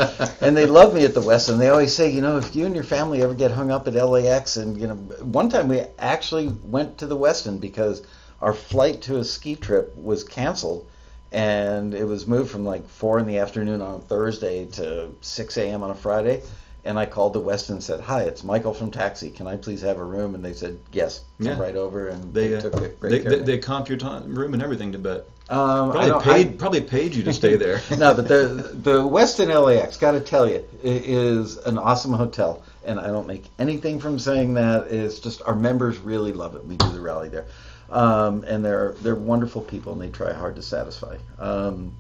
[0.41, 2.65] And they love me at the West, and they always say, you know, if you
[2.65, 5.83] and your family ever get hung up at LAX, and you know, one time we
[5.99, 8.03] actually went to the Westin because
[8.41, 10.87] our flight to a ski trip was canceled,
[11.33, 15.57] and it was moved from like four in the afternoon on a Thursday to 6
[15.59, 15.83] a.m.
[15.83, 16.43] on a Friday.
[16.85, 19.29] And I called the Westin and said, "Hi, it's Michael from Taxi.
[19.31, 21.61] Can I please have a room?" And they said, "Yes." Come Yeah.
[21.61, 24.35] right over, and They, they, uh, took great they, care they, they comp your time,
[24.35, 25.27] room and everything to bet.
[25.51, 27.81] Um, I Probably paid, I- probably paid you to stay there.
[27.99, 33.01] no, but the the Westin LAX, got to tell you, is an awesome hotel, and
[33.01, 34.89] I don't make anything from saying that.
[34.89, 36.67] It's just our members really love it.
[36.67, 37.47] We do the rally there,
[37.91, 41.17] um, and they're they're wonderful people, and they try hard to satisfy.
[41.39, 41.93] Um,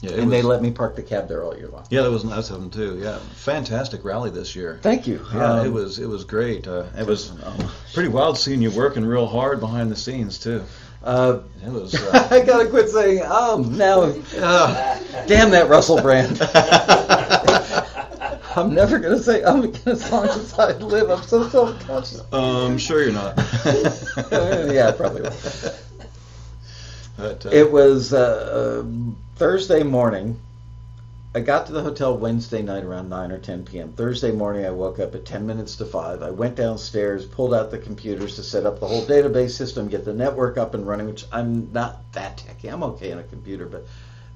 [0.00, 1.84] Yeah, and they let me park the cab there all year long.
[1.90, 2.98] Yeah, that was nice of them too.
[3.02, 4.78] Yeah, fantastic rally this year.
[4.82, 5.20] Thank you.
[5.34, 6.66] Yeah, Um, it was it was great.
[6.66, 10.62] Uh, it was um, pretty wild seeing you working real hard behind the scenes too.
[11.06, 11.94] Uh, It was.
[11.94, 14.02] Uh, I gotta quit saying um now.
[14.36, 16.40] Uh, damn that Russell Brand.
[18.56, 21.10] I'm never gonna say um again as long as I live.
[21.10, 22.22] I'm so self-conscious.
[22.32, 23.36] um, sure you're not.
[24.32, 25.32] yeah, probably will.
[27.16, 30.38] But, uh, It was uh, um, Thursday morning.
[31.36, 33.92] I got to the hotel Wednesday night around 9 or 10 p.m.
[33.92, 36.22] Thursday morning, I woke up at 10 minutes to 5.
[36.22, 40.06] I went downstairs, pulled out the computers to set up the whole database system, get
[40.06, 42.68] the network up and running, which I'm not that techy.
[42.68, 43.84] I'm okay on a computer, but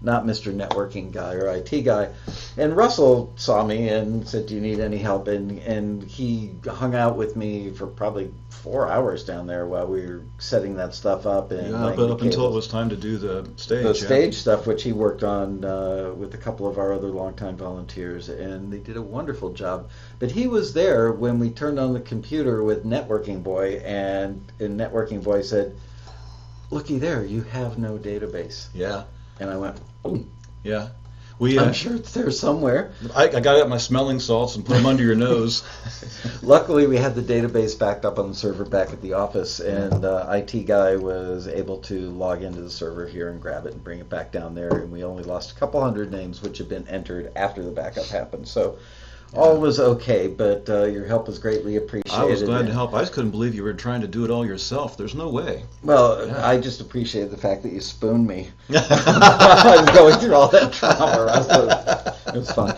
[0.03, 0.55] not Mr.
[0.55, 2.09] Networking guy or IT guy.
[2.57, 6.95] And Russell saw me and said, "Do you need any help?" And and he hung
[6.95, 8.31] out with me for probably
[8.63, 12.21] four hours down there while we were setting that stuff up and yeah, but up
[12.21, 13.83] until it was time to do the stage.
[13.83, 14.07] the yeah.
[14.07, 18.29] stage stuff, which he worked on uh, with a couple of our other longtime volunteers,
[18.29, 19.89] and they did a wonderful job.
[20.19, 24.79] But he was there when we turned on the computer with Networking Boy, and, and
[24.79, 25.75] Networking Boy said,
[26.71, 29.05] "Looky there, you have no database." Yeah,
[29.39, 29.90] And I went, "Oh,
[30.63, 30.89] yeah.
[31.39, 31.59] We.
[31.59, 34.75] Uh, I'm sure it's there somewhere." I, I got out my smelling salts and put
[34.75, 35.63] them under your nose.
[36.43, 40.05] Luckily, we had the database backed up on the server back at the office, and
[40.05, 43.83] uh, IT guy was able to log into the server here and grab it and
[43.83, 44.69] bring it back down there.
[44.69, 48.07] And we only lost a couple hundred names, which had been entered after the backup
[48.07, 48.47] happened.
[48.47, 48.79] So
[49.35, 52.21] all was okay, but uh, your help was greatly appreciated.
[52.21, 52.95] I was glad to help.
[52.95, 54.97] I just couldn't believe you were trying to do it all yourself.
[54.97, 55.65] There's no way.
[55.83, 58.51] Well, I just appreciated the fact that you spooned me.
[58.71, 62.15] I was going through all that trauma.
[62.27, 62.77] It was fun.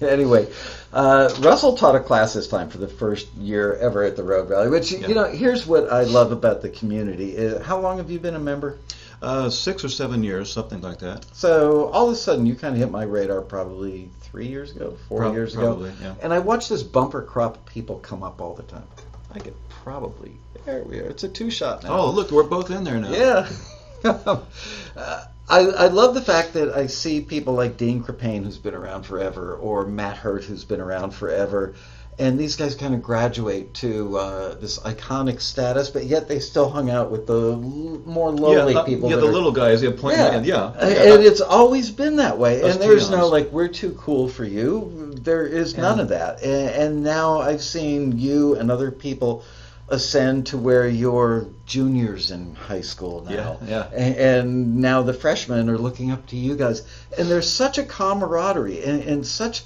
[0.00, 0.48] anyway,
[0.92, 4.50] uh, Russell taught a class this time for the first year ever at the Road
[4.50, 4.68] Rally.
[4.68, 5.06] Which Yeah.
[5.08, 7.36] you know, here's what I love about the community.
[7.36, 8.78] Uh, how long have you been a member?
[9.22, 11.26] Uh, six or seven years, something like that.
[11.34, 14.96] So all of a sudden, you kind of hit my radar probably three years ago,
[15.08, 16.14] four Prob- years ago, yeah.
[16.22, 18.86] and I watch this bumper crop of people come up all the time.
[19.32, 20.32] I could probably
[20.64, 21.04] there we are.
[21.04, 21.98] It's a two shot now.
[21.98, 23.12] Oh, look, we're both in there now.
[23.12, 23.48] Yeah.
[24.02, 28.74] Uh, I, I love the fact that I see people like Dean Krippaehne, who's been
[28.74, 31.74] around forever, or Matt Hurt, who's been around forever,
[32.20, 36.68] and these guys kind of graduate to uh, this iconic status, but yet they still
[36.68, 37.58] hung out with the l-
[38.04, 39.08] more lowly yeah, uh, people.
[39.10, 42.62] yeah, the are- little guys, the appointment, yeah, Uh, and it's always been that way.
[42.62, 45.14] Us and there's no like we're too cool for you.
[45.22, 46.42] There is none of that.
[46.42, 49.42] And, and now I've seen you and other people
[49.88, 53.58] ascend to where you're juniors in high school now.
[53.62, 53.88] Yeah, yeah.
[53.92, 56.82] A- And, now the freshmen are looking up to you guys.
[57.18, 59.64] And there's such a camaraderie and, and such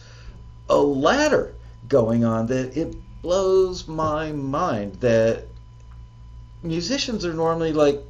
[0.70, 1.52] a ladder
[1.88, 5.44] going on that it blows my mind that
[6.62, 8.00] musicians are normally like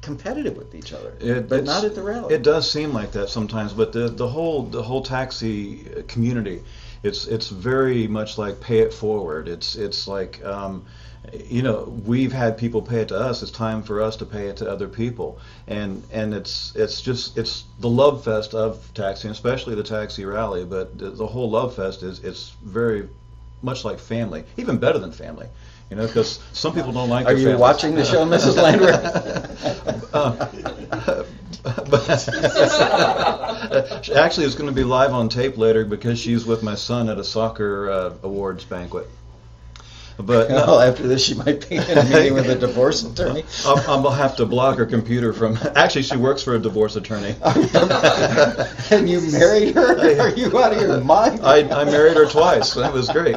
[0.00, 2.34] competitive with each other, It- but not at the rally.
[2.34, 6.62] It does seem like that sometimes, but the the whole the whole taxi community,
[7.02, 9.48] it's it's very much like pay it forward.
[9.48, 10.84] It's it's like um,
[11.44, 13.42] you know we've had people pay it to us.
[13.42, 17.36] It's time for us to pay it to other people, and and it's it's just
[17.36, 20.64] it's the love fest of taxi, especially the taxi rally.
[20.64, 23.06] But the, the whole love fest is it's very
[23.62, 25.46] much like family, even better than family.
[25.90, 27.26] You know, because some people don't like.
[27.26, 27.60] Are you families.
[27.60, 28.56] watching the show, Mrs.
[28.56, 29.46] Landwehr?
[30.12, 31.24] Uh,
[31.88, 32.28] but-
[34.16, 37.18] actually, it's going to be live on tape later because she's with my son at
[37.18, 39.08] a soccer uh, awards banquet.
[40.26, 43.44] But Well, after this, she might be in a meeting with a divorce attorney.
[43.64, 45.58] I'll, I'm gonna have to block her computer from.
[45.74, 47.34] Actually, she works for a divorce attorney.
[48.90, 50.20] and you married her?
[50.20, 51.40] Are you out of your mind?
[51.42, 52.74] I, I married her twice.
[52.74, 53.36] That was great.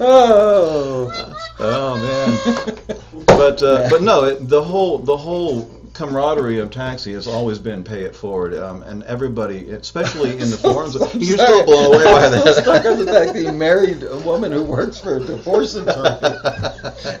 [0.00, 1.34] oh.
[1.60, 2.98] Oh man.
[3.26, 5.62] But uh, but no, it, the whole the whole
[5.98, 10.56] camaraderie of taxi has always been pay it forward, um, and everybody, especially in the
[10.62, 12.92] forums, you're still blown away by still stuck that.
[12.92, 16.38] on the fact that you married a woman who works for a divorce attorney.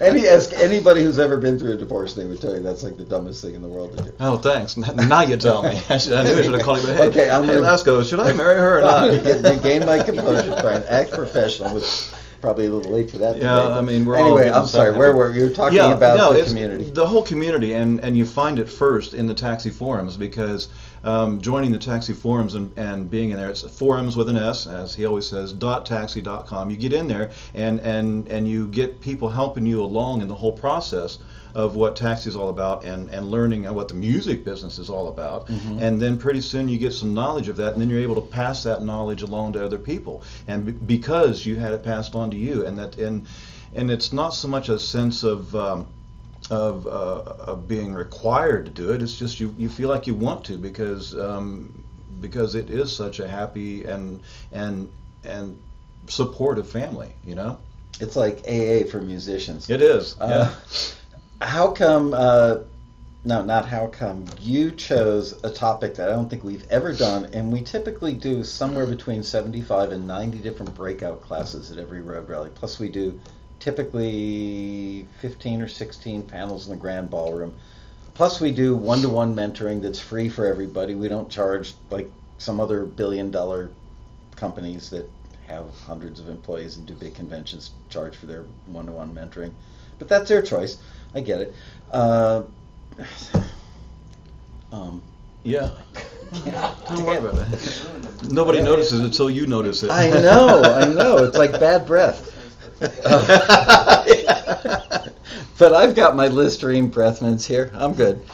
[0.00, 2.96] Any ask anybody who's ever been through a divorce, they would tell you that's like
[2.96, 4.12] the dumbest thing in the world to do.
[4.20, 4.76] Oh, thanks.
[4.76, 5.80] Now you tell me.
[5.88, 6.86] I, should, I knew I should have called you.
[6.86, 9.10] But hey, Okay, I'm hey, gonna- Laskow, should I marry her or not?
[9.10, 11.74] regain my composure, try and act professional.
[11.74, 11.84] Which
[12.40, 13.36] probably a little late for that.
[13.36, 14.50] Yeah, today, I mean, we're all anyway.
[14.50, 14.96] I'm sorry.
[14.96, 15.52] Where were you?
[15.52, 16.84] talking yeah, about no, the community?
[16.90, 20.68] the whole community, and and you find it first in the taxi forums because
[21.04, 24.66] um, joining the taxi forums and, and being in there, it's forums with an S,
[24.66, 26.70] as he always says, dot taxi dot com.
[26.70, 30.34] You get in there and and and you get people helping you along in the
[30.34, 31.18] whole process
[31.54, 35.08] of what taxi is all about and, and learning what the music business is all
[35.08, 35.46] about.
[35.46, 35.78] Mm-hmm.
[35.80, 38.20] And then pretty soon you get some knowledge of that, and then you're able to
[38.28, 40.22] pass that knowledge along to other people.
[40.46, 43.26] And be- because you had it passed on to you, and that and
[43.74, 45.86] and it's not so much a sense of um,
[46.50, 49.02] of, uh, of being required to do it.
[49.02, 51.84] It's just you, you feel like you want to because um,
[52.20, 54.20] because it is such a happy and
[54.52, 54.90] and
[55.24, 55.58] and
[56.06, 57.12] supportive family.
[57.24, 57.58] You know,
[58.00, 59.68] It's like AA for musicians.
[59.68, 60.18] it is.
[60.20, 60.54] Uh,
[61.40, 62.14] how come?
[62.14, 62.58] Uh,
[63.24, 64.24] no, not how come.
[64.40, 68.44] You chose a topic that I don't think we've ever done, and we typically do
[68.44, 72.50] somewhere between 75 and 90 different breakout classes at every road rally.
[72.54, 73.18] Plus, we do
[73.60, 77.54] typically 15 or 16 panels in the grand ballroom.
[78.14, 80.94] Plus, we do one-to-one mentoring that's free for everybody.
[80.94, 83.70] We don't charge like some other billion-dollar
[84.36, 85.10] companies that
[85.46, 89.52] have hundreds of employees and do big conventions charge for their one-to-one mentoring.
[89.98, 90.78] But that's their choice.
[91.14, 91.54] I get it.
[91.92, 92.42] Uh,
[94.72, 95.02] um,
[95.44, 95.70] Yeah.
[96.88, 98.28] Don't worry about that.
[98.30, 99.90] Nobody notices it until you notice it.
[99.90, 101.18] I know, I know.
[101.18, 102.34] It's like bad breath.
[105.58, 107.70] but I've got my Listerine breath mints here.
[107.74, 108.24] I'm good.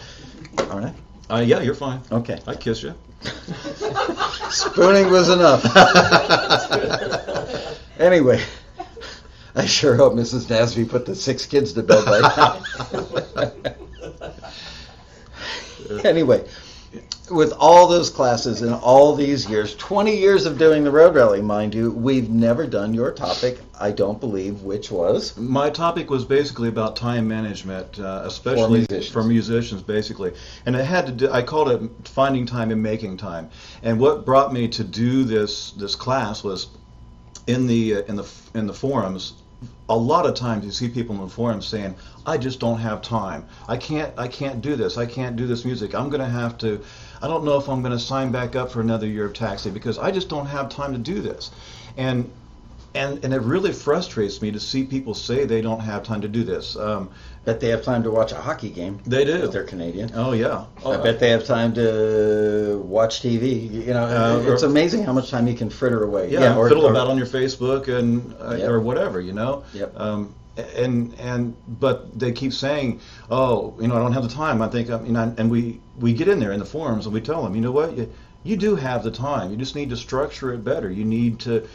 [0.58, 0.94] All right.
[1.30, 2.02] Uh, yeah, you're fine.
[2.12, 2.38] Okay.
[2.46, 2.94] I kiss you.
[4.50, 5.64] Spooning was enough.
[7.98, 8.42] anyway,
[9.56, 10.46] I sure hope Mrs.
[10.46, 12.60] Nasby put the six kids to bed right now.
[16.04, 16.44] anyway,
[17.30, 21.40] with all those classes and all these years, 20 years of doing the road rally,
[21.40, 26.24] mind you, we've never done your topic, I don't believe, which was My topic was
[26.24, 29.08] basically about time management, uh, especially musicians.
[29.08, 30.32] for musicians, basically.
[30.66, 31.30] And it had to do.
[31.30, 33.50] I called it finding time and making time.
[33.84, 36.66] And what brought me to do this this class was
[37.46, 39.34] in the uh, in the in the forums.
[39.88, 41.94] A lot of times you see people in the forums saying,
[42.26, 43.44] "I just don't have time.
[43.68, 44.12] I can't.
[44.16, 44.96] I can't do this.
[44.96, 45.94] I can't do this music.
[45.94, 46.80] I'm going to have to.
[47.22, 49.70] I don't know if I'm going to sign back up for another year of taxi
[49.70, 51.50] because I just don't have time to do this."
[51.96, 52.30] And
[52.94, 56.28] and and it really frustrates me to see people say they don't have time to
[56.28, 56.76] do this.
[56.76, 57.10] Um,
[57.44, 59.00] bet they have time to watch a hockey game.
[59.06, 59.34] they do.
[59.44, 60.10] If they're Canadian.
[60.14, 60.64] Oh yeah.
[60.86, 63.70] I bet they have time to watch TV.
[63.86, 66.30] You know, Uh, it's amazing how much time you can fritter away.
[66.30, 68.70] Yeah, or, fiddle or- about on your Facebook and uh, Yep.
[68.70, 69.64] or whatever, you know.
[69.74, 69.92] Yep.
[70.00, 70.34] Um,
[70.76, 73.00] and and but they keep saying,
[73.30, 74.62] oh, you know, I don't have the time.
[74.62, 77.12] I think, um, you know, and we we get in there in the forums and
[77.14, 78.08] we tell them, you know what, you,
[78.44, 79.50] you do have the time.
[79.50, 80.90] You just need to structure it better.
[80.90, 81.66] You need to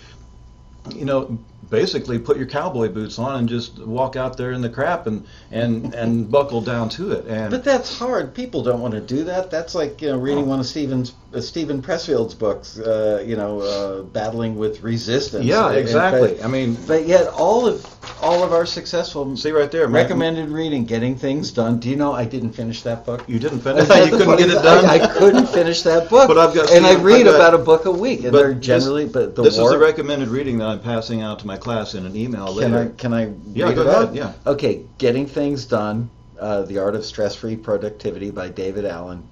[0.95, 1.38] you know,
[1.69, 5.26] basically put your cowboy boots on and just walk out there in the crap and
[5.52, 7.26] and and buckle down to it.
[7.27, 8.34] And But that's hard.
[8.34, 9.52] People don't want to do that.
[9.52, 12.80] That's like you know reading one of Steven's uh, Steven Pressfield's books.
[12.80, 15.45] Uh, you know, uh, battling with resistance.
[15.45, 16.36] yeah, And- exactly.
[16.36, 17.86] But, I mean, but yet all of
[18.22, 21.80] all of our successful see right there, recommended reading, getting things done.
[21.80, 23.23] Do you know I didn't finish that book?
[23.27, 23.88] You didn't finish.
[23.88, 24.86] you couldn't get it done.
[24.86, 26.27] I, I couldn't finish that book.
[26.27, 28.65] But I've got- and I read got- about a book a week, and they're this-
[28.65, 29.06] generally.
[29.06, 29.68] but the this war.
[29.68, 32.74] is the recommended reading that I'm passing out to my class in an email Can
[32.74, 32.94] I later.
[32.96, 33.24] can I
[33.54, 34.34] Yeah, read go it ahead, yeah.
[34.46, 36.10] Okay, Getting Things Done:
[36.40, 39.24] uh, The Art of Stress-Free Productivity by David Allen.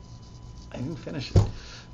[0.74, 1.42] I didn't finish it.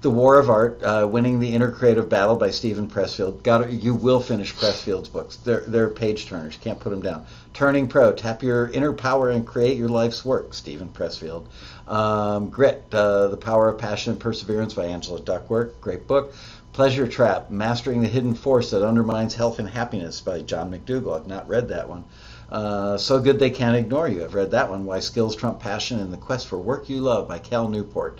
[0.01, 3.43] The War of Art: uh, Winning the Inner Creative Battle by Steven Pressfield.
[3.43, 5.37] Got you will finish Pressfield's books.
[5.37, 6.55] They're they're page turners.
[6.55, 7.25] You can't put them down.
[7.53, 10.53] Turning Pro: Tap your inner power and create your life's work.
[10.53, 11.45] Steven Pressfield.
[11.87, 15.79] Um, Grit: uh, The Power of Passion and Perseverance by Angela Duckworth.
[15.81, 16.33] Great book.
[16.73, 21.19] Pleasure Trap: Mastering the Hidden Force that Undermines Health and Happiness by John McDougall.
[21.19, 22.03] I've not read that one.
[22.51, 24.23] Uh, so Good They Can't Ignore You.
[24.23, 24.83] I've read that one.
[24.85, 28.19] Why Skills Trump Passion and the Quest for Work You Love by Cal Newport.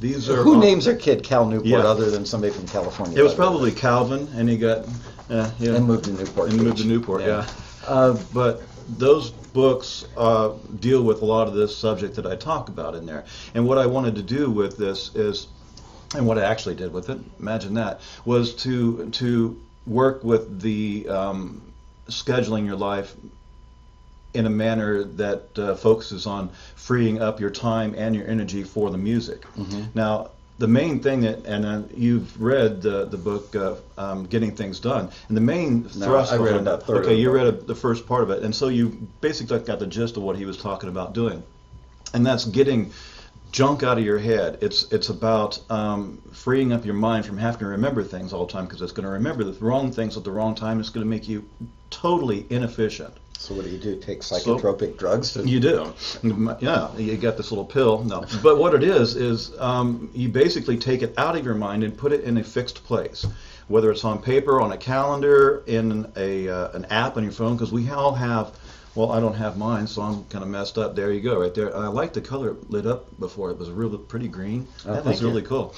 [0.00, 1.78] These are Who all- names their kid Cal Newport Yeah.
[1.80, 3.18] other than somebody from California?
[3.18, 4.86] It was probably Calvin, and he got
[5.28, 6.50] uh, yeah, And moved to Newport.
[6.50, 6.90] and moved to Beach.
[6.92, 7.22] Newport.
[7.22, 7.44] Yeah.
[7.86, 8.62] Uh, but
[8.98, 10.50] those books uh,
[10.80, 13.24] deal with a lot of this subject that I talk about in there.
[13.54, 15.48] And what I wanted to do with this is,
[16.14, 21.08] and what I actually did with it, imagine that, was to to work with the
[21.08, 21.62] um,
[22.08, 23.14] scheduling your life
[24.34, 28.90] in a manner that uh, focuses on freeing up your time and your energy for
[28.90, 29.42] the music.
[29.56, 29.82] Mm-hmm.
[29.94, 34.54] Now, the main thing that, and uh, you've read the the book uh, um, Getting
[34.54, 36.32] Things Done, and the main No, thrust.
[36.32, 38.54] I read about that- third Okay, you read a, the first part of it, and
[38.54, 41.42] so you basically got the gist of what he was talking about doing,
[42.12, 42.92] and that's getting
[43.52, 44.58] junk out of your head.
[44.60, 48.52] It's it's about um, freeing up your mind from having to remember things all the
[48.52, 50.80] time because it's going to remember the wrong things at the wrong time.
[50.80, 51.48] It's going to make you
[51.90, 53.14] totally inefficient.
[53.38, 53.96] So what do you do?
[53.96, 55.32] Take psychotropic drugs?
[55.32, 55.94] To, You do,
[56.60, 56.94] yeah.
[56.96, 58.04] You get this little pill.
[58.04, 61.82] No, but what it is is um, you basically take it out of your mind
[61.82, 63.26] and put it in a fixed place,
[63.68, 67.56] whether it's on paper, on a calendar, in a uh, an app on your phone.
[67.56, 68.52] Because we all have.
[68.94, 70.96] Well, I don't have mine, so I'm kind of messed up.
[70.96, 71.76] There you go, right there.
[71.76, 73.50] I like the color it lit up before.
[73.50, 74.66] It was really pretty green.
[74.84, 75.28] Oh, that was you.
[75.28, 75.74] really cool.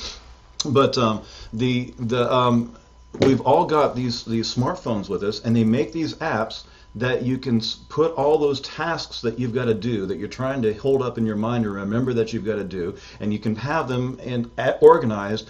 [0.65, 1.23] But um,
[1.53, 2.75] the the um,
[3.21, 6.65] we've all got these these smartphones with us, and they make these apps
[6.95, 10.61] that you can put all those tasks that you've got to do that you're trying
[10.63, 13.39] to hold up in your mind or remember that you've got to do, and you
[13.39, 15.49] can have them in, a- organized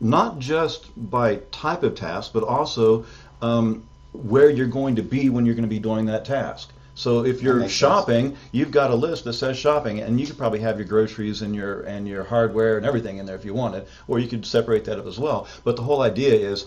[0.00, 3.04] not just by type of task, but also
[3.42, 3.82] um,
[4.12, 6.70] where you're going to be when you're going to be doing that task.
[6.94, 7.78] So if you're makes sense.
[7.78, 11.42] shopping, you've got a list that says shopping, and you could probably have your groceries
[11.42, 14.46] and your and your hardware and everything in there if you wanted, or you could
[14.46, 15.46] separate that up as well.
[15.64, 16.66] But the whole idea is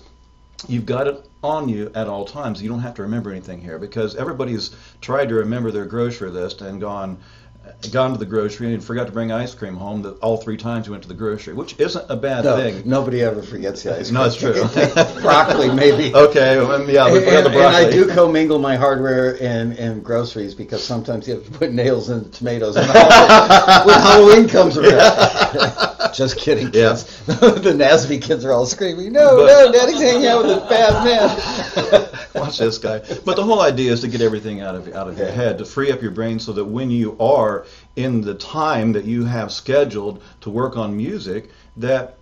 [0.67, 2.61] you've got it on you at all times.
[2.61, 6.61] You don't have to remember anything here because everybody's tried to remember their grocery list
[6.61, 7.19] and gone
[7.67, 10.57] Uh, gone to the grocery and forgot to bring ice cream home the, all three
[10.57, 12.81] times you went to the grocery, which isn't a bad no, thing.
[12.85, 14.13] nobody ever forgets the ice cream.
[14.15, 14.53] No, it's true.
[15.21, 16.13] Broccoli, maybe.
[16.27, 17.65] Okay, well, yeah, we forgot the broccoli.
[17.65, 21.71] and I do commingle my hardware and, and groceries because sometimes you have to put
[21.71, 26.13] nails in the tomatoes when Halloween, when Halloween comes around.
[26.13, 26.89] Just kidding, Yeah.
[26.91, 27.03] kids.
[27.25, 31.03] the Nasby kids are all screaming, "No, But- no, Daddy's hanging out with this bad
[31.05, 32.06] man."
[32.39, 32.99] Watch this guy.
[33.25, 35.65] But the whole idea is to get everything out of out of your head, to
[35.65, 37.65] free up your brain, so that when you are
[37.95, 42.17] in the time that you have scheduled to work on music, that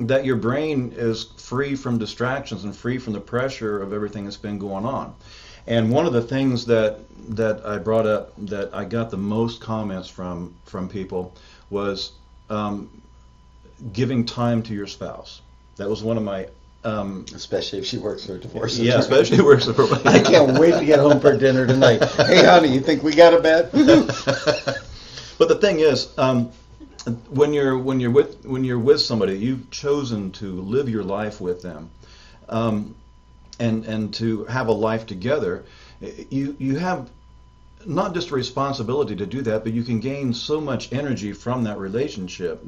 [0.00, 4.36] that your brain is free from distractions and free from the pressure of everything that's
[4.36, 5.14] been going on.
[5.66, 7.00] And one of the things that
[7.36, 11.34] that I brought up that I got the most comments from from people
[11.68, 12.12] was
[12.48, 12.90] um,
[13.92, 15.42] giving time to your spouse.
[15.76, 16.48] That was one of my
[16.84, 19.00] um, Especially if she works for a divorce yeah, attorney.
[19.20, 22.02] especially works for I can't wait to get home for dinner tonight.
[22.04, 23.70] Hey, honey, you think we got a bet?
[23.72, 26.50] but the thing is, um,
[27.28, 31.40] when you're when you're with when you're with somebody, you've chosen to live your life
[31.40, 31.90] with them,
[32.48, 32.94] um,
[33.58, 35.64] and and to have a life together.
[36.30, 37.10] You you have
[37.86, 41.64] not just a responsibility to do that, but you can gain so much energy from
[41.64, 42.64] that relationship.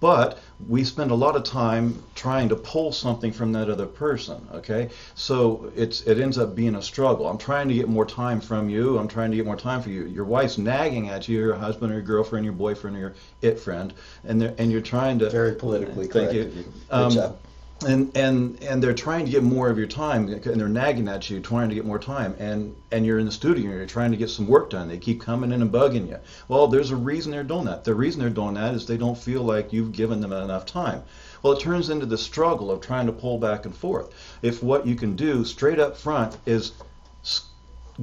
[0.00, 4.46] But we spend a lot of time trying to pull something from that other person.
[4.54, 7.28] Okay, so it's it ends up being a struggle.
[7.28, 8.98] I'm trying to get more time from you.
[8.98, 10.06] I'm trying to get more time for you.
[10.06, 13.60] Your wife's nagging at you, your husband or your girlfriend, your boyfriend or your it
[13.60, 13.92] friend,
[14.26, 16.34] and they're, and you're trying to Very politically Thank correct.
[16.34, 16.40] you.
[16.42, 16.62] of you.
[16.62, 17.38] Good Um, job.
[17.86, 21.30] And and and they're trying to get more of your time and they're nagging at
[21.30, 22.34] you trying to get more time.
[22.38, 24.88] And and you're in the studio and you're trying to get some work done.
[24.88, 26.18] They keep coming in and bugging you.
[26.48, 27.84] Well there's a reason they're doing that.
[27.84, 31.02] The reason they're doing that is they don't feel like you've given them enough time.
[31.42, 34.10] Well, it turns into the struggle of trying to pull back and forth.
[34.42, 36.72] If what you can do straight up front is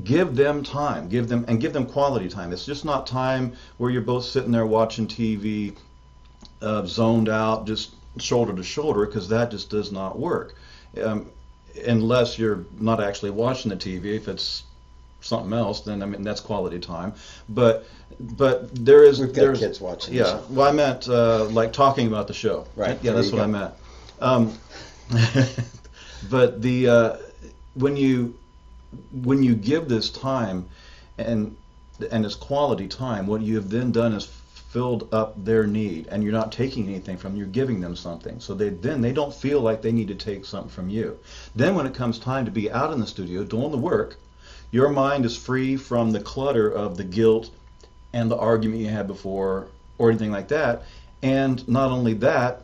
[0.03, 2.51] give them time, give them and give them quality time.
[2.51, 5.75] It's just not time where you're both sitting there watching TV,
[6.61, 10.55] uh, zoned out, just shoulder to shoulder, because that just does not work.
[11.01, 11.29] Um,
[11.85, 14.15] unless you're not actually watching the TV.
[14.15, 14.63] If it's
[15.21, 17.13] something else, then I mean that's quality time.
[17.49, 17.85] But
[18.19, 22.07] but there is We've got there's, kids watching Yeah, well, I meant uh, like talking
[22.07, 22.67] about the show.
[22.75, 23.73] Right, Yeah, there that's what I meant.
[24.19, 24.57] Um,
[26.29, 27.17] but the uh,
[27.75, 28.35] when you
[29.11, 30.67] when you give this time
[31.17, 31.55] and
[32.11, 34.25] and it's quality time, what you have then done is
[34.69, 37.37] filled up their need, and you're not taking anything from them.
[37.39, 40.45] You're giving them something, so they then they don't feel like they need to take
[40.45, 41.17] something from you.
[41.55, 44.17] Then when it comes time to be out in the studio doing the work,
[44.71, 47.49] your mind is free from the clutter of the guilt
[48.13, 49.67] and the argument you had before
[49.97, 50.83] or anything like that.
[51.23, 52.63] And not only that,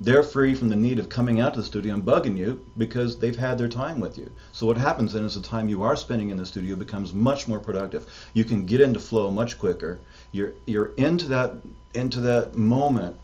[0.00, 3.18] they're free from the need of coming out to the studio and bugging you because
[3.18, 4.30] they've had their time with you.
[4.52, 7.48] So what happens then is the time you are spending in the studio becomes much
[7.48, 8.06] more productive.
[8.32, 9.98] You can get into flow much quicker.
[10.32, 11.52] You're you're into that
[11.94, 13.16] into that moment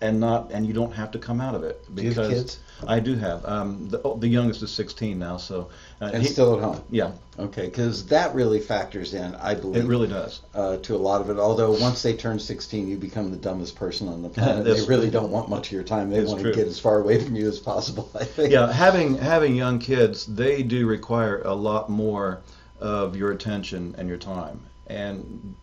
[0.00, 2.58] and not and you don't have to come out of it Do you have kids?
[2.86, 3.42] I do have.
[3.46, 5.70] Um, the, the youngest is 16 now, so
[6.02, 6.82] uh, And he- still at home.
[6.90, 10.42] yeah, Okay, because that really factors in, I believe, it really does.
[10.54, 11.38] uh, to a lot of it.
[11.38, 14.64] Although once they turn 16, you become the dumbest person on the planet.
[14.66, 16.10] they really don't want much of your time.
[16.10, 18.10] They want to get as far away from you as possible.
[18.14, 18.52] I think.
[18.52, 22.42] yeah, having having young kids, they do require a lot more
[22.78, 24.60] of your attention and your time.
[24.86, 25.54] And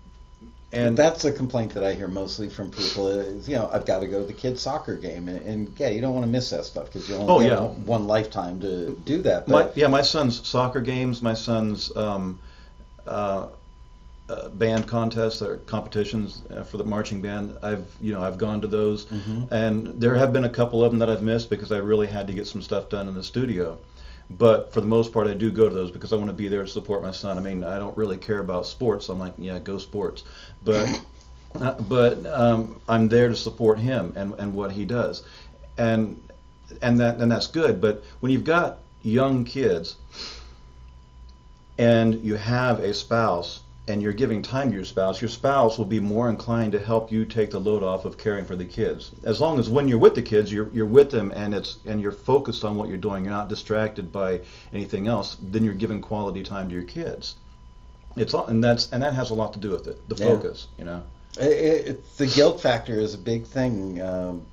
[0.74, 3.08] And that's a complaint that I hear mostly from people.
[3.08, 5.90] Is you know I've got to go to the kids' soccer game, and, and yeah,
[5.90, 7.60] you don't want to miss that stuff because you only Oh, get yeah.
[7.62, 9.48] one, lifetime to do that.
[9.48, 12.40] my yeah, my son's soccer games, my son's um,
[13.06, 13.50] uh,
[14.30, 17.56] uh, band contests or competitions uh, for the marching band.
[17.62, 19.52] I've you know I've gone to those, Mhm.
[19.52, 22.26] and there have been a couple of them that I've missed because I really had
[22.28, 23.78] to get some stuff done in the studio.
[24.30, 26.48] But for the most part, I do go to those because I want to be
[26.48, 27.38] there to support my son.
[27.38, 29.10] I mean, I don't really care about sports.
[29.10, 30.24] I'm like, yeah, go sports.
[30.64, 31.02] But
[31.56, 35.24] uh, but um, I'm there to support him and, and what he does,
[35.78, 36.22] and
[36.82, 37.82] and that and that's good.
[37.82, 39.98] But when you've got young kids
[41.78, 45.86] and you have a spouse and you're giving time to your spouse, your spouse will
[45.86, 49.12] be more inclined to help you take the load off of caring for the kids.
[49.24, 52.00] As long as when you're with the kids, you're you're with them and it's and
[52.02, 53.26] you're focused on what you're doing.
[53.26, 54.42] You're not distracted by
[54.74, 55.36] anything else.
[55.42, 57.36] Then you're giving quality time to your kids.
[58.16, 60.08] It's all, and that's and that has a lot to do with it.
[60.08, 60.26] The Yeah.
[60.36, 61.02] focus, you know.
[61.40, 64.02] it, it, the guilt factor is a big thing.
[64.02, 64.44] Um,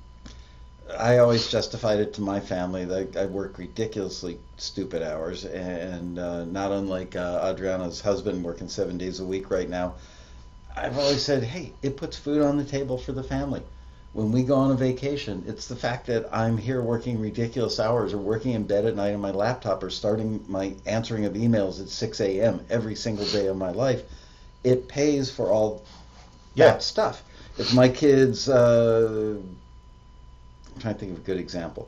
[0.97, 6.45] I always justified it to my family that I work ridiculously stupid hours, and uh,
[6.45, 9.95] not unlike uh, Adriana's husband working seven days a week right now.
[10.75, 13.61] I've always said, hey, it puts food on the table for the family.
[14.13, 18.13] When we go on a vacation, it's the fact that I'm here working ridiculous hours
[18.13, 21.81] or working in bed at night on my laptop or starting my answering of emails
[21.81, 22.59] at 6 a.m.
[22.69, 24.03] every single day of my life.
[24.63, 25.83] It pays for all
[26.55, 26.71] Yeah.
[26.73, 27.23] that stuff.
[27.57, 29.35] If my kids, uh,
[30.75, 31.87] I'm trying to think of a good example.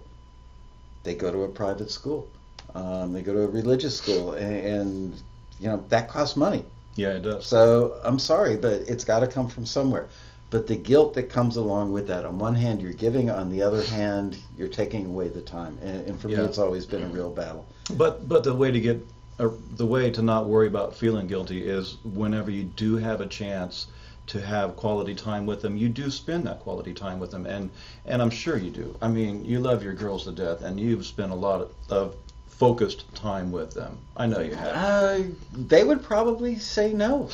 [1.03, 2.27] They go to a private school.
[2.75, 5.21] Um, they go to a religious school, and, and
[5.59, 6.65] you know that costs money.
[6.95, 7.45] Yeah, it does.
[7.45, 10.07] So I'm sorry, but it's got to come from somewhere.
[10.49, 13.63] But the guilt that comes along with that, on one hand, you're giving, on the
[13.63, 15.79] other hand, you're taking away the time.
[15.81, 16.43] And, and for me, Yeah.
[16.43, 17.65] it's always been a real battle.
[17.97, 19.05] But but the way to get
[19.39, 23.25] uh, the way to not worry about feeling guilty is whenever you do have a
[23.25, 23.87] chance
[24.27, 27.69] to have quality time with them, you do spend that quality time with them, and
[28.05, 28.95] and I'm sure you do.
[29.01, 32.15] I mean, you love your girls to death, and you've spent a lot of, of
[32.47, 33.97] focused time with them.
[34.15, 34.75] I know you have.
[34.75, 37.29] Uh, they would probably say no.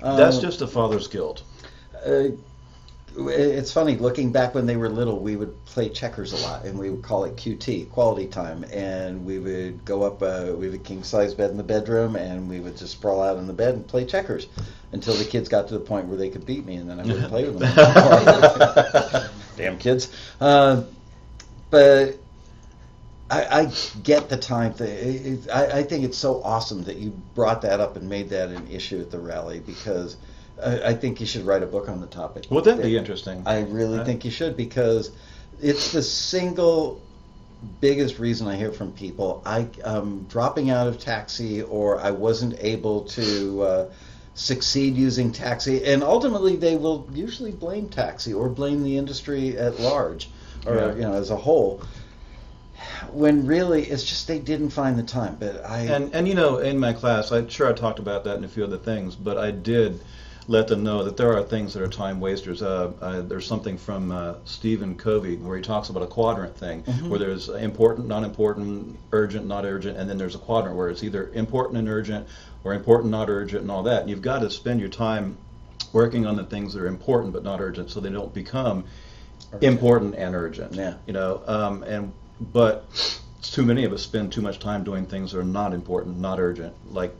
[0.00, 1.42] That's Uh, just a father's guilt.
[2.06, 2.28] uh,
[3.16, 6.78] it's funny looking back when they were little we would play checkers a lot and
[6.78, 10.74] we would call it qt quality time and we would go up uh, we have
[10.74, 13.52] a king size bed in the bedroom and we would just sprawl out in the
[13.52, 14.46] bed and play checkers
[14.92, 17.04] until the kids got to the point where they could beat me and then i
[17.04, 20.82] wouldn't play with them damn kids uh,
[21.70, 22.16] but
[23.30, 23.72] I, I
[24.02, 25.40] get the time thing.
[25.52, 28.66] I, I think it's so awesome that you brought that up and made that an
[28.68, 30.16] issue at the rally because
[30.62, 32.46] I, I think you should write a book on the topic.
[32.50, 33.42] Would that be interesting?
[33.46, 34.06] I really Right.
[34.06, 35.10] think you should because
[35.60, 37.00] it's the single
[37.80, 39.42] biggest reason I hear from people.
[39.44, 43.90] I um, dropping out of taxi or I wasn't able to uh,
[44.34, 49.78] succeed using taxi, and ultimately they will usually blame taxi or blame the industry at
[49.80, 50.30] large
[50.66, 50.94] or Yeah.
[50.94, 51.82] you know as a whole.
[53.12, 55.36] When really it's just they didn't find the time.
[55.38, 58.36] But I And and you know, in my class, I'm sure I talked about that
[58.36, 60.00] and a few other things, but I did
[60.50, 62.60] let them know that there are things that are time wasters.
[62.60, 66.82] Uh, uh, there's something from uh, Stephen Covey where he talks about a quadrant thing,
[67.08, 71.04] where there's important, not important, urgent, not urgent, and then there's a quadrant where it's
[71.04, 72.26] either important and urgent
[72.64, 74.00] or important, not urgent, and all that.
[74.00, 75.38] And you've got to spend your time
[75.92, 78.82] working on the things that are important but not urgent, so they don't become
[79.60, 80.74] important and urgent.
[80.74, 80.94] Yeah.
[81.06, 82.86] You know, um, and but
[83.40, 86.40] too many of us spend too much time doing things that are not important, not
[86.40, 86.74] urgent.
[86.92, 87.14] Like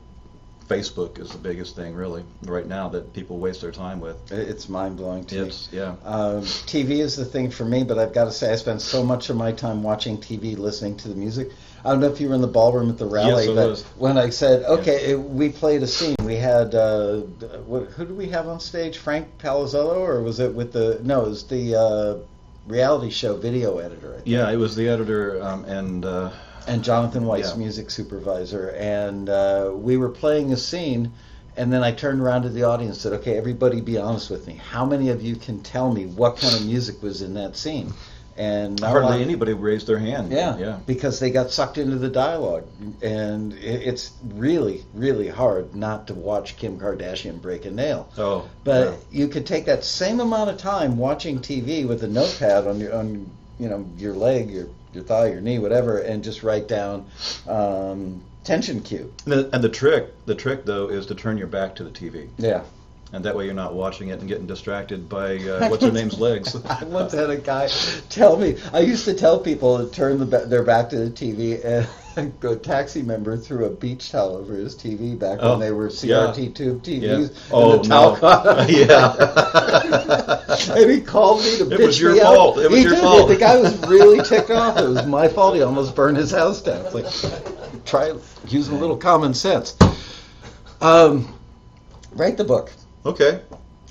[0.71, 4.31] Facebook is the biggest thing really right now that people waste their time with.
[4.31, 5.53] It's mind blowing to me.
[5.73, 5.97] Yeah.
[6.05, 9.03] Um, TV is the thing for me, but I've got to say I spend so
[9.03, 11.51] much of my time watching TV, listening to the music.
[11.85, 13.83] I don't know if you were in the ballroom at the rally, Yes, but was.
[13.97, 17.17] when I said, okay, it, we played a scene, we had, uh,
[17.67, 18.99] what, who do we have on stage?
[18.99, 22.19] Frank Palazzello, or was it with the, no, it was the uh,
[22.69, 24.29] reality show video editor, I think.
[24.29, 26.31] Yeah, it was the editor um, and uh,
[26.67, 27.57] and Jonathan Weiss, Yeah.
[27.59, 31.13] music supervisor, and uh, we were playing a scene.
[31.57, 34.47] And then I turned around to the audience and said, "Okay, everybody, be honest with
[34.47, 34.55] me.
[34.55, 37.93] How many of you can tell me what kind of music was in that scene?"
[38.37, 40.33] And not a lot- hardly anybody raised their hand.
[40.33, 40.79] yeah, yeah.
[40.87, 42.65] because they got sucked into the dialogue,
[43.03, 48.09] and it, it's really, really hard not to watch Kim Kardashian break a nail.
[48.17, 48.97] Oh, But yeah.
[49.11, 52.95] you could take that same amount of time watching TV with a notepad on your
[52.95, 53.29] on
[53.61, 57.07] you know your leg, your your thigh, your knee, whatever, and just write down
[57.47, 59.13] um, tension cue.
[59.25, 61.91] And the, and the trick, the trick though, is to turn your back to the
[61.91, 62.65] TV, Yeah.
[63.13, 66.19] And that way you're not watching it and getting distracted by uh, what's her name's
[66.21, 66.55] legs.
[66.69, 67.69] I once had a guy
[68.09, 68.57] tell me.
[68.73, 71.63] I used to tell people to turn the, their back to the TV,
[72.17, 75.71] and a taxi member threw a beach towel over his TV back Oh, when they
[75.73, 76.33] were yeah.
[76.33, 77.03] CRT tube TVs.
[77.03, 77.15] Yeah.
[77.17, 78.21] And Oh, the towel no.
[78.21, 80.77] caught on Yeah.
[80.81, 82.35] and he called me to It bitch was your me out.
[82.35, 82.59] fault.
[82.59, 83.03] It was he your did.
[83.03, 83.29] fault.
[83.29, 84.79] The guy was really ticked off.
[84.79, 85.55] It was my fault.
[85.57, 86.85] He almost burned his house down.
[86.87, 88.13] It's like, try
[88.49, 89.77] using a little common sense.
[90.81, 91.33] Um,
[92.13, 92.73] write the book.
[93.05, 93.41] Okay.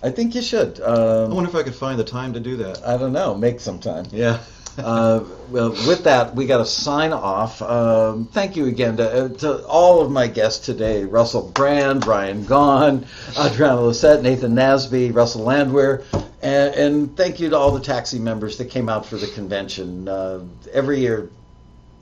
[0.02, 0.80] I think you should.
[0.82, 2.86] I Um, wonder if I could find the time to do that.
[2.88, 3.36] I don't know.
[3.36, 4.06] Make some time.
[4.12, 4.40] Yeah.
[4.78, 7.62] uh, well, with that, we got to sign off.
[7.62, 12.46] Um, thank you again to, uh, to all of my guests today: Russell Brand, Ryan
[12.46, 13.06] Gahn,
[13.38, 16.04] Adriana Lisette, Nathan Nasby, Russell Landwehr,
[16.42, 20.08] and, and thank you to all the taxi members that came out for the convention.
[20.08, 20.42] Uh,
[20.72, 21.30] every year,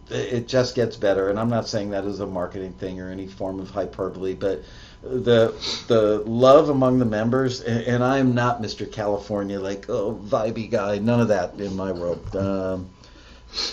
[0.09, 3.27] it just gets better, and I'm not saying that as a marketing thing or any
[3.27, 4.61] form of hyperbole, but
[5.03, 5.53] the
[5.87, 8.91] the love among the members, and, and I'm not Mr.
[8.91, 12.35] California, like oh vibey guy, none of that in my world.
[12.35, 12.89] Um,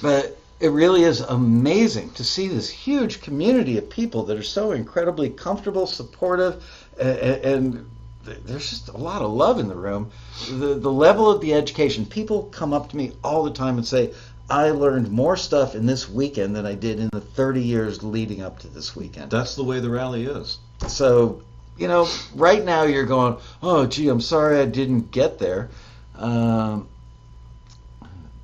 [0.03, 4.73] but it really is amazing to see this huge community of people that are so
[4.73, 6.65] incredibly comfortable, supportive,
[6.99, 7.91] and, and
[8.25, 10.11] there's just a lot of love in the room.
[10.49, 13.87] The the level of the education, people come up to me all the time and
[13.87, 14.13] say,
[14.51, 18.43] "I learned more stuff in this weekend than I did in the 30 years leading
[18.43, 20.59] up to this weekend." That's the way the rally is.
[20.89, 21.43] So,
[21.77, 25.71] you know, right now you're going, oh, gee, I'm sorry I didn't get there.
[26.17, 26.89] Um,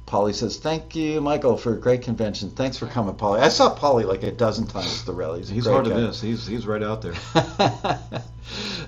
[0.06, 2.50] Polly says, thank you, Michael, for a great convention.
[2.50, 3.40] Thanks for coming, Polly.
[3.40, 5.48] I saw Polly like a dozen times at the rallies.
[5.48, 6.20] He's Great hard to miss.
[6.20, 7.14] He's he's right out there.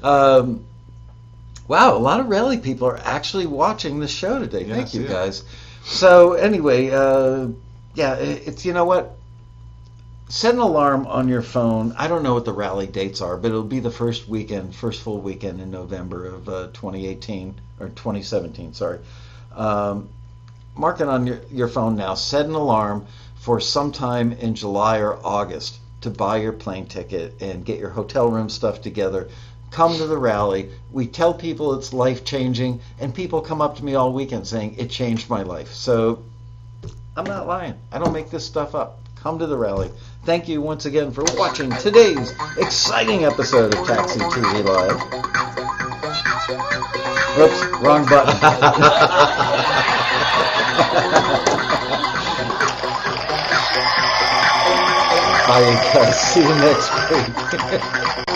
[0.02, 0.64] um,
[1.68, 4.64] wow, a lot of rally people are actually watching the show today.
[4.64, 5.08] Thank you, yeah.
[5.08, 5.44] guys.
[5.84, 7.48] So anyway, uh,
[7.94, 9.16] yeah, it- it's you know what.
[10.32, 11.94] Set an alarm on your phone.
[11.98, 15.02] I don't know what the rally dates are, but it'll be the first weekend, first
[15.02, 18.72] full weekend in November of uh, 2018 or 2017.
[18.72, 18.98] Sorry.
[19.54, 20.08] Um,
[20.74, 22.14] mark it on your, your phone now.
[22.14, 23.04] Set an alarm
[23.40, 28.30] for sometime in July or August to buy your plane ticket and get your hotel
[28.30, 29.28] room stuff together.
[29.70, 30.70] Come to the rally.
[30.90, 34.76] We tell people it's life changing, and people come up to me all weekend saying
[34.78, 35.74] it changed my life.
[35.74, 36.24] So
[37.18, 37.74] I'm not lying.
[37.92, 38.98] I don't make this stuff up.
[39.22, 39.88] Come to the rally.
[40.24, 45.00] Thank you once again for watching today's exciting episode of Taxi TV Live.
[47.38, 48.36] Whoops, wrong button.
[55.92, 56.20] Guys.
[56.20, 56.90] See you next
[58.18, 58.26] week.